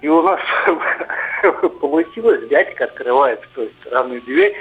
И 0.00 0.08
у 0.08 0.22
нас 0.22 0.40
получилось, 1.82 2.48
дядька 2.48 2.84
открывает 2.84 3.42
с 3.42 3.54
той 3.54 3.70
стороны 3.82 4.22
дверь, 4.22 4.56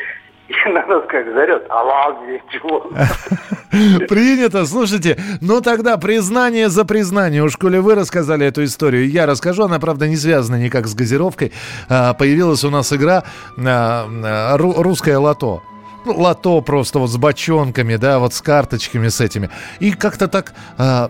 и 0.49 0.69
на 0.69 0.85
нас 0.85 1.05
как 1.07 1.33
зарет, 1.33 1.65
аллах, 1.69 2.17
чего? 2.51 2.85
Принято, 4.09 4.65
слушайте, 4.65 5.17
ну 5.41 5.61
тогда 5.61 5.97
признание 5.97 6.69
за 6.69 6.86
признание. 6.86 7.43
Уж 7.43 7.57
коли 7.57 7.78
вы 7.78 7.95
рассказали 7.95 8.45
эту 8.45 8.63
историю, 8.63 9.09
я 9.09 9.26
расскажу. 9.26 9.63
Она, 9.63 9.80
правда, 9.80 10.07
не 10.07 10.17
связана 10.17 10.55
никак 10.55 10.88
с 10.88 10.93
газировкой. 10.93 11.51
А, 11.89 12.13
Появилась 12.13 12.63
у 12.63 12.69
нас 12.69 12.91
игра 12.93 13.23
а, 13.57 14.07
а, 14.07 14.57
ру- 14.57 14.82
«Русское 14.82 15.17
лото». 15.17 15.61
Ну, 16.05 16.13
лото 16.19 16.61
просто 16.61 16.99
вот 16.99 17.09
с 17.09 17.17
бочонками, 17.17 17.95
да, 17.95 18.19
вот 18.19 18.34
с 18.34 18.41
карточками 18.41 19.07
с 19.07 19.19
этими. 19.21 19.49
И 19.80 19.91
как-то 19.91 20.28
так... 20.28 20.53
а, 20.78 21.09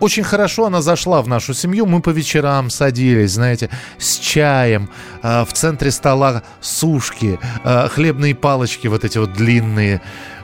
очень 0.00 0.22
хорошо 0.22 0.64
она 0.64 0.80
зашла 0.80 1.20
в 1.20 1.28
нашу 1.28 1.52
семью. 1.52 1.84
Мы 1.84 2.00
по 2.00 2.08
вечерам 2.08 2.70
садились, 2.70 3.32
знаете, 3.32 3.68
с 3.98 4.16
чаем. 4.16 4.88
а, 5.22 5.44
в 5.44 5.52
центре 5.52 5.90
стола 5.90 6.42
сушки, 6.62 7.38
а, 7.64 7.88
хлебные 7.88 8.34
палочки 8.34 8.86
вот 8.86 9.04
эти 9.04 9.18
вот 9.18 9.34
длинные. 9.34 10.00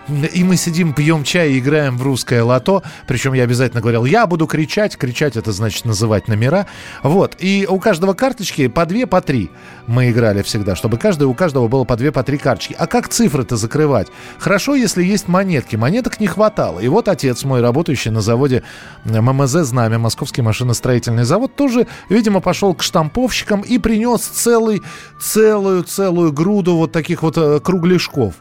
И 0.09 0.45
мы 0.45 0.57
сидим, 0.57 0.93
пьем 0.93 1.25
чай 1.25 1.53
и 1.53 1.59
играем 1.59 1.99
в 1.99 2.03
русское 2.03 2.43
лото. 2.43 2.83
Причем 3.09 3.33
я 3.33 3.43
обязательно 3.43 3.81
говорил, 3.81 4.05
я 4.05 4.27
буду 4.27 4.47
кричать. 4.47 4.97
Кричать 4.97 5.37
это 5.37 5.51
значит 5.51 5.85
называть 5.85 6.29
номера. 6.29 6.67
Вот. 7.03 7.37
И 7.39 7.67
у 7.69 7.81
каждого 7.81 8.15
карточки 8.15 8.69
по 8.69 8.87
две, 8.87 9.07
по 9.07 9.21
три 9.21 9.51
мы 9.87 10.11
играли 10.11 10.43
всегда, 10.43 10.77
чтобы 10.77 10.97
каждый, 10.97 11.25
у 11.25 11.35
каждого 11.35 11.67
было 11.67 11.85
по 11.85 11.97
две, 11.97 12.13
по 12.13 12.23
три 12.23 12.39
карточки. 12.39 12.77
А 12.79 12.87
как 12.87 13.09
цифры-то 13.09 13.57
закрывать? 13.57 14.09
Хорошо, 14.39 14.77
если 14.77 15.03
есть 15.03 15.27
монетки. 15.27 15.75
Монеток 15.75 16.21
не 16.21 16.29
хватало. 16.29 16.79
И 16.79 16.89
вот 16.89 17.09
отец 17.09 17.43
мой, 17.45 17.61
работающий 17.61 18.13
на 18.13 18.21
заводе 18.21 18.63
ММЗ 19.05 19.51
«Знамя», 19.67 19.99
Московский 19.99 20.43
машиностроительный 20.43 21.25
завод, 21.25 21.57
тоже, 21.57 21.89
видимо, 22.09 22.41
пошел 22.41 22.75
к 22.75 22.83
штамповщикам 22.83 23.63
и 23.63 23.79
принес 23.79 24.21
целый, 24.21 24.83
целую-целую 25.21 26.33
груду 26.33 26.77
вот 26.77 26.93
таких 26.93 27.23
вот 27.23 27.37
э, 27.37 27.61
кругляшков. 27.61 28.35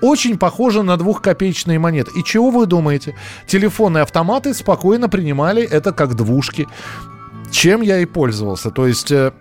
Очень 0.00 0.38
похоже 0.38 0.82
на 0.82 0.96
двухкопеечные 0.96 1.78
монеты. 1.78 2.10
И 2.16 2.24
чего 2.24 2.50
вы 2.50 2.66
думаете? 2.66 3.14
Телефонные 3.46 4.02
автоматы 4.02 4.54
спокойно 4.54 5.08
принимали 5.08 5.62
это 5.62 5.92
как 5.92 6.14
двушки. 6.14 6.66
Чем 7.50 7.82
я 7.82 7.98
и 7.98 8.06
пользовался. 8.06 8.70
То 8.70 8.86
есть... 8.86 9.10
э, 9.10 9.32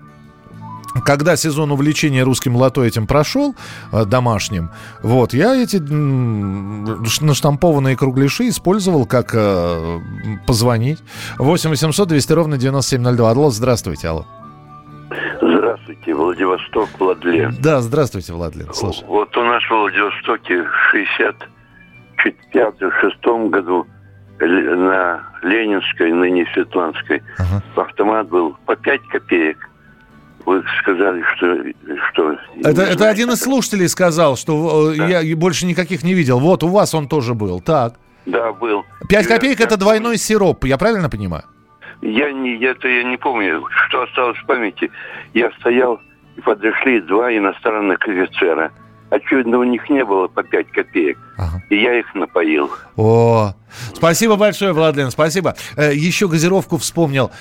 когда 1.06 1.36
сезон 1.36 1.72
увлечения 1.72 2.24
русским 2.24 2.56
лото 2.56 2.84
этим 2.84 3.06
прошел, 3.06 3.54
э, 3.92 4.06
домашним, 4.06 4.72
вот, 5.04 5.34
я 5.34 5.56
эти 5.56 5.78
наштампованные 5.78 7.96
кругляши 7.96 8.50
использовал 8.50 9.06
как 9.06 9.30
э, 9.34 10.00
позвонить. 10.48 10.98
8 11.38 11.70
800 11.70 12.08
200 12.08 12.34
ровно 12.34 12.58
9702. 12.58 13.30
Алло, 13.30 13.52
здравствуйте, 13.52 14.08
алло. 14.08 14.26
Здравствуйте, 15.90 16.14
Владивосток, 16.14 16.90
Владлен. 17.00 17.56
Да, 17.60 17.82
здравствуйте, 17.82 18.34
Владлен, 18.34 18.68
слушай. 18.74 19.04
Вот 19.08 19.36
у 19.36 19.44
нас 19.44 19.64
в 19.64 19.72
Владивостоке 19.72 20.64
в 20.64 20.96
65-6 22.16 23.50
году 23.50 23.88
на 24.40 25.24
Ленинской, 25.42 26.12
ныне 26.12 26.46
Светланской, 26.54 27.24
автомат 27.76 28.30
был 28.30 28.56
по 28.68 28.76
5 28.76 29.02
копеек. 29.08 29.68
Вы 30.46 30.64
сказали, 30.82 31.24
что... 31.36 31.56
что 32.12 32.36
Это, 32.64 32.84
это 32.84 33.10
один 33.10 33.32
из 33.32 33.40
слушателей 33.42 33.90
сказал, 33.90 34.38
что 34.38 34.92
э, 34.92 35.24
я 35.24 35.36
больше 35.36 35.66
никаких 35.66 36.04
не 36.04 36.14
видел. 36.14 36.40
Вот, 36.40 36.64
у 36.64 36.68
вас 36.68 36.94
он 36.94 37.08
тоже 37.08 37.34
был. 37.34 37.62
Так. 37.62 37.96
Да, 38.28 38.54
был. 38.54 38.86
5 39.10 39.28
копеек 39.28 39.60
это 39.60 39.76
двойной 39.76 40.18
сироп, 40.18 40.66
я 40.66 40.78
правильно 40.78 41.10
понимаю? 41.10 41.46
Я 42.02 42.32
не, 42.32 42.58
это 42.64 42.88
я 42.88 43.04
не 43.04 43.18
помню, 43.18 43.66
что 43.88 44.04
осталось 44.04 44.38
в 44.38 44.46
памяти. 44.46 44.92
Я 45.34 45.52
стоял, 45.60 46.02
и 46.36 46.42
подошли 46.42 47.02
два 47.02 47.36
иностранных 47.36 48.00
офицера. 48.08 48.72
Очевидно, 49.10 49.58
у 49.58 49.64
них 49.64 49.90
не 49.90 50.06
было 50.06 50.28
по 50.28 50.44
5 50.44 50.72
копеек. 50.72 51.18
И 51.70 51.82
я 51.82 51.98
их 52.00 52.14
напоил. 52.14 52.70
О, 52.96 53.54
спасибо 53.96 54.36
большое, 54.36 54.74
Владлен, 54.74 55.10
спасибо. 55.10 55.56
Э, 55.76 55.92
Еще 55.94 56.28
газировку 56.28 56.78
вспомнил. 56.78 57.32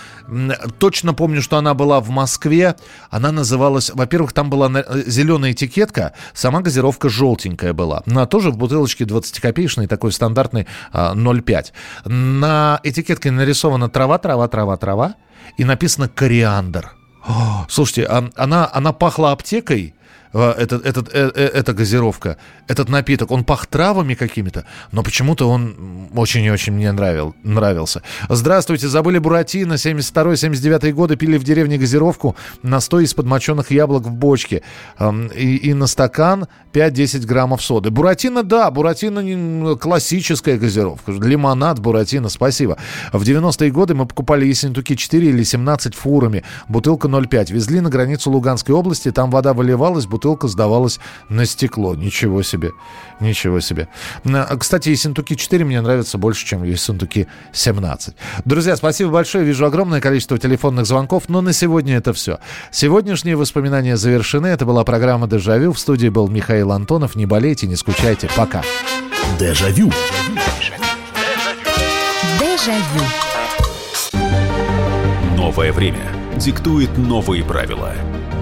Точно 0.78 1.12
помню, 1.14 1.42
что 1.42 1.56
она 1.58 1.74
была 1.74 2.00
в 2.00 2.08
Москве. 2.10 2.76
Она 3.10 3.32
называлась... 3.32 3.90
Во-первых, 3.90 4.32
там 4.32 4.48
была 4.48 4.70
э, 4.80 5.02
зеленая 5.06 5.52
этикетка, 5.52 6.14
сама 6.32 6.60
газировка 6.62 7.08
желтенькая 7.08 7.72
была. 7.74 8.02
Она 8.06 8.26
тоже 8.26 8.50
в 8.50 8.56
бутылочке 8.56 9.04
20-копеечной, 9.04 9.88
такой 9.88 10.12
стандартный 10.12 10.66
а, 10.92 11.14
0,5. 11.14 11.72
На 12.10 12.80
этикетке 12.82 13.30
нарисована 13.30 13.90
трава, 13.90 14.18
трава, 14.18 14.48
трава, 14.48 14.76
трава. 14.76 15.14
И 15.56 15.64
написано 15.64 16.08
кориандр. 16.08 16.92
О, 17.26 17.66
слушайте, 17.68 18.04
а- 18.04 18.30
она, 18.36 18.70
она 18.72 18.92
пахла 18.92 19.32
аптекой, 19.32 19.94
этот, 20.32 20.84
этот, 20.84 21.08
э, 21.14 21.30
э, 21.34 21.44
эта 21.46 21.72
газировка, 21.72 22.36
этот 22.66 22.88
напиток, 22.88 23.30
он 23.30 23.44
пах 23.44 23.66
травами 23.66 24.14
какими-то, 24.14 24.64
но 24.92 25.02
почему-то 25.02 25.48
он 25.48 26.08
очень 26.14 26.44
и 26.44 26.50
очень 26.50 26.74
мне 26.74 26.92
нравил, 26.92 27.34
нравился. 27.42 28.02
Здравствуйте, 28.28 28.88
забыли 28.88 29.18
Буратино, 29.18 29.74
72-79 29.74 30.92
годы, 30.92 31.16
пили 31.16 31.38
в 31.38 31.44
деревне 31.44 31.78
газировку, 31.78 32.36
настой 32.62 33.04
из 33.04 33.14
подмоченных 33.14 33.70
яблок 33.70 34.04
в 34.04 34.12
бочке 34.12 34.62
и, 35.34 35.56
и 35.56 35.74
на 35.74 35.86
стакан 35.86 36.46
5-10 36.72 37.26
граммов 37.26 37.62
соды. 37.62 37.90
Буратино, 37.90 38.42
да, 38.42 38.70
Буратино 38.70 39.76
классическая 39.76 40.58
газировка, 40.58 41.12
лимонад 41.12 41.78
Буратино, 41.78 42.28
спасибо. 42.28 42.76
В 43.12 43.22
90-е 43.22 43.70
годы 43.70 43.94
мы 43.94 44.06
покупали 44.06 44.46
Ессентуки 44.46 44.94
4 44.94 45.28
или 45.28 45.42
17 45.42 45.94
фурами, 45.94 46.44
бутылка 46.68 47.08
0,5, 47.08 47.52
везли 47.52 47.80
на 47.80 47.90
границу 47.90 48.30
Луганской 48.30 48.74
области, 48.74 49.10
там 49.10 49.30
вода 49.30 49.54
выливалась, 49.54 50.06
бутылка 50.18 50.48
сдавалась 50.48 50.98
на 51.28 51.46
стекло. 51.46 51.94
Ничего 51.94 52.42
себе. 52.42 52.72
Ничего 53.20 53.60
себе. 53.60 53.88
Кстати, 54.58 54.88
Ессентуки 54.88 55.36
4 55.36 55.64
мне 55.64 55.80
нравится 55.80 56.18
больше, 56.18 56.44
чем 56.44 56.64
Ессентуки 56.64 57.28
17. 57.52 58.16
Друзья, 58.44 58.76
спасибо 58.76 59.12
большое. 59.12 59.44
Вижу 59.44 59.64
огромное 59.64 60.00
количество 60.00 60.36
телефонных 60.36 60.86
звонков, 60.86 61.28
но 61.28 61.40
на 61.40 61.52
сегодня 61.52 61.96
это 61.96 62.12
все. 62.12 62.38
Сегодняшние 62.72 63.36
воспоминания 63.36 63.96
завершены. 63.96 64.48
Это 64.48 64.66
была 64.66 64.82
программа 64.82 65.28
«Дежавю». 65.28 65.72
В 65.72 65.78
студии 65.78 66.08
был 66.08 66.26
Михаил 66.26 66.72
Антонов. 66.72 67.14
Не 67.14 67.26
болейте, 67.26 67.68
не 67.68 67.76
скучайте. 67.76 68.28
Пока. 68.36 68.62
Дежавю. 69.38 69.92
Дежавю. 72.40 73.04
Новое 75.36 75.72
время 75.72 76.10
диктует 76.36 76.98
новые 76.98 77.44
правила– 77.44 77.94